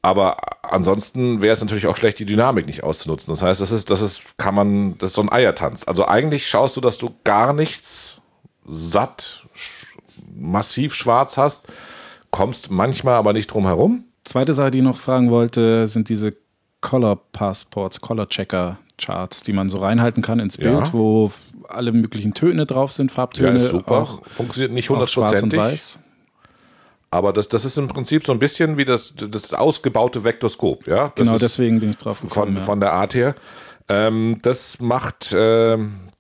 Aber 0.01 0.39
ansonsten 0.63 1.43
wäre 1.43 1.53
es 1.53 1.61
natürlich 1.61 1.87
auch 1.87 1.99
schlecht, 1.99 2.19
die 2.19 2.25
Dynamik 2.25 2.65
nicht 2.65 2.83
auszunutzen. 2.83 3.31
Das 3.31 3.43
heißt, 3.43 3.61
das 3.61 3.73
ist, 3.73 3.91
das 3.91 4.01
ist, 4.01 4.39
kann 4.39 4.55
man, 4.55 4.97
das 4.97 5.11
ist 5.11 5.17
so 5.17 5.23
ein 5.23 5.31
Eiertanz. 5.31 5.87
Also 5.87 6.07
eigentlich 6.07 6.49
schaust 6.49 6.79
du, 6.79 6.81
dass 6.81 6.97
du 6.97 7.11
gar 7.25 7.53
nichts 7.53 8.23
satt, 8.67 9.47
massiv 10.35 10.95
schwarz 10.95 11.37
hast, 11.37 11.67
kommst 12.37 12.71
manchmal 12.71 13.15
aber 13.15 13.33
nicht 13.33 13.47
drum 13.47 13.65
herum. 13.65 14.05
Zweite 14.25 14.53
Sache, 14.53 14.71
die 14.71 14.79
ich 14.79 14.85
noch 14.85 14.99
fragen 14.99 15.31
wollte, 15.31 15.87
sind 15.87 16.09
diese 16.09 16.31
Color 16.81 17.17
Passports, 17.33 18.01
Color 18.01 18.29
Checker 18.29 18.79
Charts, 18.99 19.43
die 19.43 19.53
man 19.53 19.69
so 19.69 19.79
reinhalten 19.79 20.23
kann 20.23 20.39
ins 20.39 20.57
Bild, 20.57 20.75
ja. 20.75 20.93
wo 20.93 21.31
alle 21.69 21.93
möglichen 21.93 22.35
Töne 22.35 22.67
drauf 22.67 22.93
sind, 22.93 23.11
Farbtöne. 23.13 23.59
Ja, 23.59 23.69
super. 23.69 24.03
Auch, 24.03 24.27
Funktioniert 24.27 24.73
nicht 24.73 24.91
hundertprozentig. 24.91 25.99
Aber 27.11 27.33
das, 27.33 27.49
das 27.49 27.65
ist 27.65 27.79
im 27.79 27.89
Prinzip 27.89 28.27
so 28.27 28.33
ein 28.33 28.39
bisschen 28.39 28.77
wie 28.77 28.85
das, 28.85 29.15
das 29.17 29.55
ausgebaute 29.55 30.25
Vektoskop, 30.25 30.87
ja? 30.87 31.13
Das 31.15 31.15
genau, 31.15 31.39
deswegen 31.39 31.81
bin 31.81 31.91
ich 31.91 31.97
drauf 31.97 32.21
gekommen. 32.21 32.49
Von, 32.49 32.57
ja. 32.57 32.63
von 32.63 32.81
der 32.81 32.93
Art 32.93 33.15
her. 33.15 33.35
Ähm, 33.89 34.39
das 34.43 34.81
macht, 34.81 35.33
äh, 35.33 35.79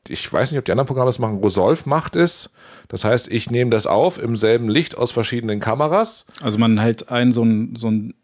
ich 0.09 0.33
weiß 0.33 0.51
nicht, 0.53 0.59
ob 0.59 0.65
die 0.65 0.73
anderen 0.73 0.87
Programme 0.87 1.09
das 1.09 1.19
machen, 1.19 1.43
Resolve 1.43 1.83
macht 1.87 2.15
es. 2.17 2.51
Das 2.89 3.05
heißt, 3.05 3.29
ich 3.29 3.51
nehme 3.51 3.71
das 3.73 3.87
auf 3.89 4.19
im 4.23 4.37
selben 4.37 4.69
Licht 4.69 4.97
aus 4.97 5.11
verschiedenen 5.11 5.59
Kameras. 5.59 6.27
Also 6.41 6.59
man 6.59 6.79
hält 6.79 7.11
ein 7.11 7.33
so 7.33 7.43
ein, 7.45 7.75
so 7.77 7.91
ein 7.91 8.15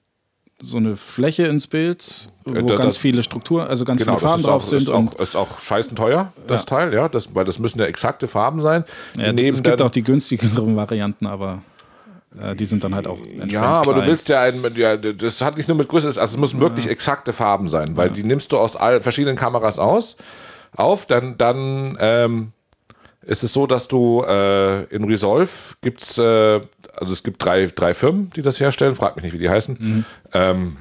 so 0.65 0.77
eine 0.77 0.95
Fläche 0.97 1.49
ins 1.49 1.67
Bild, 1.67 2.29
wo 2.45 2.53
Äh, 2.53 2.63
da- 2.63 2.77
ganz 2.77 2.95
das- 2.95 2.99
viele 2.99 3.25
Strukturen, 3.25 3.67
also 3.67 3.85
ganz 3.85 4.01
Genau, 4.01 4.17
viele 4.17 4.29
Farben 4.29 4.43
das 4.45 4.49
drauf 4.49 4.63
auch, 4.63 4.69
sind. 4.69 4.83
ist, 4.83 4.89
und 4.91 5.17
auch, 5.17 5.21
ist 5.21 5.35
auch 5.37 5.59
scheißen 5.59 5.97
teuer, 5.97 6.33
das 6.47 6.61
Ja. 6.61 6.67
Teil, 6.67 6.95
ja, 6.95 7.09
das, 7.09 7.35
weil 7.35 7.45
das 7.45 7.59
müssen 7.59 7.81
ja 7.81 7.87
exakte 7.87 8.29
Farben 8.29 8.63
sein. 8.63 8.85
ja, 9.19 9.33
es 9.33 9.61
gibt 9.65 9.83
auch 9.83 9.91
die 9.91 10.05
günstigeren 10.05 10.77
Varianten, 10.77 11.27
aber 11.27 11.63
die 12.57 12.64
sind 12.64 12.83
dann 12.83 12.95
halt 12.95 13.07
auch 13.07 13.18
entsprechend 13.18 13.53
Ja, 13.53 13.62
aber 13.62 13.92
klein. 13.92 14.01
du 14.01 14.07
willst 14.07 14.29
ja 14.29 14.40
ein, 14.42 14.62
ja, 14.75 14.97
das 14.97 15.42
hat 15.42 15.57
nicht 15.57 15.68
nur 15.68 15.77
mit 15.77 15.88
Größe, 15.88 16.07
also 16.09 16.21
es 16.21 16.37
müssen 16.37 16.61
wirklich 16.61 16.88
exakte 16.88 17.33
Farben 17.33 17.68
sein, 17.68 17.97
weil 17.97 18.11
die 18.11 18.25
nimmst 18.25 18.53
du 18.53 18.59
aus 18.59 18.77
all 18.77 19.01
verschiedenen 19.01 19.37
Kameras 19.37 19.79
aus, 19.79 20.16
auf, 20.75 21.05
dann, 21.07 21.37
dann 21.37 21.97
ähm, 22.01 22.53
ist 23.23 23.42
es 23.45 23.53
so, 23.53 23.66
dass 23.66 23.87
du 23.88 24.23
äh, 24.23 24.85
in 24.85 25.05
Resolve 25.05 25.51
gibt's, 25.83 26.16
äh, 26.18 26.61
also 26.95 27.12
es 27.12 27.23
gibt 27.23 27.45
drei, 27.45 27.66
drei 27.66 27.95
Firmen, 27.95 28.31
die 28.35 28.42
das 28.42 28.59
herstellen, 28.61 28.95
frag 28.95 29.16
mich 29.16 29.25
nicht, 29.25 29.35
wie 29.35 29.38
die 29.38 29.51
heißen. 29.51 30.05
Ähm, 30.33 30.77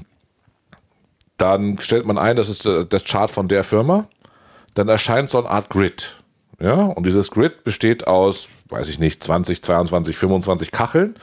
dann 1.37 1.79
stellt 1.79 2.05
man 2.05 2.17
ein, 2.17 2.35
das 2.35 2.49
ist 2.49 2.65
äh, 2.65 2.85
das 2.85 3.03
Chart 3.03 3.29
von 3.29 3.47
der 3.47 3.63
Firma, 3.63 4.07
dann 4.73 4.87
erscheint 4.87 5.29
so 5.29 5.39
eine 5.39 5.49
Art 5.49 5.69
Grid. 5.69 6.15
Ja, 6.59 6.75
und 6.75 7.05
dieses 7.05 7.31
Grid 7.31 7.63
besteht 7.63 8.05
aus, 8.07 8.49
weiß 8.71 8.89
ich 8.89 8.99
nicht, 8.99 9.23
20, 9.23 9.61
22, 9.61 10.17
25 10.17 10.71
Kacheln 10.71 11.15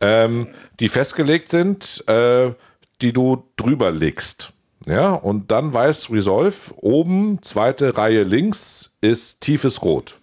ähm, 0.00 0.48
die 0.80 0.88
festgelegt 0.88 1.48
sind, 1.48 2.06
äh, 2.08 2.50
die 3.00 3.12
du 3.12 3.44
drüber 3.56 3.90
legst. 3.90 4.52
Ja, 4.86 5.14
und 5.14 5.50
dann 5.50 5.72
weiß 5.72 6.10
Resolve, 6.10 6.74
oben, 6.76 7.38
zweite 7.42 7.96
Reihe 7.96 8.22
links, 8.22 8.92
ist 9.00 9.40
tiefes 9.40 9.82
Rot. 9.82 10.18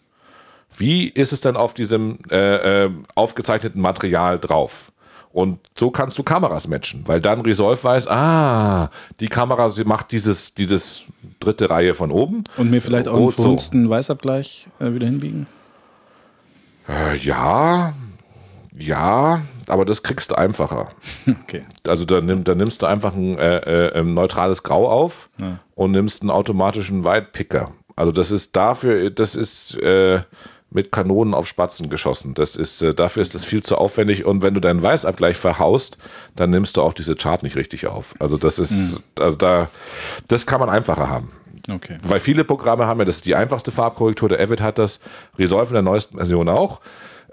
Wie 0.78 1.08
ist 1.08 1.34
es 1.34 1.42
dann 1.42 1.58
auf 1.58 1.74
diesem 1.74 2.20
äh, 2.30 2.86
äh, 2.86 2.92
aufgezeichneten 3.16 3.82
Material 3.82 4.40
drauf? 4.40 4.92
Und 5.34 5.60
so 5.78 5.90
kannst 5.90 6.18
du 6.18 6.24
Kameras 6.24 6.68
matchen, 6.68 7.04
weil 7.08 7.22
dann 7.22 7.42
Resolve 7.42 7.84
weiß, 7.84 8.08
ah, 8.08 8.90
die 9.20 9.28
Kamera 9.28 9.70
sie 9.70 9.86
macht 9.86 10.12
dieses, 10.12 10.54
dieses 10.54 11.06
dritte 11.40 11.70
Reihe 11.70 11.96
von 11.96 12.12
oben. 12.12 12.44
Und 12.58 12.70
mir 12.70 12.82
vielleicht 12.82 13.08
auch 13.08 13.38
einen 13.38 13.58
so. 13.58 13.90
Weißabgleich 13.90 14.68
äh, 14.80 14.94
wieder 14.94 15.08
hinbiegen. 15.08 15.48
Äh, 16.92 17.18
ja, 17.18 17.94
ja, 18.78 19.42
aber 19.68 19.86
das 19.86 20.04
kriegst 20.04 20.32
du 20.32 20.36
einfacher. 20.36 20.92
Okay. 21.44 21.64
Also 21.88 22.06
da, 22.06 22.22
nimm, 22.22 22.44
da 22.44 22.56
nimmst 22.56 22.82
du 22.82 22.86
einfach 22.86 23.14
ein, 23.14 23.38
äh, 23.38 23.58
äh, 23.58 24.00
ein 24.00 24.14
neutrales 24.14 24.64
Grau 24.64 24.90
auf 24.90 25.30
und 25.76 25.92
nimmst 25.92 26.22
einen 26.22 26.32
automatischen 26.32 27.04
Whitepicker. 27.04 27.72
Also 27.96 28.12
das 28.12 28.32
ist 28.32 28.56
dafür, 28.56 29.10
das 29.10 29.36
ist 29.36 29.76
äh, 29.78 30.22
mit 30.72 30.92
Kanonen 30.92 31.34
auf 31.34 31.48
Spatzen 31.48 31.90
geschossen. 31.90 32.34
Das 32.34 32.56
ist, 32.56 32.82
äh, 32.82 32.94
dafür 32.94 33.22
ist 33.22 33.36
das 33.36 33.44
viel 33.44 33.62
zu 33.62 33.78
aufwendig. 33.78 34.26
Und 34.26 34.42
wenn 34.42 34.54
du 34.54 34.62
deinen 34.62 34.82
Weißabgleich 34.82 35.36
verhaust, 35.38 35.98
dann 36.36 36.50
nimmst 36.50 36.78
du 36.78 36.82
auch 36.82 36.94
diese 36.94 37.16
Chart 37.16 37.44
nicht 37.44 37.58
richtig 37.58 37.88
auf. 37.88 38.16
Also 38.20 38.38
das 38.38 38.58
ist, 38.58 39.02
also 39.20 39.36
da, 39.36 39.70
das 40.30 40.46
kann 40.46 40.62
man 40.62 40.70
einfacher 40.70 41.10
haben. 41.10 41.32
Okay. 41.70 41.98
Weil 42.04 42.20
viele 42.20 42.44
Programme 42.44 42.88
haben 42.88 43.00
ja, 43.00 43.06
das 43.06 43.18
ist 43.18 43.26
die 43.26 43.36
einfachste 43.36 43.72
Farbkorrektur, 43.72 44.30
der 44.30 44.40
Avid 44.40 44.62
hat 44.62 44.80
das, 44.80 45.00
Resolve 45.38 45.68
in 45.68 45.74
der 45.74 45.82
neuesten 45.82 46.18
Version 46.18 46.50
auch. 46.50 46.82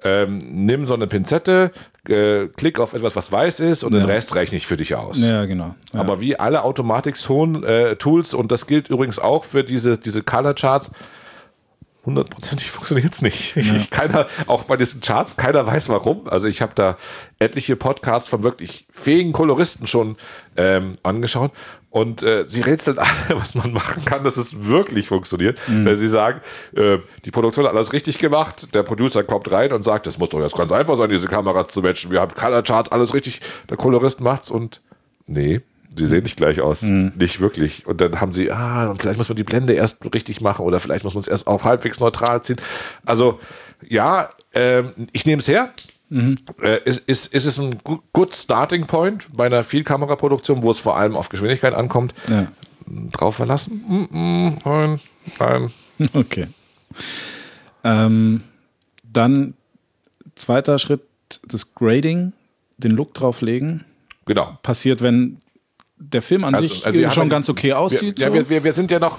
Ähm, 0.04 0.38
nimm 0.38 0.86
so 0.86 0.94
eine 0.94 1.08
Pinzette, 1.08 1.72
äh, 2.08 2.46
klick 2.56 2.78
auf 2.78 2.94
etwas, 2.94 3.16
was 3.16 3.32
weiß 3.32 3.58
ist 3.60 3.82
und 3.82 3.92
den 3.92 4.04
Rest 4.04 4.34
rechne 4.36 4.56
ich 4.56 4.66
für 4.66 4.76
dich 4.76 4.94
aus. 4.94 5.18
Ja, 5.18 5.44
genau. 5.44 5.74
Ja. 5.92 6.00
Aber 6.00 6.20
wie 6.20 6.38
alle 6.38 6.62
Automatik-Tools, 6.62 8.34
und 8.34 8.52
das 8.52 8.66
gilt 8.68 8.90
übrigens 8.90 9.18
auch 9.18 9.44
für 9.44 9.64
diese, 9.64 9.98
diese 9.98 10.22
Color 10.22 10.54
Charts, 10.54 10.92
hundertprozentig 12.08 12.70
funktioniert 12.70 13.12
es 13.12 13.22
nicht. 13.22 13.56
Ich, 13.56 13.72
ich, 13.72 13.90
keiner, 13.90 14.26
auch 14.46 14.64
bei 14.64 14.76
diesen 14.76 15.00
Charts, 15.00 15.36
keiner 15.36 15.66
weiß 15.66 15.88
warum. 15.88 16.28
Also 16.28 16.46
ich 16.46 16.62
habe 16.62 16.72
da 16.74 16.96
etliche 17.38 17.76
Podcasts 17.76 18.28
von 18.28 18.44
wirklich 18.44 18.86
fähigen 18.90 19.32
Koloristen 19.32 19.86
schon 19.86 20.16
ähm, 20.56 20.92
angeschaut 21.02 21.52
und 21.90 22.22
äh, 22.22 22.44
sie 22.46 22.60
rätseln 22.60 22.98
alle, 22.98 23.40
was 23.40 23.54
man 23.54 23.72
machen 23.72 24.04
kann, 24.04 24.24
dass 24.24 24.36
es 24.36 24.66
wirklich 24.66 25.08
funktioniert. 25.08 25.58
Wenn 25.66 25.96
sie 25.96 26.08
sagen, 26.08 26.40
äh, 26.74 26.98
die 27.24 27.30
Produktion 27.30 27.66
hat 27.66 27.74
alles 27.74 27.92
richtig 27.92 28.18
gemacht, 28.18 28.74
der 28.74 28.82
Producer 28.82 29.24
kommt 29.24 29.50
rein 29.50 29.72
und 29.72 29.82
sagt, 29.82 30.06
das 30.06 30.18
muss 30.18 30.30
doch 30.30 30.40
jetzt 30.40 30.56
ganz 30.56 30.72
einfach 30.72 30.96
sein, 30.96 31.10
diese 31.10 31.28
Kamera 31.28 31.66
zu 31.68 31.82
matchen. 31.82 32.10
Wir 32.10 32.20
haben 32.20 32.34
Color 32.34 32.62
Charts, 32.62 32.92
alles 32.92 33.14
richtig. 33.14 33.40
Der 33.70 33.76
Kolorist 33.76 34.20
macht's 34.20 34.50
und 34.50 34.82
nee, 35.26 35.60
sie 35.96 36.06
sehen 36.06 36.22
nicht 36.22 36.36
gleich 36.36 36.60
aus. 36.60 36.82
Nicht 36.82 37.40
wirklich. 37.40 37.86
Und 37.86 38.00
dann 38.00 38.20
haben 38.20 38.32
sie, 38.32 38.50
ah, 38.50 38.88
und 38.88 39.00
vielleicht 39.00 39.18
muss 39.18 39.28
man 39.28 39.36
die 39.36 39.44
Blende 39.44 39.72
erst 39.72 40.04
richtig 40.14 40.40
machen 40.40 40.64
oder 40.64 40.80
vielleicht 40.80 41.04
muss 41.04 41.14
man 41.14 41.20
es 41.20 41.28
erst 41.28 41.46
auch 41.46 41.64
halbwegs 41.64 42.00
neutral 42.00 42.42
ziehen. 42.42 42.60
Also, 43.04 43.40
ja, 43.86 44.30
ähm, 44.54 44.92
ich 45.12 45.26
nehme 45.26 45.40
es 45.40 45.48
her. 45.48 45.72
Äh, 46.10 46.82
ist, 46.84 47.06
ist, 47.08 47.32
ist 47.34 47.44
es 47.44 47.58
ein 47.60 47.78
good 48.12 48.34
starting 48.34 48.86
point 48.86 49.26
bei 49.32 49.46
einer 49.46 49.62
Vielkameraproduktion, 49.64 50.62
wo 50.62 50.70
es 50.70 50.78
vor 50.78 50.96
allem 50.96 51.16
auf 51.16 51.28
Geschwindigkeit 51.28 51.74
ankommt? 51.74 52.14
ja. 52.28 52.50
Drauf 53.12 53.36
verlassen? 53.36 53.84
Mm, 53.86 54.18
mm, 54.18 54.56
nein, 54.64 55.00
nein. 55.38 55.70
Okay. 56.14 56.46
Ähm, 57.84 58.42
dann 59.04 59.52
zweiter 60.34 60.78
Schritt, 60.78 61.02
das 61.46 61.74
Grading, 61.74 62.32
den 62.78 62.92
Look 62.92 63.12
drauflegen. 63.14 63.84
Genau. 64.24 64.56
Passiert, 64.62 65.02
wenn 65.02 65.38
der 65.98 66.22
Film 66.22 66.44
an 66.44 66.54
Also- 66.54 66.66
sich 66.68 66.86
also 66.86 66.98
wir 66.98 67.10
schon 67.10 67.28
ganz 67.28 67.48
okay 67.48 67.68
Wir, 67.68 67.78
aussieht. 67.78 68.18
ja, 68.18 68.28
so. 68.28 68.34
wir, 68.34 68.48
wir, 68.48 68.64
wir 68.64 68.72
sind 68.72 68.90
ja 68.90 68.98
noch 68.98 69.18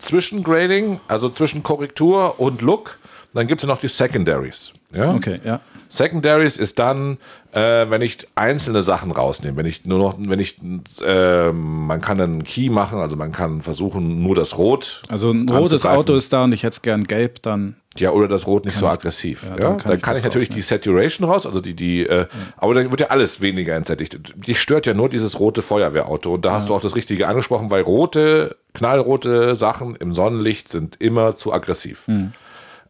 zwischen 0.00 0.42
Grading, 0.42 1.00
also 1.08 1.30
zwischen 1.30 1.62
Korrektur 1.62 2.38
und 2.38 2.62
Look. 2.62 2.98
Dann 3.32 3.46
gibt 3.46 3.62
es 3.62 3.68
ja 3.68 3.72
noch 3.72 3.80
die 3.80 3.88
Secondaries. 3.88 4.72
Ja? 4.92 5.14
okay, 5.14 5.40
ja. 5.44 5.60
Secondaries 5.88 6.56
ist 6.56 6.78
dann, 6.78 7.18
äh, 7.52 7.88
wenn 7.88 8.02
ich 8.02 8.26
einzelne 8.34 8.82
Sachen 8.82 9.12
rausnehme, 9.12 9.56
wenn 9.56 9.66
ich 9.66 9.84
nur 9.84 9.98
noch, 9.98 10.14
wenn 10.18 10.38
ich, 10.40 10.58
äh, 11.04 11.52
man 11.52 12.00
kann 12.00 12.20
einen 12.20 12.44
Key 12.44 12.70
machen, 12.70 12.98
also 12.98 13.16
man 13.16 13.32
kann 13.32 13.62
versuchen, 13.62 14.22
nur 14.22 14.34
das 14.34 14.58
Rot. 14.58 15.02
Also 15.08 15.30
ein 15.30 15.48
rotes. 15.48 15.86
Auto 15.86 16.14
ist 16.14 16.32
da 16.32 16.44
und 16.44 16.52
ich 16.52 16.62
hätte 16.62 16.74
es 16.74 16.82
gern 16.82 17.04
gelb, 17.04 17.42
dann 17.42 17.76
Ja, 17.96 18.10
oder 18.10 18.28
das 18.28 18.46
Rot 18.46 18.66
nicht 18.66 18.76
so 18.76 18.88
aggressiv. 18.88 19.44
Ja, 19.44 19.50
dann 19.50 19.58
dann 19.58 19.76
kann 19.78 19.78
kann, 19.78 19.96
ich 19.96 20.02
das 20.02 20.18
ich 20.18 20.24
natürlich 20.24 20.48
rausnehmen. 20.50 20.56
die 20.56 20.62
Saturation 20.62 21.28
raus, 21.28 21.46
also 21.46 21.60
die, 21.60 21.74
die, 21.74 22.06
äh, 22.06 22.26
aber 22.56 22.74
dann 22.74 22.90
wird 22.90 23.00
ja 23.00 23.08
alles 23.08 23.40
weniger 23.40 23.74
entsättigt. 23.74 24.18
Dich 24.46 24.60
stört 24.60 24.86
ja 24.86 24.94
nur 24.94 25.08
dieses 25.08 25.38
rote 25.38 25.62
Feuerwehrauto. 25.62 26.34
Und 26.34 26.44
da 26.44 26.52
hast 26.52 26.68
du 26.68 26.74
auch 26.74 26.80
das 26.80 26.96
Richtige 26.96 27.28
angesprochen, 27.28 27.70
weil 27.70 27.82
rote, 27.82 28.56
knallrote 28.74 29.54
Sachen 29.56 29.96
im 29.96 30.14
Sonnenlicht 30.14 30.68
sind 30.68 30.96
immer 31.00 31.36
zu 31.36 31.52
aggressiv. 31.52 32.06
Hm. 32.06 32.32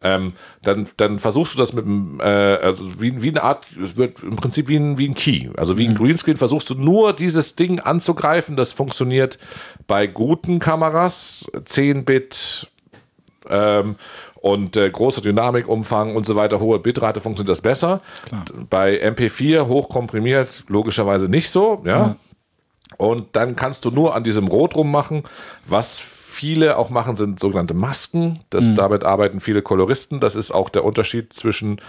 Ähm, 0.03 0.33
dann, 0.63 0.87
dann 0.97 1.19
versuchst 1.19 1.53
du 1.53 1.57
das 1.59 1.73
mit 1.73 1.85
äh, 2.19 2.23
also 2.23 3.01
wie, 3.01 3.21
wie 3.21 3.29
eine 3.29 3.43
Art, 3.43 3.65
es 3.81 3.97
wird 3.97 4.23
im 4.23 4.35
Prinzip 4.35 4.67
wie 4.67 4.77
ein, 4.77 4.97
wie 4.97 5.07
ein 5.07 5.13
Key. 5.13 5.49
Also 5.57 5.77
wie 5.77 5.85
ein 5.85 5.97
Hm. 5.97 6.03
Greenscreen 6.03 6.37
versuchst 6.37 6.69
du 6.69 6.75
nur 6.75 7.13
dieses 7.13 7.55
Ding 7.55 7.79
anzugreifen. 7.79 8.55
Das 8.55 8.71
funktioniert 8.71 9.37
bei 9.87 10.07
guten 10.07 10.59
Kameras, 10.59 11.45
10-Bit, 11.53 12.67
ähm, 13.49 13.95
und 14.35 14.75
äh, 14.75 14.89
großer 14.89 15.21
Dynamikumfang 15.21 16.15
und 16.15 16.25
so 16.25 16.35
weiter, 16.35 16.59
hohe 16.59 16.79
Bitrate 16.79 17.21
funktioniert 17.21 17.51
das 17.51 17.61
besser. 17.61 18.01
Klar. 18.25 18.45
Bei 18.69 18.99
MP4 19.07 19.67
hochkomprimiert 19.67 20.63
logischerweise 20.67 21.29
nicht 21.29 21.51
so, 21.51 21.83
ja. 21.85 22.15
Und 22.97 23.35
dann 23.35 23.55
kannst 23.55 23.85
du 23.85 23.91
nur 23.91 24.15
an 24.15 24.23
diesem 24.23 24.47
Rot 24.47 24.75
rummachen. 24.75 25.23
Was 25.65 25.99
viele 26.41 26.75
auch 26.75 26.89
machen, 26.89 27.15
sind 27.15 27.39
sogenannte 27.39 27.75
Masken. 27.75 28.39
Das, 28.49 28.65
Damit 28.73 29.03
arbeiten 29.03 29.41
viele 29.41 29.61
Koloristen. 29.61 30.19
Das 30.19 30.35
ist 30.35 30.49
auch 30.49 30.69
der 30.69 30.83
Unterschied 30.83 31.33
zwischen 31.33 31.79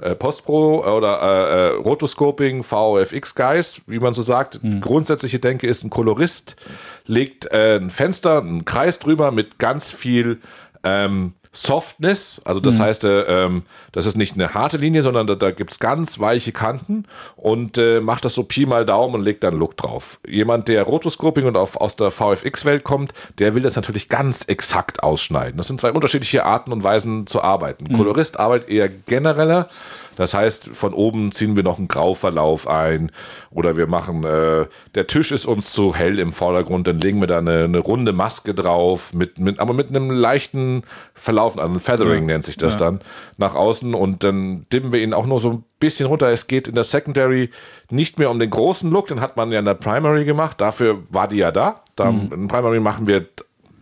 äh, 0.00 0.14
Postpro 0.14 0.82
äh, 0.82 0.88
oder 0.88 1.20
äh, 1.20 1.26
äh, 1.26 1.68
Rotoscoping, 1.76 2.62
VFX 2.62 3.34
Guys, 3.34 3.82
wie 3.86 3.98
man 3.98 4.14
so 4.14 4.22
sagt. 4.22 4.60
Grundsätzliche 4.80 5.40
Denke 5.40 5.66
ist, 5.66 5.84
ein 5.84 5.90
Kolorist 5.90 6.56
legt 7.04 7.52
äh, 7.52 7.76
ein 7.76 7.90
Fenster, 7.90 8.38
einen 8.38 8.64
Kreis 8.64 8.98
drüber 8.98 9.30
mit 9.30 9.58
ganz 9.58 9.92
viel 9.92 10.40
ähm, 10.82 11.34
Softness, 11.52 12.40
also 12.44 12.60
das 12.60 12.78
heißt, 12.78 13.02
äh, 13.02 13.22
ähm, 13.22 13.64
das 13.90 14.06
ist 14.06 14.16
nicht 14.16 14.34
eine 14.34 14.54
harte 14.54 14.76
Linie, 14.76 15.02
sondern 15.02 15.26
da, 15.26 15.34
da 15.34 15.50
gibt 15.50 15.72
es 15.72 15.80
ganz 15.80 16.20
weiche 16.20 16.52
Kanten 16.52 17.06
und 17.34 17.76
äh, 17.76 18.00
macht 18.00 18.24
das 18.24 18.34
so 18.34 18.44
Pi 18.44 18.66
mal 18.66 18.86
Daumen 18.86 19.16
und 19.16 19.22
legt 19.22 19.42
dann 19.42 19.58
Look 19.58 19.76
drauf. 19.76 20.20
Jemand, 20.28 20.68
der 20.68 20.84
Rotoscoping 20.84 21.46
und 21.46 21.56
auf, 21.56 21.76
aus 21.76 21.96
der 21.96 22.12
VFX-Welt 22.12 22.84
kommt, 22.84 23.14
der 23.40 23.56
will 23.56 23.62
das 23.62 23.74
natürlich 23.74 24.08
ganz 24.08 24.44
exakt 24.44 25.02
ausschneiden. 25.02 25.56
Das 25.56 25.66
sind 25.66 25.80
zwei 25.80 25.90
unterschiedliche 25.90 26.44
Arten 26.44 26.70
und 26.72 26.84
Weisen 26.84 27.26
zu 27.26 27.42
arbeiten. 27.42 27.96
Kolorist 27.96 28.38
arbeitet 28.38 28.68
eher 28.68 28.88
genereller, 28.88 29.68
das 30.16 30.34
heißt, 30.34 30.68
von 30.68 30.92
oben 30.92 31.32
ziehen 31.32 31.56
wir 31.56 31.62
noch 31.62 31.78
einen 31.78 31.88
Grauverlauf 31.88 32.66
ein 32.66 33.10
oder 33.50 33.76
wir 33.76 33.86
machen, 33.86 34.24
äh, 34.24 34.66
der 34.94 35.06
Tisch 35.06 35.32
ist 35.32 35.46
uns 35.46 35.72
zu 35.72 35.94
hell 35.94 36.18
im 36.18 36.32
Vordergrund, 36.32 36.86
dann 36.86 37.00
legen 37.00 37.20
wir 37.20 37.26
da 37.26 37.38
eine, 37.38 37.64
eine 37.64 37.78
runde 37.78 38.12
Maske 38.12 38.54
drauf, 38.54 39.14
mit, 39.14 39.38
mit, 39.38 39.58
aber 39.58 39.72
mit 39.72 39.88
einem 39.88 40.10
leichten 40.10 40.82
Verlauf, 41.14 41.58
also 41.58 41.72
ein 41.72 41.80
Feathering 41.80 42.26
nennt 42.26 42.44
sich 42.44 42.56
das 42.56 42.76
dann, 42.76 43.00
nach 43.36 43.54
außen 43.54 43.94
und 43.94 44.24
dann 44.24 44.66
dimmen 44.72 44.92
wir 44.92 45.02
ihn 45.02 45.14
auch 45.14 45.26
nur 45.26 45.40
so 45.40 45.50
ein 45.50 45.64
bisschen 45.78 46.06
runter. 46.06 46.30
Es 46.30 46.46
geht 46.46 46.68
in 46.68 46.74
der 46.74 46.84
Secondary 46.84 47.50
nicht 47.90 48.18
mehr 48.18 48.30
um 48.30 48.38
den 48.38 48.50
großen 48.50 48.90
Look, 48.90 49.08
den 49.08 49.20
hat 49.20 49.36
man 49.36 49.50
ja 49.52 49.58
in 49.58 49.64
der 49.64 49.74
Primary 49.74 50.24
gemacht, 50.24 50.60
dafür 50.60 50.98
war 51.08 51.28
die 51.28 51.36
ja 51.38 51.50
da. 51.52 51.82
da 51.96 52.08
Im 52.08 52.48
Primary 52.48 52.80
machen 52.80 53.06
wir 53.06 53.26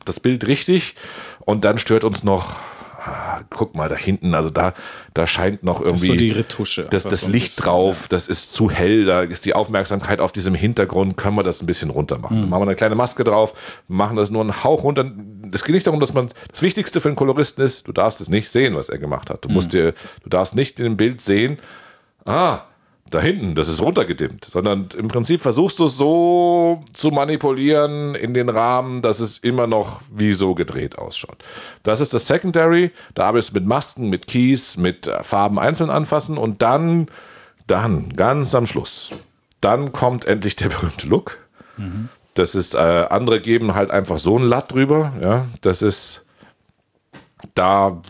das 0.04 0.20
Bild 0.20 0.46
richtig 0.46 0.94
und 1.40 1.64
dann 1.64 1.78
stört 1.78 2.04
uns 2.04 2.24
noch 2.24 2.60
ah, 3.08 3.40
guck 3.50 3.74
mal 3.74 3.88
da 3.88 3.96
hinten, 3.96 4.34
also 4.34 4.50
da, 4.50 4.74
da 5.14 5.26
scheint 5.26 5.62
noch 5.62 5.80
irgendwie 5.80 6.06
so 6.06 6.14
die 6.14 6.30
Retusche. 6.30 6.86
das, 6.90 7.04
das 7.04 7.26
Licht 7.26 7.64
drauf, 7.64 8.08
das 8.08 8.28
ist 8.28 8.52
zu 8.52 8.70
hell, 8.70 9.04
da 9.04 9.22
ist 9.22 9.44
die 9.44 9.54
Aufmerksamkeit 9.54 10.20
auf 10.20 10.32
diesem 10.32 10.54
Hintergrund, 10.54 11.16
können 11.16 11.36
wir 11.36 11.42
das 11.42 11.62
ein 11.62 11.66
bisschen 11.66 11.90
runter 11.90 12.18
machen. 12.18 12.40
Dann 12.42 12.50
machen 12.50 12.62
wir 12.62 12.68
eine 12.68 12.76
kleine 12.76 12.94
Maske 12.94 13.24
drauf, 13.24 13.54
machen 13.88 14.16
das 14.16 14.30
nur 14.30 14.42
einen 14.42 14.62
Hauch 14.64 14.84
runter. 14.84 15.10
Es 15.52 15.64
geht 15.64 15.74
nicht 15.74 15.86
darum, 15.86 16.00
dass 16.00 16.12
man, 16.12 16.28
das 16.50 16.62
Wichtigste 16.62 17.00
für 17.00 17.08
einen 17.08 17.16
Koloristen 17.16 17.64
ist, 17.64 17.88
du 17.88 17.92
darfst 17.92 18.20
es 18.20 18.28
nicht 18.28 18.50
sehen, 18.50 18.74
was 18.74 18.88
er 18.88 18.98
gemacht 18.98 19.30
hat. 19.30 19.44
Du 19.44 19.48
musst 19.48 19.72
dir, 19.72 19.94
du 20.22 20.28
darfst 20.28 20.54
nicht 20.54 20.78
in 20.78 20.84
dem 20.84 20.96
Bild 20.96 21.20
sehen, 21.20 21.58
ah, 22.24 22.60
da 23.10 23.20
hinten, 23.20 23.54
das 23.54 23.68
ist 23.68 23.80
runtergedimmt, 23.80 24.44
sondern 24.44 24.88
im 24.96 25.08
Prinzip 25.08 25.40
versuchst 25.40 25.78
du 25.78 25.86
es 25.86 25.96
so 25.96 26.82
zu 26.92 27.10
manipulieren 27.10 28.14
in 28.14 28.34
den 28.34 28.48
Rahmen, 28.48 29.02
dass 29.02 29.20
es 29.20 29.38
immer 29.38 29.66
noch 29.66 30.02
wie 30.12 30.32
so 30.32 30.54
gedreht 30.54 30.98
ausschaut. 30.98 31.38
Das 31.82 32.00
ist 32.00 32.12
das 32.12 32.26
Secondary, 32.26 32.90
da 33.14 33.26
arbeitest 33.26 33.50
du 33.50 33.54
mit 33.54 33.66
Masken, 33.66 34.10
mit 34.10 34.26
Keys, 34.26 34.76
mit 34.76 35.06
äh, 35.06 35.22
Farben 35.22 35.58
einzeln 35.58 35.90
anfassen 35.90 36.36
und 36.36 36.60
dann, 36.60 37.08
dann, 37.66 38.10
ganz 38.10 38.54
am 38.54 38.66
Schluss, 38.66 39.12
dann 39.60 39.92
kommt 39.92 40.26
endlich 40.26 40.56
der 40.56 40.68
berühmte 40.70 41.06
Look. 41.06 41.38
Das 42.34 42.54
ist, 42.54 42.74
äh, 42.74 42.78
andere 42.78 43.40
geben 43.40 43.74
halt 43.74 43.90
einfach 43.90 44.18
so 44.18 44.38
ein 44.38 44.44
Latt 44.44 44.72
drüber, 44.72 45.12
ja, 45.20 45.46
das 45.62 45.82
ist, 45.82 46.26
da 47.54 48.02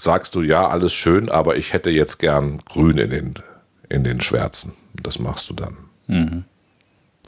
sagst 0.00 0.34
du, 0.34 0.40
ja, 0.42 0.66
alles 0.66 0.94
schön, 0.94 1.28
aber 1.28 1.56
ich 1.56 1.72
hätte 1.72 1.90
jetzt 1.90 2.18
gern 2.18 2.62
grün 2.68 2.98
in 2.98 3.10
den, 3.10 3.34
in 3.90 4.02
den 4.04 4.20
Schwärzen. 4.22 4.72
Das 5.02 5.18
machst 5.18 5.50
du 5.50 5.54
dann. 5.54 5.76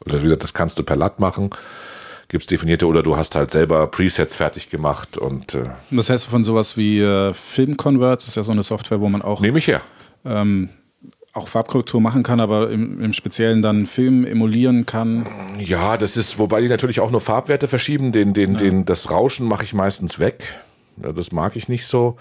Oder 0.07 0.19
wie 0.19 0.23
gesagt, 0.23 0.43
das 0.43 0.55
kannst 0.55 0.79
du 0.79 0.83
per 0.83 0.97
Latt 0.97 1.21
machen. 1.21 1.51
Gibt 2.29 2.45
es 2.45 2.47
definierte 2.47 2.87
oder 2.87 3.03
du 3.03 3.17
hast 3.17 3.35
halt 3.35 3.51
selber 3.51 3.87
Presets 3.89 4.39
fertig 4.39 4.71
gemacht 4.71 5.19
und 5.19 5.55
äh, 5.55 5.67
Was 5.91 6.09
heißt 6.09 6.27
von 6.27 6.45
sowas 6.45 6.79
wie 6.79 6.99
äh, 7.01 7.35
Film 7.35 7.77
Convert? 7.77 8.23
Das 8.23 8.29
ist 8.29 8.37
ja 8.37 8.43
so 8.43 8.53
eine 8.53 8.63
Software, 8.63 9.01
wo 9.01 9.09
man 9.11 9.21
auch, 9.21 9.41
nehme 9.43 9.59
ich 9.59 9.67
her. 9.69 9.83
ähm, 10.25 10.71
auch 11.35 11.49
Farbkorrektur 11.49 12.01
machen 12.01 12.23
kann, 12.23 12.41
aber 12.41 12.71
im, 12.71 13.03
im 13.03 13.13
Speziellen 13.13 13.61
dann 13.61 13.87
Film 13.87 14.25
emulieren 14.25 14.87
kann. 14.87 15.27
Ja, 15.59 15.97
das 15.97 16.17
ist, 16.17 16.39
wobei 16.39 16.61
die 16.63 16.69
natürlich 16.69 17.01
auch 17.01 17.11
nur 17.11 17.21
Farbwerte 17.21 17.69
verschieben. 17.69 18.13
Den, 18.13 18.33
den, 18.35 18.57
den, 18.57 18.85
das 18.87 19.11
Rauschen 19.11 19.47
mache 19.47 19.65
ich 19.65 19.75
meistens 19.75 20.19
weg. 20.19 20.43
Ja, 21.03 21.13
das 21.13 21.33
mag 21.33 21.57
ich 21.57 21.69
nicht 21.69 21.87
so. 21.87 22.17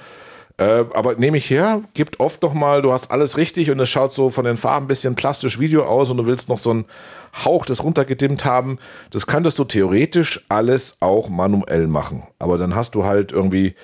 Äh, 0.58 0.86
aber 0.94 1.16
nehme 1.16 1.38
ich 1.38 1.50
her, 1.50 1.82
gibt 1.94 2.20
oft 2.20 2.42
noch 2.42 2.54
mal, 2.54 2.82
du 2.82 2.92
hast 2.92 3.10
alles 3.12 3.38
richtig 3.38 3.72
und 3.72 3.80
es 3.80 3.90
schaut 3.90 4.14
so 4.14 4.30
von 4.30 4.46
den 4.46 4.58
Farben 4.58 4.86
ein 4.86 4.88
bisschen 4.88 5.16
plastisch 5.16 5.60
Video 5.60 5.86
aus 5.86 6.10
und 6.10 6.18
du 6.18 6.26
willst 6.26 6.50
noch 6.50 6.60
so 6.60 6.72
einen 6.72 6.86
Hauch 7.46 7.66
des 7.66 7.84
runtergedimmt 7.84 8.44
haben. 8.46 8.78
Das 9.12 9.26
könntest 9.28 9.58
du 9.60 9.64
theoretisch 9.64 10.46
alles 10.50 10.98
auch 11.00 11.30
manuell 11.30 11.88
machen. 11.88 12.24
Aber 12.40 12.58
dann 12.58 12.76
hast 12.76 12.96
du 12.96 13.06
halt 13.06 13.32
irgendwie, 13.32 13.76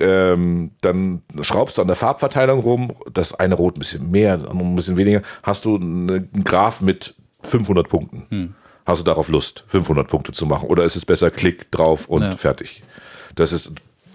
ähm, 0.00 0.70
dann 0.80 1.22
schraubst 1.42 1.78
du 1.78 1.82
an 1.82 1.88
der 1.88 1.96
Farbverteilung 1.96 2.60
rum, 2.60 2.92
das 3.12 3.34
eine 3.38 3.54
Rot 3.54 3.76
ein 3.76 3.80
bisschen 3.80 4.10
mehr, 4.10 4.38
das 4.38 4.50
ein 4.50 4.74
bisschen 4.76 4.96
weniger, 4.96 5.22
hast 5.42 5.64
du 5.66 5.76
einen 5.76 6.30
Graph 6.44 6.80
mit 6.80 7.14
500 7.42 7.88
Punkten. 7.88 8.54
Hast 8.86 9.00
du 9.00 9.04
darauf 9.04 9.28
Lust, 9.28 9.64
500 9.68 10.08
Punkte 10.08 10.32
zu 10.32 10.46
machen? 10.46 10.68
Oder 10.68 10.84
ist 10.84 10.96
es 10.96 11.04
besser, 11.04 11.30
Klick 11.30 11.70
drauf 11.70 12.06
und 12.08 12.22
Ja. 12.22 12.36
fertig? 12.38 12.82
Das 13.34 13.52
ist, 13.52 13.70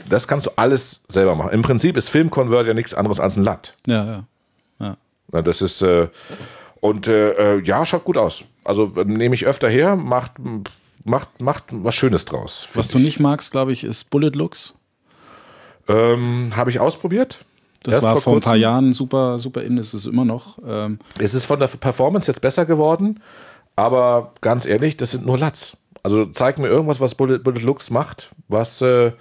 das 0.10 0.28
kannst 0.28 0.48
du 0.48 0.52
alles 0.56 1.02
selber 1.08 1.36
machen. 1.36 1.52
Im 1.52 1.62
Prinzip 1.62 1.98
ist 1.98 2.10
Film-Convert 2.10 2.68
ja 2.68 2.74
nichts 2.74 2.94
anderes 2.94 3.20
als 3.20 3.36
ein 3.38 3.44
Latt. 3.44 3.76
Ja, 3.88 4.06
ja. 4.06 4.24
ja. 4.80 4.98
Na, 5.32 5.42
Das 5.42 5.62
ist, 5.62 5.82
äh, 5.82 6.08
und 6.80 7.08
äh, 7.08 7.58
äh, 7.58 7.62
ja, 7.64 7.86
schaut 7.86 8.04
gut 8.04 8.18
aus. 8.18 8.44
Also 8.64 8.92
äh, 8.96 9.06
nehme 9.06 9.36
ich 9.36 9.46
öfter 9.46 9.70
her, 9.70 9.96
macht, 9.96 10.34
macht, 11.04 11.42
macht 11.42 11.64
was 11.70 11.96
Schönes 11.96 12.26
draus. 12.26 12.68
Was 12.74 12.90
du 12.90 13.00
nicht 13.00 13.20
magst, 13.20 13.52
glaube 13.52 13.72
ich, 13.72 13.84
ist 13.84 14.10
Bullet 14.10 14.32
Looks. 14.32 14.74
Ähm, 15.88 16.52
Habe 16.56 16.70
ich 16.70 16.80
ausprobiert. 16.80 17.44
Das 17.84 17.96
Erst 17.96 18.04
war 18.04 18.22
vor 18.22 18.36
ein 18.36 18.42
paar. 18.42 18.56
Jahren 18.56 18.94
super, 18.94 19.38
super 19.40 19.62
in, 19.64 19.78
ist 19.78 19.94
es 19.94 20.06
immer 20.06 20.24
noch. 20.24 20.58
Ähm, 20.66 21.00
Es 21.20 21.34
ist 21.34 21.46
von 21.46 21.60
der 21.60 21.68
Performance 21.68 22.32
jetzt 22.32 22.40
besser 22.40 22.66
geworden, 22.66 23.22
aber 23.76 24.32
ganz 24.40 24.66
ehrlich, 24.66 24.96
das 24.96 25.12
sind 25.12 25.26
nur 25.26 25.38
Latz. 25.38 25.76
Also 26.02 26.26
zeig 26.28 26.58
mir 26.60 26.68
irgendwas, 26.68 27.02
was 27.02 27.16
Bullet, 27.16 27.40
Bullet 27.40 27.60
Looks 27.62 27.90
macht, 27.90 28.30
was, 28.48 28.82
äh, 28.82 29.12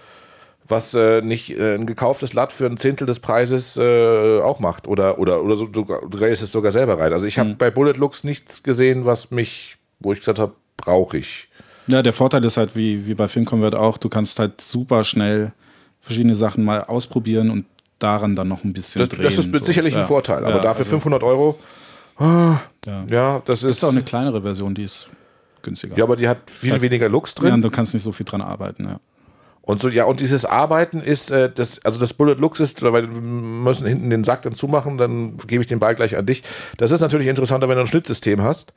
was 0.68 0.94
äh, 0.94 1.20
nicht 1.22 1.50
äh, 1.58 1.74
ein 1.74 1.86
gekauftes 1.86 2.32
Latt 2.34 2.52
für 2.52 2.66
ein 2.66 2.76
Zehntel 2.78 3.06
des 3.06 3.20
Preises 3.20 3.76
äh, 3.76 4.40
auch 4.40 4.58
macht. 4.60 4.86
Oder, 4.88 5.18
oder, 5.18 5.42
oder 5.42 5.56
so, 5.56 5.66
du, 5.66 5.84
du 5.84 6.08
drehst 6.18 6.42
es 6.42 6.52
sogar 6.52 6.72
selber 6.72 6.98
rein. 6.98 7.12
Also 7.12 7.26
ich 7.26 7.38
habe 7.38 7.54
bei 7.54 7.70
Bullet 7.70 7.94
Looks 7.94 8.24
nichts 8.24 8.62
gesehen, 8.62 9.04
was 9.04 9.30
mich, 9.30 9.76
wo 10.00 10.12
ich 10.12 10.20
gesagt 10.20 10.38
habe, 10.38 10.52
brauche 10.76 11.18
ich. 11.18 11.48
ja, 11.88 12.02
der 12.02 12.12
Vorteil 12.12 12.44
ist 12.44 12.56
halt, 12.56 12.74
wie, 12.76 13.06
wie 13.06 13.14
bei 13.14 13.28
Film 13.28 13.44
Convert 13.44 13.74
auch, 13.74 13.98
du 13.98 14.08
kannst 14.08 14.38
halt 14.38 14.60
super 14.60 15.04
schnell 15.04 15.52
verschiedene 16.00 16.34
Sachen 16.34 16.64
mal 16.64 16.84
ausprobieren 16.84 17.50
und 17.50 17.66
daran 17.98 18.34
dann 18.34 18.48
noch 18.48 18.64
ein 18.64 18.72
bisschen 18.72 19.00
Das, 19.00 19.08
drehen. 19.10 19.22
das 19.22 19.38
ist 19.38 19.52
so. 19.54 19.64
sicherlich 19.64 19.94
ja. 19.94 20.00
ein 20.00 20.06
Vorteil, 20.06 20.38
aber 20.44 20.56
Ja, 20.56 20.60
dafür 20.62 20.80
also, 20.80 20.90
500 20.90 21.22
Euro, 21.22 21.58
Ja. 22.18 22.60
ja, 23.08 23.42
das 23.44 23.62
ist. 23.62 23.76
es 23.76 23.84
auch 23.84 23.90
eine 23.92 24.02
kleinere 24.02 24.42
Version, 24.42 24.74
die 24.74 24.84
ist 24.84 25.08
günstiger. 25.62 25.96
ja, 25.96 26.04
aber 26.04 26.16
die 26.16 26.28
hat 26.28 26.38
viel 26.50 26.80
weniger 26.80 27.08
Looks 27.08 27.34
drin. 27.34 27.48
Ja, 27.48 27.54
und 27.54 27.62
du 27.62 27.70
kannst 27.70 27.94
nicht 27.94 28.02
so 28.02 28.12
viel 28.12 28.26
dran 28.26 28.40
arbeiten, 28.40 28.84
ja. 28.84 29.00
Und 29.62 29.80
so, 29.80 29.88
ja, 29.88 30.04
und 30.04 30.18
dieses 30.20 30.44
Arbeiten 30.44 31.00
ist, 31.00 31.30
äh, 31.30 31.50
das, 31.52 31.84
also 31.84 32.00
das 32.00 32.12
Bullet 32.14 32.34
Looks 32.34 32.58
ist, 32.58 32.82
weil 32.82 33.04
wir 33.04 33.20
müssen 33.20 33.86
hinten 33.86 34.10
den 34.10 34.24
Sack 34.24 34.42
dann 34.42 34.54
zumachen, 34.54 34.98
dann 34.98 35.36
gebe 35.46 35.62
ich 35.62 35.68
den 35.68 35.78
Ball 35.78 35.94
gleich 35.94 36.16
an 36.16 36.26
dich. 36.26 36.42
Das 36.78 36.90
ist 36.90 37.00
natürlich 37.00 37.28
interessanter, 37.28 37.68
wenn 37.68 37.76
du 37.76 37.82
ein 37.82 37.86
Schnittsystem 37.86 38.42
hast, 38.42 38.72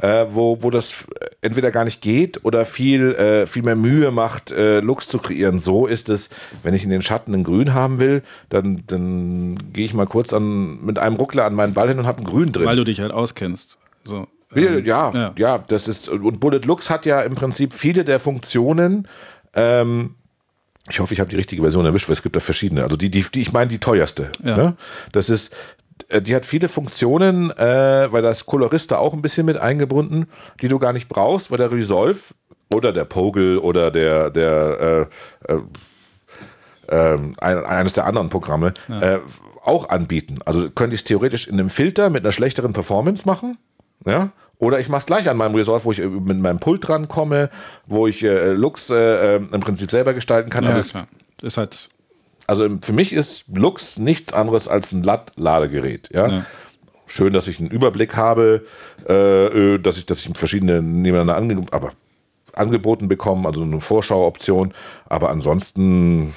äh, 0.00 0.24
wo, 0.30 0.62
wo 0.62 0.70
das 0.70 1.04
entweder 1.42 1.70
gar 1.70 1.84
nicht 1.84 2.00
geht 2.00 2.42
oder 2.42 2.64
viel, 2.64 3.14
äh, 3.16 3.46
viel 3.46 3.62
mehr 3.62 3.76
Mühe 3.76 4.10
macht, 4.12 4.50
äh, 4.50 4.80
Looks 4.80 5.08
zu 5.08 5.18
kreieren. 5.18 5.60
So 5.60 5.86
ist 5.86 6.08
es, 6.08 6.30
wenn 6.62 6.72
ich 6.72 6.84
in 6.84 6.90
den 6.90 7.02
Schatten 7.02 7.34
ein 7.34 7.44
Grün 7.44 7.74
haben 7.74 8.00
will, 8.00 8.22
dann, 8.48 8.82
dann 8.86 9.56
gehe 9.74 9.84
ich 9.84 9.92
mal 9.92 10.06
kurz 10.06 10.32
an, 10.32 10.82
mit 10.82 10.98
einem 10.98 11.16
Ruckler 11.16 11.44
an 11.44 11.54
meinen 11.54 11.74
Ball 11.74 11.88
hin 11.88 11.98
und 11.98 12.06
habe 12.06 12.22
ein 12.22 12.24
Grün 12.24 12.50
drin. 12.50 12.64
Weil 12.64 12.76
du 12.76 12.84
dich 12.84 13.00
halt 13.00 13.12
auskennst. 13.12 13.78
So, 14.04 14.26
Ja, 14.54 14.62
ähm, 14.62 14.84
ja, 14.86 15.12
ja, 15.12 15.32
ja. 15.36 15.58
das 15.58 15.86
ist, 15.86 16.08
und 16.08 16.40
Bullet 16.40 16.60
Looks 16.64 16.88
hat 16.88 17.04
ja 17.04 17.20
im 17.20 17.34
Prinzip 17.34 17.74
viele 17.74 18.04
der 18.04 18.20
Funktionen, 18.20 19.06
ähm, 19.54 20.14
ich 20.90 21.00
hoffe, 21.00 21.14
ich 21.14 21.20
habe 21.20 21.30
die 21.30 21.36
richtige 21.36 21.62
Version 21.62 21.86
erwischt, 21.86 22.08
weil 22.08 22.14
es 22.14 22.22
gibt 22.22 22.36
da 22.36 22.40
verschiedene. 22.40 22.82
Also 22.82 22.96
die, 22.96 23.10
die, 23.10 23.22
die 23.22 23.40
ich 23.40 23.52
meine, 23.52 23.68
die 23.68 23.78
teuerste. 23.78 24.30
Ja. 24.42 24.56
Ne? 24.56 24.76
Das 25.12 25.30
ist, 25.30 25.54
äh, 26.08 26.20
die 26.20 26.34
hat 26.34 26.44
viele 26.44 26.68
Funktionen, 26.68 27.50
äh, 27.50 28.12
weil 28.12 28.22
das 28.22 28.46
Colorista 28.46 28.98
auch 28.98 29.14
ein 29.14 29.22
bisschen 29.22 29.46
mit 29.46 29.58
eingebunden, 29.58 30.26
die 30.60 30.68
du 30.68 30.78
gar 30.78 30.92
nicht 30.92 31.08
brauchst, 31.08 31.50
weil 31.50 31.58
der 31.58 31.70
Resolve 31.70 32.18
oder 32.72 32.92
der 32.92 33.04
Pogel 33.04 33.58
oder 33.58 33.90
der, 33.90 34.30
der 34.30 35.08
äh, 35.48 35.52
äh, 35.52 35.60
ähm, 36.88 37.34
ein, 37.38 37.64
eines 37.64 37.94
der 37.94 38.06
anderen 38.06 38.28
Programme 38.28 38.74
äh, 38.88 39.18
auch 39.62 39.88
anbieten. 39.88 40.40
Also 40.44 40.68
könnte 40.70 40.94
ich 40.94 41.00
es 41.00 41.04
theoretisch 41.04 41.48
in 41.48 41.54
einem 41.54 41.70
Filter 41.70 42.10
mit 42.10 42.24
einer 42.24 42.32
schlechteren 42.32 42.72
Performance 42.74 43.26
machen. 43.26 43.56
Ja? 44.04 44.32
Oder 44.58 44.80
ich 44.80 44.88
mache 44.88 45.00
es 45.00 45.06
gleich 45.06 45.28
an 45.28 45.36
meinem 45.36 45.54
Resolve, 45.54 45.84
wo 45.84 45.92
ich 45.92 46.00
äh, 46.00 46.06
mit 46.06 46.38
meinem 46.38 46.60
Pult 46.60 46.86
drankomme, 46.86 47.50
wo 47.86 48.06
ich 48.06 48.22
äh, 48.24 48.52
Looks 48.52 48.90
äh, 48.90 49.36
äh, 49.36 49.36
im 49.36 49.60
Prinzip 49.60 49.90
selber 49.90 50.14
gestalten 50.14 50.50
kann. 50.50 50.64
Ja, 50.64 50.70
also, 50.70 50.90
klar. 50.90 51.08
Ist 51.42 51.56
halt, 51.56 51.90
also 52.46 52.68
für 52.80 52.92
mich 52.92 53.12
ist 53.12 53.44
Lux 53.54 53.98
nichts 53.98 54.32
anderes 54.32 54.68
als 54.68 54.92
ein 54.92 55.02
Ladegerät. 55.02 56.10
Ja? 56.12 56.28
Ja. 56.28 56.46
Schön, 57.06 57.32
dass 57.32 57.48
ich 57.48 57.60
einen 57.60 57.70
Überblick 57.70 58.16
habe, 58.16 58.64
äh, 59.08 59.14
äh, 59.74 59.78
dass 59.78 59.98
ich, 59.98 60.06
dass 60.06 60.24
ich 60.24 60.36
verschiedene 60.36 60.82
nebeneinander 60.82 61.36
ange 61.36 61.66
aber 61.70 61.92
angeboten 62.54 63.08
bekomme, 63.08 63.48
also 63.48 63.62
eine 63.62 63.80
Vorschauoption. 63.80 64.72
Aber 65.06 65.30
ansonsten 65.30 66.32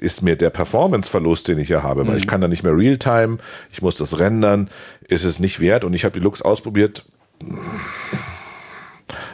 ist 0.00 0.22
mir 0.22 0.36
der 0.36 0.50
Performance-Verlust, 0.50 1.48
den 1.48 1.58
ich 1.58 1.68
hier 1.68 1.82
habe, 1.82 2.06
weil 2.06 2.16
ich 2.16 2.26
kann 2.26 2.40
da 2.40 2.48
nicht 2.48 2.62
mehr 2.62 2.76
Realtime, 2.76 3.38
ich 3.70 3.82
muss 3.82 3.96
das 3.96 4.18
rendern, 4.18 4.70
ist 5.06 5.24
es 5.24 5.38
nicht 5.38 5.60
wert. 5.60 5.84
Und 5.84 5.94
ich 5.94 6.04
habe 6.04 6.18
die 6.18 6.24
Lux 6.24 6.42
ausprobiert. 6.42 7.04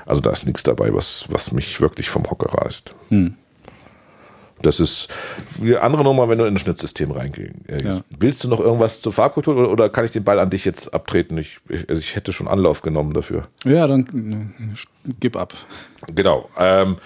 Also 0.07 0.21
da 0.21 0.31
ist 0.31 0.47
nichts 0.47 0.63
dabei, 0.63 0.95
was, 0.95 1.27
was 1.29 1.53
mich 1.53 1.81
wirklich 1.81 2.09
vom 2.09 2.25
Hocker 2.31 2.63
reißt. 2.63 2.95
Das 4.63 4.81
ist 4.81 5.09
die 5.59 5.77
andere 5.77 6.03
Nummer, 6.03 6.29
wenn 6.29 6.39
du 6.39 6.45
in 6.45 6.55
ein 6.55 6.59
Schnittsystem 6.59 7.11
reingehst. 7.11 7.55
Ja. 7.85 8.01
Willst 8.19 8.43
du 8.43 8.49
noch 8.49 8.61
irgendwas 8.61 9.03
zur 9.03 9.13
Farbkultur 9.13 9.57
oder, 9.57 9.71
oder 9.71 9.89
kann 9.91 10.05
ich 10.05 10.13
den 10.13 10.25
Ball 10.25 10.39
an 10.39 10.49
dich 10.51 10.65
jetzt 10.65 10.95
abtreten? 10.95 11.37
Ich, 11.39 11.59
ich, 11.69 11.89
also 11.89 12.01
ich 12.01 12.17
hätte 12.17 12.33
schon 12.33 12.49
Anlauf 12.49 12.83
genommen 12.83 13.13
dafür. 13.13 13.49
ja, 13.65 13.87
dann 13.87 14.55
äh, 14.73 15.13
gib 15.21 15.37
ab. 15.37 15.53
Genau. 16.15 16.49
Ähm, 16.59 16.97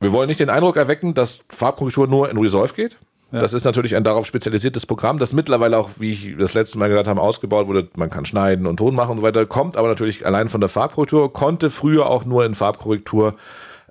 wir 0.00 0.12
wollen 0.12 0.28
nicht 0.28 0.40
den 0.40 0.50
Eindruck 0.50 0.76
erwecken, 0.76 1.14
dass 1.14 1.44
Farbkorrektur 1.48 2.06
nur 2.06 2.30
in 2.30 2.36
Resolve 2.38 2.72
geht. 2.72 2.96
Das 3.30 3.52
ist 3.52 3.64
natürlich 3.64 3.94
ein 3.94 4.04
darauf 4.04 4.26
spezialisiertes 4.26 4.86
Programm, 4.86 5.18
das 5.18 5.34
mittlerweile 5.34 5.76
auch, 5.76 5.90
wie 5.98 6.12
ich 6.12 6.36
das 6.38 6.54
letzte 6.54 6.78
Mal 6.78 6.88
gesagt 6.88 7.08
habe, 7.08 7.20
ausgebaut 7.20 7.66
wurde. 7.66 7.88
Man 7.96 8.08
kann 8.08 8.24
schneiden 8.24 8.66
und 8.66 8.78
Ton 8.78 8.94
machen 8.94 9.12
und 9.12 9.16
so 9.18 9.22
weiter. 9.22 9.44
Kommt 9.44 9.76
aber 9.76 9.88
natürlich 9.88 10.24
allein 10.24 10.48
von 10.48 10.60
der 10.62 10.70
Farbkorrektur, 10.70 11.32
konnte 11.32 11.68
früher 11.68 12.06
auch 12.06 12.24
nur 12.24 12.46
in 12.46 12.54
Farbkorrektur 12.54 13.34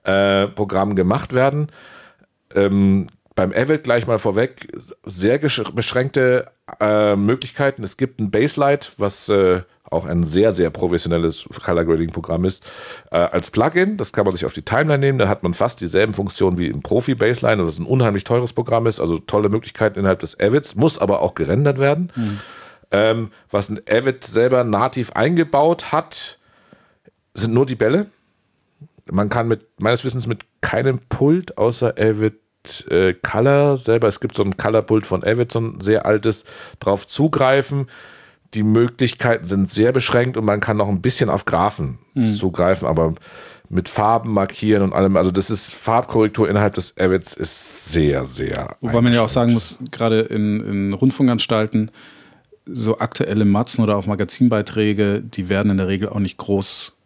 äh, 0.04 0.48
Programmen 0.48 0.96
gemacht 0.96 1.34
werden. 1.34 1.68
Ähm, 2.56 3.08
beim 3.38 3.54
Avid 3.54 3.84
gleich 3.84 4.08
mal 4.08 4.18
vorweg 4.18 4.68
sehr 5.06 5.38
beschränkte 5.38 6.48
äh, 6.80 7.16
Möglichkeiten. 7.16 7.84
Es 7.84 7.96
gibt 7.96 8.20
ein 8.20 8.32
Baselight, 8.32 8.94
was 8.98 9.30
äh, 9.30 9.62
auch 9.84 10.06
ein 10.06 10.24
sehr, 10.24 10.54
sehr 10.54 10.72
professionelles 10.72 11.48
Color 11.64 11.86
Grading 11.86 12.10
Programm 12.10 12.46
ist, 12.46 12.66
äh, 13.12 13.18
als 13.18 13.52
Plugin. 13.52 13.96
Das 13.96 14.12
kann 14.12 14.26
man 14.26 14.34
sich 14.34 14.44
auf 14.44 14.54
die 14.54 14.64
Timeline 14.64 14.98
nehmen. 14.98 15.20
Da 15.20 15.28
hat 15.28 15.44
man 15.44 15.54
fast 15.54 15.82
dieselben 15.82 16.16
Funktionen 16.16 16.58
wie 16.58 16.66
im 16.66 16.82
Profi 16.82 17.14
Baseline, 17.14 17.64
das 17.64 17.78
ein 17.78 17.86
unheimlich 17.86 18.24
teures 18.24 18.54
Programm 18.54 18.88
ist. 18.88 19.00
Also 19.00 19.20
tolle 19.20 19.50
Möglichkeiten 19.50 20.00
innerhalb 20.00 20.20
des 20.20 20.40
Avids, 20.40 20.74
muss 20.74 20.98
aber 20.98 21.22
auch 21.22 21.36
gerendert 21.36 21.78
werden. 21.78 22.12
Mhm. 22.16 22.40
Ähm, 22.90 23.32
was 23.52 23.70
ein 23.70 23.80
Avid 23.88 24.24
selber 24.24 24.64
nativ 24.64 25.12
eingebaut 25.12 25.92
hat, 25.92 26.40
sind 27.36 27.54
nur 27.54 27.68
die 27.68 27.76
Bälle. 27.76 28.08
Man 29.06 29.30
kann 29.30 29.48
mit 29.48 29.62
meines 29.80 30.04
Wissens 30.04 30.26
mit 30.26 30.44
keinem 30.62 31.00
Pult 31.08 31.60
außer 31.60 31.94
Avid 32.00 32.34
äh, 32.90 33.14
Color 33.14 33.78
selber, 33.78 34.08
es 34.08 34.20
gibt 34.20 34.36
so 34.36 34.44
ein 34.44 34.58
Color-Pult 34.58 35.06
von 35.06 35.24
Avid, 35.24 35.52
so 35.52 35.60
ein 35.60 35.82
sehr 35.82 36.06
altes, 36.06 36.46
drauf 36.80 37.08
zugreifen. 37.08 37.88
Die 38.54 38.64
Möglichkeiten 38.64 39.46
sind 39.46 39.70
sehr 39.70 39.92
beschränkt 39.92 40.38
und 40.38 40.46
man 40.46 40.60
kann 40.60 40.78
noch 40.78 40.88
ein 40.88 41.02
bisschen 41.02 41.30
auf 41.30 41.46
Graphen 41.46 42.00
mhm. 42.14 42.36
zugreifen, 42.36 42.88
aber 42.88 43.14
mit 43.70 43.90
Farben 43.90 44.32
markieren 44.32 44.84
und 44.84 44.94
allem. 44.94 45.18
Also 45.18 45.32
das 45.32 45.50
ist 45.50 45.74
Farbkorrektur 45.74 46.50
innerhalb 46.50 46.74
des 46.76 46.98
Avids 46.98 47.34
ist 47.34 47.92
sehr, 47.92 48.24
sehr. 48.26 48.78
Wobei 48.80 49.02
man 49.02 49.14
ja 49.14 49.22
auch 49.22 49.30
sagen 49.30 49.54
muss, 49.54 49.78
gerade 49.92 50.22
in, 50.22 50.62
in 50.62 50.94
Rundfunkanstalten, 50.94 51.92
so 52.66 53.00
aktuelle 53.00 53.46
Matzen 53.46 53.84
oder 53.84 53.98
auch 53.98 54.06
Magazinbeiträge, 54.06 55.22
die 55.22 55.50
werden 55.50 55.72
in 55.72 55.78
der 55.78 55.88
Regel 55.88 56.10
auch 56.10 56.20
nicht 56.20 56.38
groß 56.38 56.98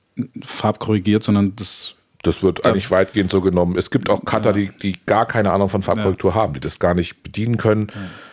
farbkorrigiert, 0.44 1.24
sondern 1.24 1.56
das 1.56 1.96
das 2.24 2.44
wird 2.44 2.64
ja. 2.64 2.72
eigentlich 2.72 2.92
weitgehend 2.92 3.32
so 3.32 3.42
genommen. 3.42 3.78
Es 3.78 3.90
gibt 3.90 4.10
auch 4.10 4.24
Cutter, 4.26 4.52
ja. 4.52 4.54
die, 4.54 4.72
die 4.82 5.00
gar 5.06 5.26
keine 5.26 5.52
Ahnung 5.52 5.70
von 5.70 5.82
Farbkorrektur 5.82 6.32
ja. 6.32 6.36
haben, 6.36 6.54
die 6.54 6.60
das 6.60 6.80
gar 6.80 6.94
nicht 6.94 7.24
bedienen 7.24 7.58
können. 7.58 7.88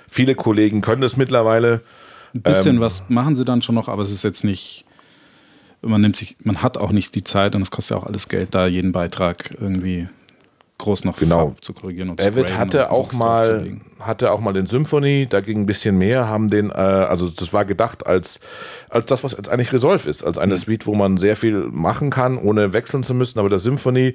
Viele 0.09 0.34
Kollegen 0.34 0.80
können 0.80 1.01
das 1.01 1.16
mittlerweile. 1.16 1.82
Ein 2.34 2.43
bisschen 2.43 2.76
ähm, 2.76 2.80
was 2.80 3.09
machen 3.09 3.36
sie 3.36 3.45
dann 3.45 3.62
schon 3.62 3.74
noch, 3.74 3.89
aber 3.89 4.03
es 4.03 4.11
ist 4.11 4.24
jetzt 4.24 4.45
nicht. 4.45 4.84
Man 5.80 6.01
nimmt 6.01 6.16
sich, 6.16 6.36
man 6.43 6.62
hat 6.62 6.76
auch 6.76 6.91
nicht 6.91 7.14
die 7.14 7.22
Zeit 7.22 7.55
und 7.55 7.62
es 7.62 7.70
kostet 7.70 7.97
ja 7.97 8.03
auch 8.03 8.07
alles 8.07 8.28
Geld, 8.28 8.55
da 8.55 8.66
jeden 8.66 8.91
Beitrag 8.91 9.55
irgendwie 9.61 10.09
groß 10.79 11.05
noch 11.05 11.18
genau. 11.18 11.55
zu 11.61 11.72
korrigieren. 11.72 12.11
Und 12.11 12.20
David 12.20 12.57
hatte 12.57 12.91
auch 12.91 13.12
mal 13.12 13.81
hatte 14.01 14.31
auch 14.31 14.41
mal 14.41 14.53
den 14.53 14.66
Symphony, 14.66 15.26
da 15.29 15.41
ging 15.41 15.62
ein 15.62 15.66
bisschen 15.66 15.99
mehr, 15.99 16.29
haben 16.29 16.49
den, 16.49 16.70
äh, 16.70 16.74
also 16.74 17.29
das 17.29 17.53
war 17.53 17.64
gedacht 17.64 18.07
als, 18.07 18.41
als 18.89 19.07
das, 19.07 19.24
was 19.24 19.33
jetzt 19.33 19.49
eigentlich 19.49 19.72
Resolve 19.72 20.09
ist, 20.09 20.22
als 20.22 20.39
eine 20.39 20.55
mhm. 20.55 20.59
Suite, 20.59 20.87
wo 20.87 20.95
man 20.95 21.16
sehr 21.16 21.37
viel 21.37 21.68
machen 21.70 22.11
kann, 22.11 22.39
ohne 22.39 22.72
wechseln 22.72 23.03
zu 23.03 23.14
müssen. 23.14 23.39
Aber 23.39 23.49
der 23.49 23.59
Symphony, 23.59 24.14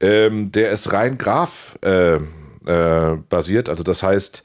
ähm, 0.00 0.52
der 0.52 0.70
ist 0.70 0.92
rein 0.92 1.18
Graph 1.18 1.76
äh, 1.82 2.16
äh, 2.16 3.16
basiert. 3.28 3.68
Also 3.68 3.82
das 3.82 4.02
heißt, 4.02 4.44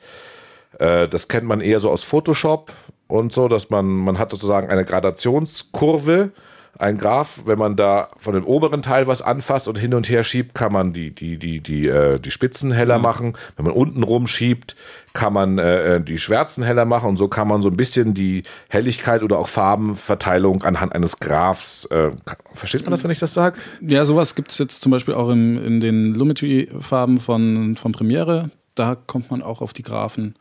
äh, 0.80 1.08
das 1.08 1.28
kennt 1.28 1.48
man 1.48 1.62
eher 1.62 1.80
so 1.80 1.90
aus 1.90 2.04
Photoshop 2.04 2.72
und 3.08 3.34
so, 3.34 3.48
dass 3.48 3.70
man, 3.70 3.86
man 3.86 4.18
hat 4.18 4.32
sozusagen 4.32 4.70
eine 4.70 4.86
Gradationskurve 4.86 6.32
ein 6.80 6.98
Graph, 6.98 7.42
wenn 7.46 7.60
man 7.60 7.76
da 7.76 8.10
von 8.18 8.34
dem 8.34 8.46
oberen 8.46 8.82
Teil 8.82 9.08
was 9.08 9.22
anfasst 9.22 9.68
und 9.68 9.78
hin 9.78 9.94
und 9.94 10.10
her 10.10 10.24
schiebt, 10.24 10.56
kann 10.56 10.74
man 10.74 10.94
die, 10.94 11.12
die, 11.12 11.38
die, 11.38 11.60
die, 11.60 11.88
äh, 11.88 12.20
die 12.20 12.32
Spitzen 12.32 12.72
heller 12.72 12.98
mhm. 12.98 13.04
machen. 13.04 13.38
Wenn 13.56 13.66
man 13.66 13.74
unten 13.74 14.04
rumschiebt, 14.04 14.76
kann 15.14 15.34
man 15.34 15.58
äh, 15.58 15.96
äh, 15.96 16.02
die 16.02 16.18
Schwärzen 16.18 16.64
heller 16.64 16.86
machen 16.86 17.10
und 17.10 17.18
so 17.18 17.28
kann 17.28 17.48
man 17.48 17.62
so 17.62 17.70
ein 17.70 17.78
bisschen 17.78 18.14
die 18.14 18.44
Helligkeit 18.70 19.24
oder 19.24 19.38
auch 19.38 19.48
Farbenverteilung 19.48 20.64
anhand 20.64 20.94
eines 20.94 21.20
Graphs. 21.20 21.86
Äh, 21.86 22.12
versteht 22.54 22.86
man 22.86 22.92
das, 22.92 23.04
wenn 23.04 23.12
ich 23.12 23.20
das 23.20 23.34
sage? 23.34 23.58
Ja, 23.82 24.06
sowas 24.06 24.36
gibt 24.36 24.52
es 24.52 24.58
jetzt 24.58 24.82
zum 24.82 24.92
Beispiel 24.92 25.14
auch 25.14 25.30
im, 25.30 25.64
in 25.64 25.80
den 25.82 26.14
Lumetri-Farben 26.16 27.20
von, 27.20 27.76
von 27.76 27.92
Premiere. 27.92 28.50
Da 28.76 28.96
kommt 28.96 29.30
man 29.30 29.42
auch 29.42 29.62
auf 29.62 29.74
die 29.74 29.84
Graphen 29.84 30.36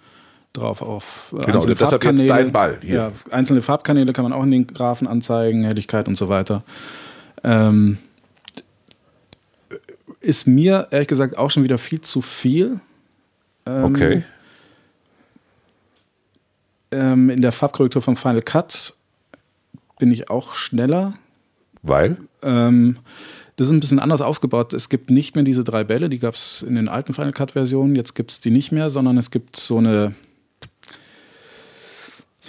drauf 0.53 0.82
auf 0.82 1.34
äh, 1.36 1.44
genau, 1.44 1.55
einzelne 1.55 1.76
Farbkanäle. 1.76 2.28
Dein 2.28 2.53
Ball 2.53 2.78
hier. 2.80 2.94
Ja, 2.94 3.12
einzelne 3.30 3.62
Farbkanäle 3.62 4.12
kann 4.12 4.24
man 4.24 4.32
auch 4.32 4.42
in 4.42 4.51
den 4.51 4.66
Graphen 4.66 5.07
anzeigen, 5.07 5.64
Helligkeit 5.64 6.09
und 6.09 6.16
so 6.16 6.28
weiter. 6.28 6.62
Ähm, 7.44 7.98
ist 10.20 10.46
mir 10.46 10.88
ehrlich 10.90 11.09
gesagt 11.09 11.38
auch 11.38 11.51
schon 11.51 11.62
wieder 11.62 11.78
viel 11.78 12.01
zu 12.01 12.20
viel. 12.20 12.80
Ähm, 13.66 13.84
okay. 13.84 14.24
Ähm, 16.92 17.30
in 17.30 17.40
der 17.40 17.53
Farbkorrektur 17.53 18.03
vom 18.03 18.16
Final 18.16 18.42
Cut 18.42 18.94
bin 19.98 20.11
ich 20.11 20.30
auch 20.30 20.55
schneller. 20.55 21.14
Weil? 21.82 22.18
Ähm, 22.42 22.98
das 23.57 23.68
ist 23.68 23.72
ein 23.72 23.80
bisschen 23.80 24.01
anders 24.01 24.20
aufgebaut. 24.20 24.72
Es 24.74 24.88
gibt 24.88 25.11
nicht 25.11 25.34
mehr 25.34 25.44
diese 25.44 25.64
drei 25.64 25.84
Bälle, 25.84 26.09
die 26.09 26.18
gab 26.18 26.34
es 26.34 26.62
in 26.62 26.74
den 26.74 26.88
alten 26.88 27.14
Final 27.14 27.32
Cut-Versionen. 27.32 27.94
Jetzt 27.94 28.14
gibt 28.14 28.32
es 28.32 28.40
die 28.40 28.51
nicht 28.51 28.72
mehr, 28.72 28.90
sondern 28.90 29.16
es 29.18 29.30
gibt 29.30 29.57
so 29.57 29.78
eine 29.78 30.14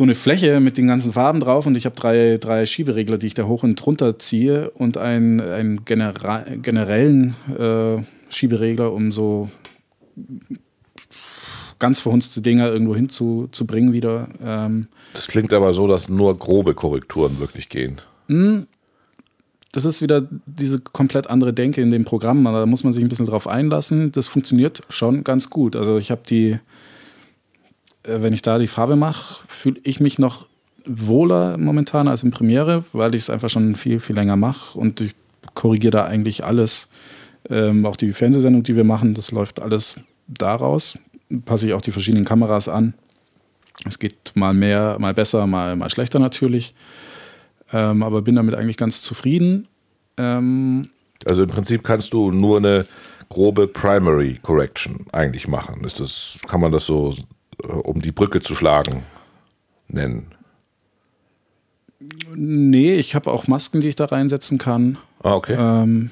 so 0.02 0.06
eine 0.06 0.16
Fläche 0.16 0.60
mit 0.60 0.80
den 0.80 0.88
ganzen 0.88 1.14
Farben 1.14 1.40
drauf 1.40 1.68
und 1.68 1.76
ich 1.76 1.86
habe 1.86 1.96
drei, 1.96 2.38
drei 2.40 2.66
Schieberegler, 2.66 3.20
die 3.20 3.28
ich 3.28 3.36
da 3.36 3.44
hoch 3.44 3.62
und 3.62 3.86
runter 3.86 4.18
ziehe 4.18 4.72
und 4.72 4.98
einen, 4.98 5.40
einen 5.40 5.86
genera 5.86 6.44
generellen 6.60 7.36
äh, 7.56 8.02
Schieberegler, 8.34 8.94
um 8.94 9.12
so 9.12 9.52
ganz 11.78 12.00
verhunzte 12.00 12.42
Dinger 12.42 12.72
irgendwo 12.72 12.96
hinzubringen 12.96 13.94
wieder. 13.94 14.30
Ähm, 14.44 14.88
das 15.14 15.28
klingt 15.28 15.54
aber 15.54 15.72
so, 15.72 15.88
dass 15.88 16.10
nur 16.10 16.36
grobe 16.36 16.74
Korrekturen 16.74 17.40
wirklich 17.40 17.70
gehen. 17.70 18.02
Hm, 18.28 18.66
das 19.72 19.86
ist 19.86 20.02
wieder 20.02 20.28
diese 20.48 20.80
komplett 20.80 21.30
andere 21.30 21.54
Denke 21.54 21.80
in 21.80 21.92
dem 21.92 22.06
Programm. 22.06 22.44
Da 22.44 22.66
muss 22.66 22.84
man 22.84 22.92
sich 22.92 23.04
ein 23.04 23.10
bisschen 23.10 23.28
drauf 23.28 23.48
einlassen. 23.48 24.12
Das 24.12 24.28
funktioniert 24.28 24.82
schon 24.90 25.24
ganz 25.24 25.52
gut. 25.52 25.76
Also 25.76 26.00
ich 26.00 26.10
habe 26.10 26.22
die 26.28 26.58
wenn 28.04 28.34
ich 28.34 28.42
da 28.42 28.58
die 28.58 28.68
Farbe 28.68 28.96
mache, 28.96 29.44
fühle 29.48 29.80
ich 29.84 30.00
mich 30.00 30.20
noch 30.20 30.48
wohler 30.86 31.58
momentan 31.58 32.08
als 32.08 32.24
in 32.24 32.32
Premiere, 32.32 32.84
weil 32.94 33.14
ich 33.14 33.22
es 33.22 33.30
einfach 33.30 33.50
schon 33.50 33.76
viel, 33.76 34.00
viel 34.00 34.16
länger 34.16 34.36
mache 34.36 34.78
und 34.78 35.02
ich 35.02 35.16
korrigiere 35.54 35.92
da 35.92 36.06
eigentlich 36.06 36.44
alles. 36.44 36.90
Ähm, 37.50 37.86
auch 37.86 37.96
die 37.96 38.14
Fernsehsendung, 38.14 38.64
die 38.64 38.76
wir 38.76 38.84
machen, 38.84 39.14
das 39.14 39.32
läuft 39.32 39.62
alles 39.62 39.96
daraus. 40.28 40.98
Passe 41.46 41.68
ich 41.68 41.74
auch 41.74 41.82
die 41.82 41.92
verschiedenen 41.92 42.26
Kameras 42.26 42.68
an. 42.68 42.94
Es 43.86 44.00
geht 44.00 44.32
mal 44.36 44.54
mehr, 44.54 44.98
mal 45.00 45.14
besser, 45.14 45.48
mal, 45.48 45.76
mal 45.76 45.90
schlechter 45.90 46.20
natürlich. 46.20 46.76
Ähm, 47.74 48.04
aber 48.04 48.22
bin 48.22 48.36
damit 48.36 48.56
eigentlich 48.56 48.78
ganz 48.78 49.02
zufrieden. 49.02 49.68
Ähm, 50.18 50.90
also 51.26 51.44
im 51.44 51.50
Prinzip 51.50 51.84
kannst 51.84 52.14
du 52.14 52.32
nur 52.32 52.58
eine 52.58 52.86
grobe 53.30 53.68
Primary 53.68 54.40
Correction 54.42 55.06
eigentlich 55.12 55.48
machen. 55.48 55.84
Ist 55.84 56.00
das, 56.00 56.38
kann 56.48 56.62
man 56.62 56.72
das 56.72 56.86
so 56.86 57.12
äh, 57.12 57.16
um 57.62 58.02
die 58.02 58.12
Brücke 58.12 58.42
zu 58.42 58.56
schlagen, 58.56 59.04
nennen? 59.88 60.28
Nee, 62.34 62.96
ich 62.96 63.16
habe 63.16 63.32
auch 63.32 63.48
Masken, 63.48 63.80
die 63.80 63.90
ich 63.90 63.96
da 63.96 64.06
reinsetzen 64.06 64.58
kann. 64.58 64.98
Ah, 65.22 65.36
okay. 65.36 65.56
Ähm, 65.58 66.10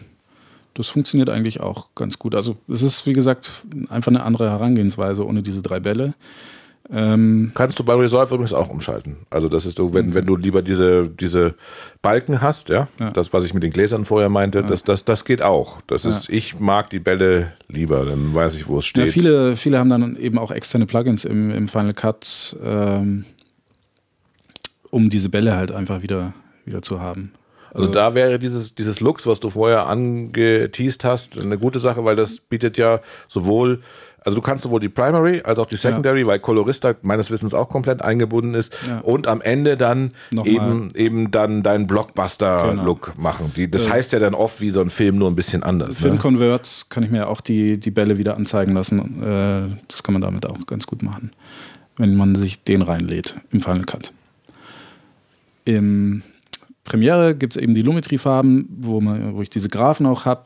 das 0.76 0.88
funktioniert 0.88 1.30
eigentlich 1.30 1.60
auch 1.60 1.88
ganz 1.96 2.20
gut. 2.20 2.36
Also 2.36 2.58
es 2.68 2.82
ist, 2.84 3.06
wie 3.06 3.14
gesagt, 3.14 3.66
einfach 3.90 4.12
eine 4.12 4.24
andere 4.24 4.50
Herangehensweise 4.50 5.26
ohne 5.26 5.42
diese 5.42 5.62
drei 5.62 5.80
Bälle. 5.80 6.14
Ähm, 6.92 7.52
Kannst 7.54 7.78
du 7.78 7.84
bei 7.84 7.94
Resolve 7.94 8.34
übrigens 8.34 8.54
auch 8.54 8.70
umschalten. 8.70 9.18
Also 9.30 9.48
das 9.48 9.68
ist 9.68 9.78
so, 9.78 9.94
wenn, 9.94 10.16
wenn 10.16 10.26
du 10.26 10.36
lieber 10.36 10.64
diese, 10.64 11.08
diese 11.08 11.54
Balken 12.02 12.42
hast, 12.42 12.70
ja, 12.70 12.88
ja. 13.00 13.12
das, 13.12 13.32
was 13.32 13.44
ich 13.44 13.54
mit 13.54 13.62
den 13.62 13.72
Gläsern 13.72 14.06
vorher 14.06 14.30
meinte, 14.30 14.60
ja. 14.60 14.68
das, 14.68 14.84
das, 14.84 15.06
das 15.06 15.24
geht 15.24 15.44
auch. 15.44 15.82
Das 15.86 16.04
ja. 16.04 16.10
ist, 16.10 16.30
ich 16.30 16.60
mag 16.60 16.90
die 16.90 17.00
Bälle 17.00 17.54
lieber, 17.68 18.06
dann 18.06 18.34
weiß 18.34 18.56
ich, 18.56 18.68
wo 18.68 18.80
es 18.80 18.88
steht. 18.88 19.10
Viele, 19.10 19.56
viele 19.56 19.78
haben 19.78 19.90
dann 19.90 20.16
eben 20.18 20.40
auch 20.40 20.50
externe 20.50 20.88
Plugins 20.88 21.26
im, 21.26 21.52
im 21.52 21.68
Final 21.68 21.94
Cut, 21.94 22.58
ähm, 22.64 23.26
um 24.90 25.12
diese 25.12 25.30
Bälle 25.30 25.56
halt 25.56 25.72
einfach 25.72 26.02
wieder, 26.02 26.34
wieder 26.66 26.82
zu 26.82 27.00
haben. 27.00 27.34
Also, 27.72 27.82
also, 27.82 27.94
da 27.94 28.16
wäre 28.16 28.40
dieses, 28.40 28.74
dieses 28.74 29.00
Lux, 29.00 29.28
was 29.28 29.40
du 29.40 29.52
vorher 29.52 29.86
angeteased 29.86 31.04
hast, 31.04 31.40
eine 31.40 31.60
gute 31.60 31.80
Sache, 31.80 32.04
weil 32.04 32.16
das 32.16 32.40
bietet 32.40 32.80
ja 32.80 33.00
sowohl 33.28 33.84
also 34.24 34.36
du 34.36 34.42
kannst 34.42 34.64
sowohl 34.64 34.80
die 34.80 34.90
Primary 34.90 35.42
als 35.44 35.60
auch 35.60 35.66
die 35.66 35.76
Secondary, 35.76 36.22
ja. 36.22 36.28
weil 36.28 36.40
Colorista 36.40 36.96
meines 37.02 37.32
Wissens 37.32 37.54
auch 37.54 37.70
komplett 37.70 38.02
eingebunden 38.02 38.54
ist 38.54 38.74
ja. 38.88 39.00
und 39.00 39.28
am 39.28 39.42
Ende 39.42 39.78
dann 39.78 40.12
eben, 40.44 40.90
eben 40.96 41.32
dann 41.32 41.64
deinen 41.64 41.88
Blockbuster-Look 41.88 43.14
genau. 43.14 43.22
machen. 43.22 43.54
Die, 43.56 43.70
das 43.70 43.88
äh, 43.88 43.92
heißt 43.92 44.14
ja 44.14 44.20
dann 44.20 44.34
oft 44.34 44.62
wie 44.62 44.72
so 44.72 44.82
ein 44.82 44.90
Film, 44.90 45.18
nur 45.18 45.30
ein 45.30 45.36
bisschen 45.36 45.64
anders. 45.64 46.02
Ne? 46.02 46.12
den 46.12 46.20
Converts 46.20 46.90
kann 46.90 47.04
ich 47.04 47.12
mir 47.12 47.28
auch 47.28 47.42
die, 47.42 47.80
die 47.80 47.92
Bälle 47.92 48.18
wieder 48.18 48.36
anzeigen 48.36 48.74
lassen. 48.74 49.24
Äh, 49.24 49.76
das 49.88 50.04
kann 50.04 50.14
man 50.14 50.22
damit 50.22 50.46
auch 50.46 50.66
ganz 50.68 50.86
gut 50.86 51.02
machen, 51.02 51.32
wenn 51.98 52.16
man 52.16 52.36
sich 52.36 52.64
den 52.64 52.82
reinlädt 52.82 53.38
im 53.52 53.62
Final 53.62 53.86
Cut. 53.86 54.12
Im 55.66 56.24
Premiere 56.84 57.36
gibt 57.36 57.56
es 57.56 57.62
eben 57.62 57.74
die 57.74 57.84
Lumetri-Farben, 57.84 58.68
wo, 58.80 59.02
wo 59.02 59.42
ich 59.42 59.50
diese 59.50 59.70
Graphen 59.70 60.06
auch 60.06 60.26
habe. 60.26 60.46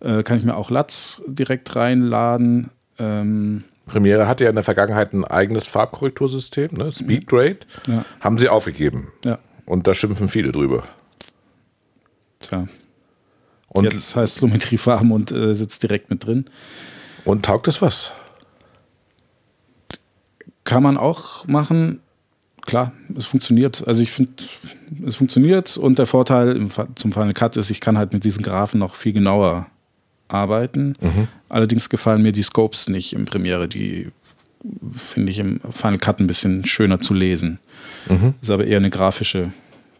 Äh, 0.00 0.22
kann 0.22 0.38
ich 0.38 0.44
mir 0.44 0.56
auch 0.56 0.70
LUTs 0.70 1.22
direkt 1.26 1.74
reinladen. 1.76 2.70
Ähm, 2.98 3.64
Premiere 3.86 4.26
hatte 4.26 4.44
ja 4.44 4.50
in 4.50 4.56
der 4.56 4.64
Vergangenheit 4.64 5.12
ein 5.12 5.24
eigenes 5.24 5.66
Farbkorrektursystem, 5.66 6.72
ne? 6.72 6.90
Speedgrade. 6.90 7.60
Ja. 7.86 8.04
Haben 8.20 8.38
sie 8.38 8.48
aufgegeben. 8.48 9.12
Ja. 9.24 9.38
Und 9.64 9.86
da 9.86 9.94
schimpfen 9.94 10.28
viele 10.28 10.52
drüber. 10.52 10.84
Tja. 12.40 12.66
Und 13.68 13.84
Jetzt 13.84 14.16
heißt 14.16 14.40
Lumetri 14.40 14.78
Farben 14.78 15.12
und 15.12 15.30
äh, 15.32 15.54
sitzt 15.54 15.82
direkt 15.82 16.10
mit 16.10 16.26
drin. 16.26 16.46
Und 17.24 17.44
taugt 17.44 17.68
es 17.68 17.82
was? 17.82 18.12
Kann 20.64 20.82
man 20.82 20.96
auch 20.96 21.46
machen. 21.46 22.00
Klar, 22.66 22.92
es 23.16 23.26
funktioniert. 23.26 23.86
Also 23.86 24.02
ich 24.02 24.10
finde, 24.10 24.32
es 25.06 25.16
funktioniert 25.16 25.76
und 25.76 25.98
der 25.98 26.06
Vorteil 26.06 26.56
im, 26.56 26.70
zum 26.96 27.12
Final 27.12 27.34
Cut 27.34 27.56
ist, 27.56 27.70
ich 27.70 27.80
kann 27.80 27.96
halt 27.96 28.12
mit 28.12 28.24
diesen 28.24 28.42
Graphen 28.42 28.80
noch 28.80 28.96
viel 28.96 29.12
genauer 29.12 29.66
arbeiten. 30.28 30.94
Mhm. 31.00 31.28
Allerdings 31.48 31.88
gefallen 31.88 32.22
mir 32.22 32.32
die 32.32 32.42
Scopes 32.42 32.88
nicht 32.88 33.12
im 33.12 33.24
Premiere. 33.24 33.68
Die 33.68 34.08
finde 34.96 35.30
ich 35.30 35.38
im 35.38 35.60
Final 35.70 35.98
Cut 35.98 36.20
ein 36.20 36.26
bisschen 36.26 36.64
schöner 36.64 37.00
zu 37.00 37.14
lesen. 37.14 37.58
Mhm. 38.08 38.34
Ist 38.40 38.50
aber 38.50 38.64
eher 38.64 38.78
eine 38.78 38.90
grafische, 38.90 39.52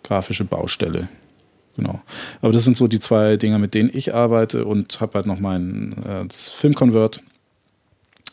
grafische 0.03 0.45
Baustelle. 0.45 1.09
Genau. 1.77 2.01
Aber 2.41 2.53
das 2.53 2.65
sind 2.65 2.77
so 2.77 2.89
die 2.89 3.01
zwei 3.01 3.37
Dinge, 3.37 3.59
mit 3.59 3.75
denen 3.75 3.91
ich 3.93 4.15
arbeite 4.15 4.65
und 4.65 5.01
habe 5.01 5.15
halt 5.15 5.27
noch 5.27 5.39
mein 5.39 5.95
äh, 6.05 6.27
das 6.27 6.49
Filmconvert, 6.49 7.21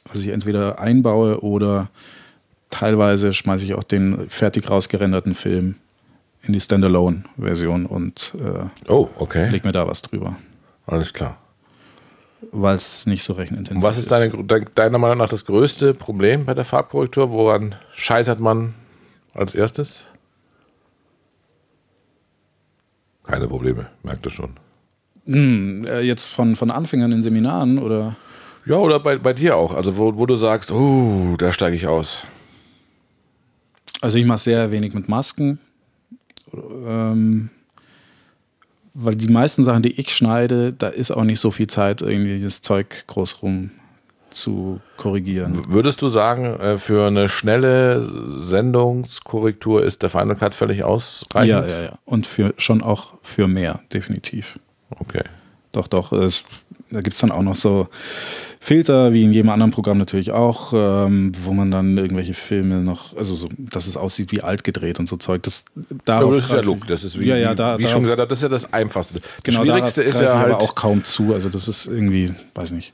was 0.06 0.22
ich 0.22 0.30
entweder 0.30 0.80
einbaue 0.80 1.42
oder 1.44 1.90
teilweise 2.70 3.34
schmeiße 3.34 3.66
ich 3.66 3.74
auch 3.74 3.84
den 3.84 4.30
fertig 4.30 4.70
rausgerenderten 4.70 5.36
Film 5.36 5.76
in 6.42 6.54
die 6.54 6.60
Standalone-Version 6.60 7.86
und 7.86 8.34
äh, 8.40 8.92
oh, 8.92 9.10
okay. 9.18 9.50
leg 9.50 9.64
mir 9.64 9.72
da 9.72 9.88
was 9.88 10.02
drüber. 10.02 10.38
Alles 10.86 11.14
klar. 11.14 11.38
Weil 12.52 12.76
es 12.76 13.06
nicht 13.06 13.24
so 13.24 13.34
rechenintensiv 13.34 13.78
ist. 13.78 13.84
Was 13.84 13.98
ist 13.98 14.12
deine, 14.12 14.32
deiner 14.76 14.98
Meinung 14.98 15.18
nach 15.18 15.30
das 15.30 15.46
größte 15.46 15.94
Problem 15.94 16.46
bei 16.46 16.54
der 16.54 16.66
Farbkorrektur? 16.66 17.32
Woran 17.32 17.76
scheitert 17.94 18.40
man 18.40 18.74
als 19.34 19.56
erstes? 19.56 20.04
Keine 23.24 23.48
Probleme, 23.48 23.88
merkt 24.04 24.26
ihr 24.26 24.32
schon. 24.32 24.52
Hm, 25.26 25.86
äh, 25.86 26.02
jetzt 26.02 26.26
von, 26.26 26.56
von 26.56 26.70
Anfängern 26.72 27.12
in 27.12 27.24
Seminaren 27.24 27.80
oder? 27.80 28.18
Ja, 28.66 28.76
oder 28.76 29.00
bei, 29.00 29.18
bei 29.18 29.34
dir 29.34 29.56
auch. 29.56 29.74
Also, 29.74 29.98
wo, 29.98 30.18
wo 30.18 30.26
du 30.26 30.36
sagst, 30.36 30.72
oh, 30.72 31.36
da 31.38 31.54
steige 31.54 31.76
ich 31.76 31.88
aus. 31.88 32.24
Also, 34.02 34.18
ich 34.18 34.26
mache 34.26 34.40
sehr 34.40 34.72
wenig 34.72 34.94
mit 34.94 35.08
Masken. 35.08 35.60
Ähm, 36.54 37.50
weil 38.94 39.16
die 39.16 39.28
meisten 39.28 39.64
Sachen, 39.64 39.84
die 39.84 40.00
ich 40.00 40.16
schneide, 40.16 40.74
da 40.74 40.88
ist 40.88 41.12
auch 41.12 41.24
nicht 41.24 41.40
so 41.40 41.52
viel 41.52 41.68
Zeit, 41.68 42.02
irgendwie 42.02 42.42
das 42.42 42.62
Zeug 42.62 43.06
groß 43.08 43.42
rum 43.42 43.72
zu 44.30 44.82
korrigieren. 44.98 45.66
Würdest 45.72 46.02
du 46.02 46.10
sagen, 46.10 46.60
äh, 46.60 46.78
für 46.78 47.08
eine 47.08 47.30
schnelle 47.30 48.08
Sendungskorrektur 48.40 49.84
ist 49.84 50.02
der 50.02 50.10
Final 50.10 50.36
Cut 50.36 50.56
völlig 50.56 50.84
ausreichend? 50.84 51.50
Ja, 51.50 51.66
ja, 51.66 51.82
ja. 51.84 52.00
Und 52.06 52.28
für, 52.28 52.54
schon 52.58 52.82
auch 52.82 53.14
für 53.22 53.48
mehr, 53.48 53.82
definitiv. 53.94 54.60
Okay. 55.00 55.24
Doch, 55.72 55.88
doch. 55.88 56.12
Es, 56.12 56.44
da 56.94 57.02
gibt 57.02 57.16
es 57.16 57.22
dann 57.22 57.32
auch 57.32 57.42
noch 57.42 57.56
so 57.56 57.88
Filter, 58.60 59.12
wie 59.12 59.24
in 59.24 59.34
jedem 59.34 59.50
anderen 59.50 59.72
Programm 59.72 59.98
natürlich 59.98 60.32
auch, 60.32 60.72
ähm, 60.74 61.34
wo 61.44 61.52
man 61.52 61.70
dann 61.70 61.98
irgendwelche 61.98 62.34
Filme 62.34 62.82
noch, 62.82 63.16
also 63.18 63.36
so, 63.36 63.50
dass 63.58 63.88
es 63.88 63.98
aussieht 63.98 64.32
wie 64.32 64.42
alt 64.42 64.64
gedreht 64.64 65.00
und 65.00 65.08
so 65.08 65.18
Zeug. 65.18 65.44
Das, 65.44 65.66
ja, 66.08 66.20
aber 66.20 66.36
das 66.36 66.46
ist 66.46 66.54
ja 66.54 66.62
Look, 66.62 66.88
das 66.88 67.04
ist 67.04 67.20
wie, 67.20 67.26
ja, 67.26 67.36
ja, 67.36 67.54
da, 67.54 67.78
wie, 67.78 67.84
wie 67.84 67.88
schon 67.88 68.04
gesagt, 68.04 68.20
das 68.32 68.38
ist 68.38 68.44
ja 68.44 68.50
das 68.50 68.72
Einfachste. 68.72 69.16
Das 69.16 69.24
genau, 69.44 69.64
Schwierigste 69.64 70.02
ist 70.04 70.22
ja 70.22 70.38
halt 70.38 70.54
auch 70.54 70.76
kaum 70.76 71.04
zu. 71.04 71.34
Also 71.34 71.50
das 71.50 71.68
ist 71.68 71.88
irgendwie, 71.88 72.34
weiß 72.56 72.72
nicht 72.72 72.94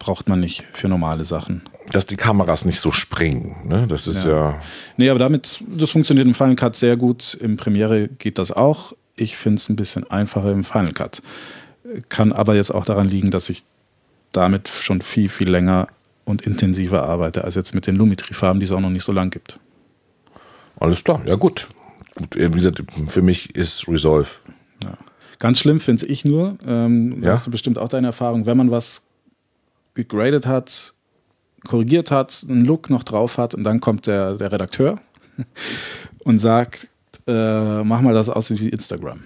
braucht 0.00 0.28
man 0.28 0.40
nicht 0.40 0.64
für 0.72 0.88
normale 0.88 1.24
Sachen. 1.24 1.62
Dass 1.92 2.06
die 2.06 2.16
Kameras 2.16 2.64
nicht 2.64 2.80
so 2.80 2.90
springen, 2.90 3.56
ne? 3.68 3.86
Das 3.86 4.08
ist 4.08 4.24
ja. 4.24 4.30
ja 4.30 4.62
nee, 4.96 5.08
aber 5.08 5.20
damit, 5.20 5.62
das 5.68 5.90
funktioniert 5.90 6.26
im 6.26 6.34
Final 6.34 6.56
Cut 6.56 6.74
sehr 6.74 6.96
gut. 6.96 7.34
Im 7.34 7.56
Premiere 7.56 8.08
geht 8.08 8.38
das 8.38 8.50
auch. 8.50 8.94
Ich 9.14 9.36
finde 9.36 9.56
es 9.56 9.68
ein 9.68 9.76
bisschen 9.76 10.10
einfacher 10.10 10.50
im 10.50 10.64
Final 10.64 10.92
Cut. 10.92 11.22
Kann 12.08 12.32
aber 12.32 12.54
jetzt 12.54 12.70
auch 12.70 12.84
daran 12.84 13.08
liegen, 13.08 13.30
dass 13.30 13.48
ich 13.50 13.64
damit 14.32 14.68
schon 14.68 15.00
viel, 15.00 15.28
viel 15.28 15.50
länger 15.50 15.88
und 16.24 16.42
intensiver 16.42 17.04
arbeite, 17.04 17.44
als 17.44 17.54
jetzt 17.54 17.74
mit 17.74 17.86
den 17.86 17.96
Lumetri-Farben, 17.96 18.60
die 18.60 18.64
es 18.64 18.72
auch 18.72 18.80
noch 18.80 18.90
nicht 18.90 19.04
so 19.04 19.12
lang 19.12 19.30
gibt. 19.30 19.58
Alles 20.78 21.02
klar, 21.02 21.20
ja 21.26 21.34
gut. 21.34 21.68
gut 22.14 22.36
wie 22.36 22.50
gesagt, 22.50 22.82
für 23.08 23.22
mich 23.22 23.54
ist 23.54 23.88
Resolve. 23.88 24.28
Ja. 24.84 24.96
Ganz 25.38 25.58
schlimm 25.58 25.80
finde 25.80 26.06
ich 26.06 26.24
nur, 26.24 26.58
ähm, 26.66 27.22
ja? 27.22 27.32
hast 27.32 27.46
du 27.46 27.50
bestimmt 27.50 27.78
auch 27.78 27.88
deine 27.88 28.08
Erfahrung, 28.08 28.46
wenn 28.46 28.56
man 28.56 28.70
was 28.70 29.06
gegradet 29.94 30.46
hat, 30.46 30.94
korrigiert 31.66 32.10
hat, 32.10 32.44
einen 32.48 32.64
Look 32.64 32.90
noch 32.90 33.04
drauf 33.04 33.38
hat 33.38 33.54
und 33.54 33.64
dann 33.64 33.80
kommt 33.80 34.06
der, 34.06 34.34
der 34.34 34.52
Redakteur 34.52 35.00
und 36.24 36.38
sagt, 36.38 36.86
äh, 37.26 37.82
mach 37.82 38.00
mal 38.00 38.14
das 38.14 38.28
aus 38.28 38.50
wie 38.50 38.68
Instagram. 38.68 39.20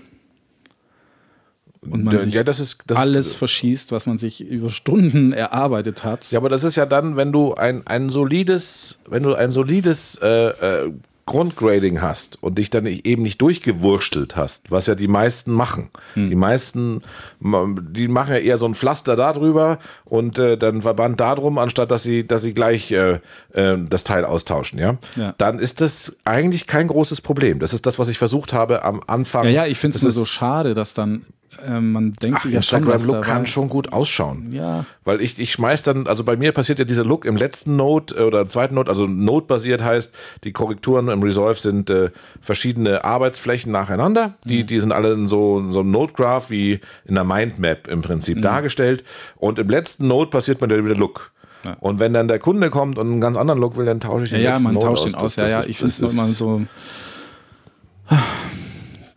Und 1.90 2.04
man 2.04 2.18
sich 2.18 2.34
ja, 2.34 2.44
das 2.44 2.60
ist, 2.60 2.82
das 2.86 2.98
alles 2.98 3.28
ist, 3.28 3.34
verschießt, 3.36 3.92
was 3.92 4.06
man 4.06 4.18
sich 4.18 4.46
über 4.46 4.70
Stunden 4.70 5.32
erarbeitet 5.32 6.04
hat. 6.04 6.30
Ja, 6.30 6.38
aber 6.38 6.48
das 6.48 6.64
ist 6.64 6.76
ja 6.76 6.86
dann, 6.86 7.16
wenn 7.16 7.32
du 7.32 7.54
ein, 7.54 7.86
ein 7.86 8.10
solides, 8.10 9.00
wenn 9.08 9.22
du 9.22 9.34
ein 9.34 9.52
solides 9.52 10.18
äh, 10.22 10.84
äh, 10.84 10.92
Grundgrading 11.26 12.02
hast 12.02 12.42
und 12.42 12.58
dich 12.58 12.68
dann 12.68 12.84
eben 12.84 13.22
nicht 13.22 13.40
durchgewurstelt 13.40 14.36
hast, 14.36 14.70
was 14.70 14.86
ja 14.86 14.94
die 14.94 15.08
meisten 15.08 15.52
machen. 15.52 15.88
Hm. 16.12 16.28
Die 16.28 16.36
meisten, 16.36 17.02
die 17.40 18.08
machen 18.08 18.34
ja 18.34 18.40
eher 18.40 18.58
so 18.58 18.66
ein 18.66 18.74
Pflaster 18.74 19.16
da 19.16 19.32
drüber 19.32 19.78
und 20.04 20.38
äh, 20.38 20.58
dann 20.58 20.82
Verband 20.82 21.20
da 21.20 21.34
drum, 21.34 21.56
anstatt 21.56 21.90
dass 21.90 22.02
sie, 22.02 22.26
dass 22.26 22.42
sie 22.42 22.52
gleich 22.52 22.90
äh, 22.90 23.20
äh, 23.54 23.78
das 23.88 24.04
Teil 24.04 24.26
austauschen, 24.26 24.78
ja? 24.78 24.98
ja? 25.16 25.34
Dann 25.38 25.60
ist 25.60 25.80
das 25.80 26.14
eigentlich 26.24 26.66
kein 26.66 26.88
großes 26.88 27.22
Problem. 27.22 27.58
Das 27.58 27.72
ist 27.72 27.86
das, 27.86 27.98
was 27.98 28.08
ich 28.08 28.18
versucht 28.18 28.52
habe 28.52 28.82
am 28.82 29.00
Anfang. 29.06 29.46
Ja, 29.46 29.50
ja, 29.50 29.66
ich 29.66 29.78
finde 29.78 29.96
es 29.96 30.02
nur 30.02 30.12
so 30.12 30.26
schade, 30.26 30.74
dass 30.74 30.92
dann 30.92 31.24
ähm, 31.66 31.92
man 31.92 32.12
denkt 32.14 32.38
Ach, 32.38 32.42
sich 32.42 32.52
ja 32.52 32.62
schon, 32.62 32.80
Instagram 32.80 33.06
Look 33.06 33.22
kann 33.22 33.46
schon 33.46 33.68
gut 33.68 33.92
ausschauen. 33.92 34.52
Ja. 34.52 34.84
Weil 35.04 35.20
ich, 35.20 35.38
ich 35.38 35.52
schmeiß 35.52 35.82
dann, 35.82 36.06
also 36.06 36.24
bei 36.24 36.36
mir 36.36 36.52
passiert 36.52 36.78
ja 36.78 36.84
dieser 36.84 37.04
Look 37.04 37.24
im 37.24 37.36
letzten 37.36 37.76
Note 37.76 38.14
äh, 38.16 38.22
oder 38.22 38.42
im 38.42 38.48
zweiten 38.48 38.74
Note, 38.74 38.90
also 38.90 39.06
Note-basiert 39.06 39.82
heißt, 39.82 40.14
die 40.44 40.52
Korrekturen 40.52 41.08
im 41.08 41.22
Resolve 41.22 41.58
sind 41.58 41.90
äh, 41.90 42.10
verschiedene 42.40 43.04
Arbeitsflächen 43.04 43.72
nacheinander. 43.72 44.34
Die, 44.44 44.62
mhm. 44.62 44.66
die 44.66 44.80
sind 44.80 44.92
alle 44.92 45.12
in 45.12 45.26
so, 45.26 45.64
so 45.70 45.80
einem 45.80 45.90
Note-Graph 45.90 46.50
wie 46.50 46.80
in 47.04 47.18
einer 47.18 47.24
Mindmap 47.24 47.88
im 47.88 48.02
Prinzip 48.02 48.38
mhm. 48.38 48.42
dargestellt. 48.42 49.04
Und 49.36 49.58
im 49.58 49.68
letzten 49.68 50.06
Note 50.08 50.30
passiert 50.30 50.60
mir 50.60 50.68
dann 50.68 50.84
wieder 50.84 50.96
Look. 50.96 51.32
Ja. 51.66 51.76
Und 51.80 51.98
wenn 51.98 52.12
dann 52.12 52.28
der 52.28 52.38
Kunde 52.38 52.70
kommt 52.70 52.98
und 52.98 53.10
einen 53.10 53.20
ganz 53.20 53.36
anderen 53.36 53.58
Look 53.60 53.76
will, 53.76 53.86
dann 53.86 54.00
tausche 54.00 54.24
ich 54.24 54.30
den 54.30 54.42
ja, 54.42 54.54
Ja, 54.54 54.58
man 54.58 54.78
tauscht 54.78 55.06
den 55.06 55.14
aus. 55.14 55.36
Ja, 55.36 55.46
ja, 55.46 55.64
ich 55.64 55.78
finde 55.78 55.90
es 55.90 56.00
immer 56.00 56.24
so. 56.26 56.62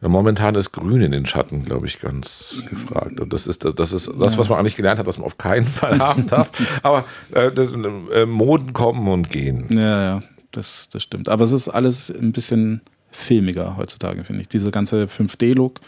Ja, 0.02 0.10
momentan 0.10 0.54
ist 0.56 0.72
Grün 0.72 1.02
in 1.02 1.12
den 1.12 1.26
Schatten, 1.26 1.66
glaube 1.66 1.88
ich, 1.88 2.00
ganz 2.00 2.62
gefragt. 2.70 3.20
Und 3.20 3.34
das 3.34 3.48
ist 3.48 3.66
das, 3.66 3.91
ist 3.91 4.12
das 4.20 4.38
was 4.38 4.50
man 4.50 4.60
eigentlich 4.60 4.76
gelernt 4.76 5.00
hat, 5.00 5.08
was 5.08 5.18
man 5.18 5.26
auf 5.26 5.38
keinen 5.38 5.66
Fall 5.66 6.00
haben 6.00 6.28
darf. 6.28 6.52
Aber 6.84 7.06
äh, 7.32 7.52
das, 7.52 7.70
äh, 7.72 8.26
Moden 8.26 8.74
kommen 8.74 9.08
und 9.08 9.30
gehen. 9.30 9.66
Ja, 9.72 10.04
ja, 10.04 10.24
das, 10.52 10.89
das 10.89 11.02
stimmt. 11.02 11.30
Aber 11.30 11.43
es 11.43 11.52
ist 11.52 11.68
alles 11.68 12.12
ein 12.12 12.32
bisschen 12.32 12.82
filmiger 13.10 13.76
heutzutage, 13.78 14.24
finde 14.24 14.41
ich. 14.41 14.48
Dieser 14.48 14.70
ganze 14.70 15.06
5D-Look 15.06 15.82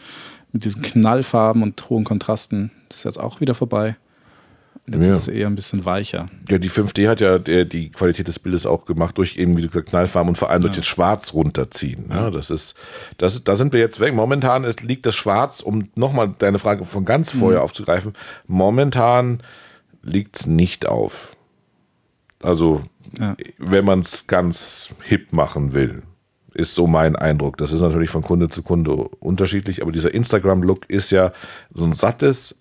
mit 0.51 0.65
diesen 0.65 0.81
Knallfarben 0.81 1.61
und 1.61 1.89
hohen 1.89 2.03
Kontrasten, 2.03 2.71
das 2.89 2.99
ist 2.99 3.03
jetzt 3.05 3.19
auch 3.19 3.39
wieder 3.41 3.53
vorbei. 3.53 3.95
Jetzt 4.91 5.05
ja. 5.05 5.13
ist 5.13 5.21
es 5.21 5.27
eher 5.27 5.47
ein 5.47 5.55
bisschen 5.55 5.85
weicher. 5.85 6.27
Ja, 6.49 6.57
die 6.57 6.69
5D 6.69 7.07
hat 7.07 7.21
ja 7.21 7.37
die 7.37 7.89
Qualität 7.89 8.27
des 8.27 8.39
Bildes 8.39 8.65
auch 8.65 8.85
gemacht 8.85 9.17
durch 9.17 9.37
eben, 9.37 9.55
wie 9.57 9.61
du 9.61 9.67
gesagt, 9.67 9.89
Knallfarben 9.89 10.29
und 10.29 10.37
vor 10.37 10.49
allem 10.49 10.61
durch 10.61 10.73
ja. 10.73 10.79
das 10.79 10.87
Schwarz 10.87 11.33
runterziehen. 11.33 12.05
Ja, 12.09 12.31
das 12.31 12.49
ist, 12.49 12.75
das, 13.17 13.43
da 13.43 13.55
sind 13.55 13.73
wir 13.73 13.79
jetzt 13.79 13.99
weg. 13.99 14.13
Momentan 14.13 14.63
ist, 14.63 14.81
liegt 14.81 15.05
das 15.05 15.15
Schwarz, 15.15 15.61
um 15.61 15.89
nochmal 15.95 16.33
deine 16.39 16.59
Frage 16.59 16.85
von 16.85 17.05
ganz 17.05 17.33
mhm. 17.33 17.39
vorher 17.39 17.63
aufzugreifen, 17.63 18.13
momentan 18.47 19.41
liegt 20.01 20.39
es 20.39 20.47
nicht 20.47 20.87
auf. 20.87 21.35
Also, 22.41 22.81
ja. 23.19 23.35
wenn 23.57 23.85
man 23.85 23.99
es 23.99 24.27
ganz 24.27 24.93
hip 25.03 25.33
machen 25.33 25.73
will, 25.73 26.03
ist 26.53 26.75
so 26.75 26.87
mein 26.87 27.15
Eindruck. 27.15 27.57
Das 27.57 27.71
ist 27.71 27.81
natürlich 27.81 28.09
von 28.09 28.21
Kunde 28.21 28.49
zu 28.49 28.63
Kunde 28.63 28.93
unterschiedlich, 28.93 29.81
aber 29.81 29.91
dieser 29.91 30.13
Instagram-Look 30.13 30.89
ist 30.89 31.11
ja 31.11 31.31
so 31.73 31.85
ein 31.85 31.93
sattes, 31.93 32.55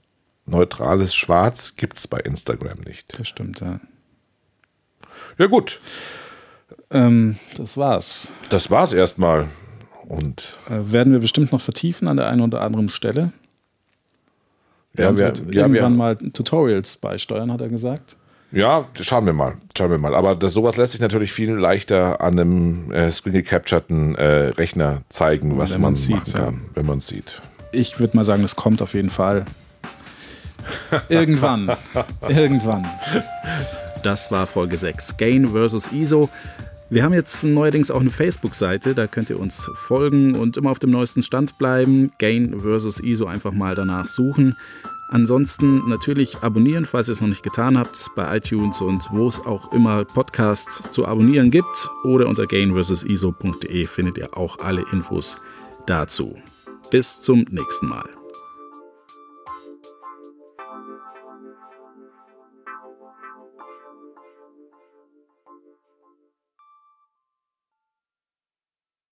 neutrales 0.49 1.15
Schwarz 1.15 1.77
gibt 1.77 1.99
es 1.99 2.07
bei 2.07 2.19
Instagram 2.19 2.79
nicht. 2.81 3.19
Das 3.19 3.29
stimmt, 3.29 3.61
ja. 3.61 3.81
Ja, 5.39 5.47
gut. 5.47 5.81
Ähm, 6.91 7.37
das 7.57 7.77
war's. 7.77 8.33
Das 8.51 8.71
war's 8.71 8.93
erstmal. 8.93 9.49
Und 10.09 10.59
äh, 10.69 10.93
werden 10.93 11.13
wir 11.13 11.21
bestimmt 11.21 11.53
noch 11.53 11.61
vertiefen 11.61 12.09
an 12.09 12.17
der 12.17 12.29
einen 12.29 12.41
oder 12.41 12.63
anderen 12.63 12.89
Stelle. 12.89 13.33
Ja, 14.97 15.17
wir, 15.17 15.33
ja, 15.51 15.67
irgendwann 15.67 15.75
wir, 15.75 15.91
mal 15.91 16.17
Tutorials 16.17 16.97
beisteuern, 16.97 17.53
hat 17.53 17.61
er 17.61 17.69
gesagt. 17.69 18.17
Ja, 18.51 18.87
schauen 19.01 19.27
wir 19.27 19.35
mal. 19.35 19.57
Schauen 19.77 19.91
wir 19.91 19.99
mal. 19.99 20.15
Aber 20.15 20.35
das, 20.35 20.55
sowas 20.55 20.77
lässt 20.77 20.93
sich 20.93 21.01
natürlich 21.01 21.33
viel 21.33 21.53
leichter 21.53 22.21
an 22.21 22.39
einem 22.39 22.91
äh, 22.91 23.11
screen 23.11 23.35
gecapturten 23.35 24.15
äh, 24.15 24.49
Rechner 24.49 25.03
zeigen, 25.11 25.59
was 25.59 25.77
man 25.77 25.95
sieht, 25.95 26.17
machen 26.17 26.33
kann, 26.33 26.55
ja. 26.55 26.71
wenn 26.75 26.87
man 26.87 26.99
es 26.99 27.09
sieht. 27.09 27.43
Ich 27.73 28.01
würde 28.01 28.17
mal 28.17 28.25
sagen, 28.25 28.43
das 28.43 28.57
kommt 28.57 28.81
auf 28.81 28.95
jeden 28.95 29.11
Fall. 29.11 29.45
Irgendwann. 31.09 31.71
Irgendwann. 32.29 32.87
Das 34.03 34.31
war 34.31 34.47
Folge 34.47 34.77
6. 34.77 35.17
Gain 35.17 35.49
vs. 35.49 35.93
ISO. 35.93 36.29
Wir 36.91 37.03
haben 37.03 37.13
jetzt 37.13 37.45
neuerdings 37.45 37.91
auch 37.91 38.01
eine 38.01 38.09
Facebook-Seite, 38.09 38.95
da 38.95 39.07
könnt 39.07 39.29
ihr 39.29 39.39
uns 39.39 39.71
folgen 39.75 40.35
und 40.35 40.57
immer 40.57 40.71
auf 40.71 40.79
dem 40.79 40.91
neuesten 40.91 41.23
Stand 41.23 41.59
bleiben. 41.59 42.09
Gain 42.19 42.59
versus 42.59 43.01
ISO 43.01 43.27
einfach 43.27 43.53
mal 43.53 43.75
danach 43.75 44.07
suchen. 44.07 44.57
Ansonsten 45.11 45.87
natürlich 45.89 46.39
abonnieren, 46.43 46.85
falls 46.87 47.09
ihr 47.09 47.13
es 47.13 47.21
noch 47.21 47.29
nicht 47.29 47.43
getan 47.43 47.79
habt, 47.79 48.11
bei 48.15 48.37
iTunes 48.37 48.81
und 48.81 49.03
wo 49.11 49.27
es 49.27 49.39
auch 49.45 49.73
immer 49.73 50.05
Podcasts 50.05 50.91
zu 50.91 51.07
abonnieren 51.07 51.51
gibt. 51.51 51.89
Oder 52.05 52.27
unter 52.27 52.47
gainversusiso.de 52.47 53.85
findet 53.85 54.19
ihr 54.19 54.37
auch 54.37 54.59
alle 54.61 54.85
Infos 54.93 55.43
dazu. 55.87 56.37
Bis 56.91 57.21
zum 57.21 57.47
nächsten 57.51 57.87
Mal. 57.87 58.18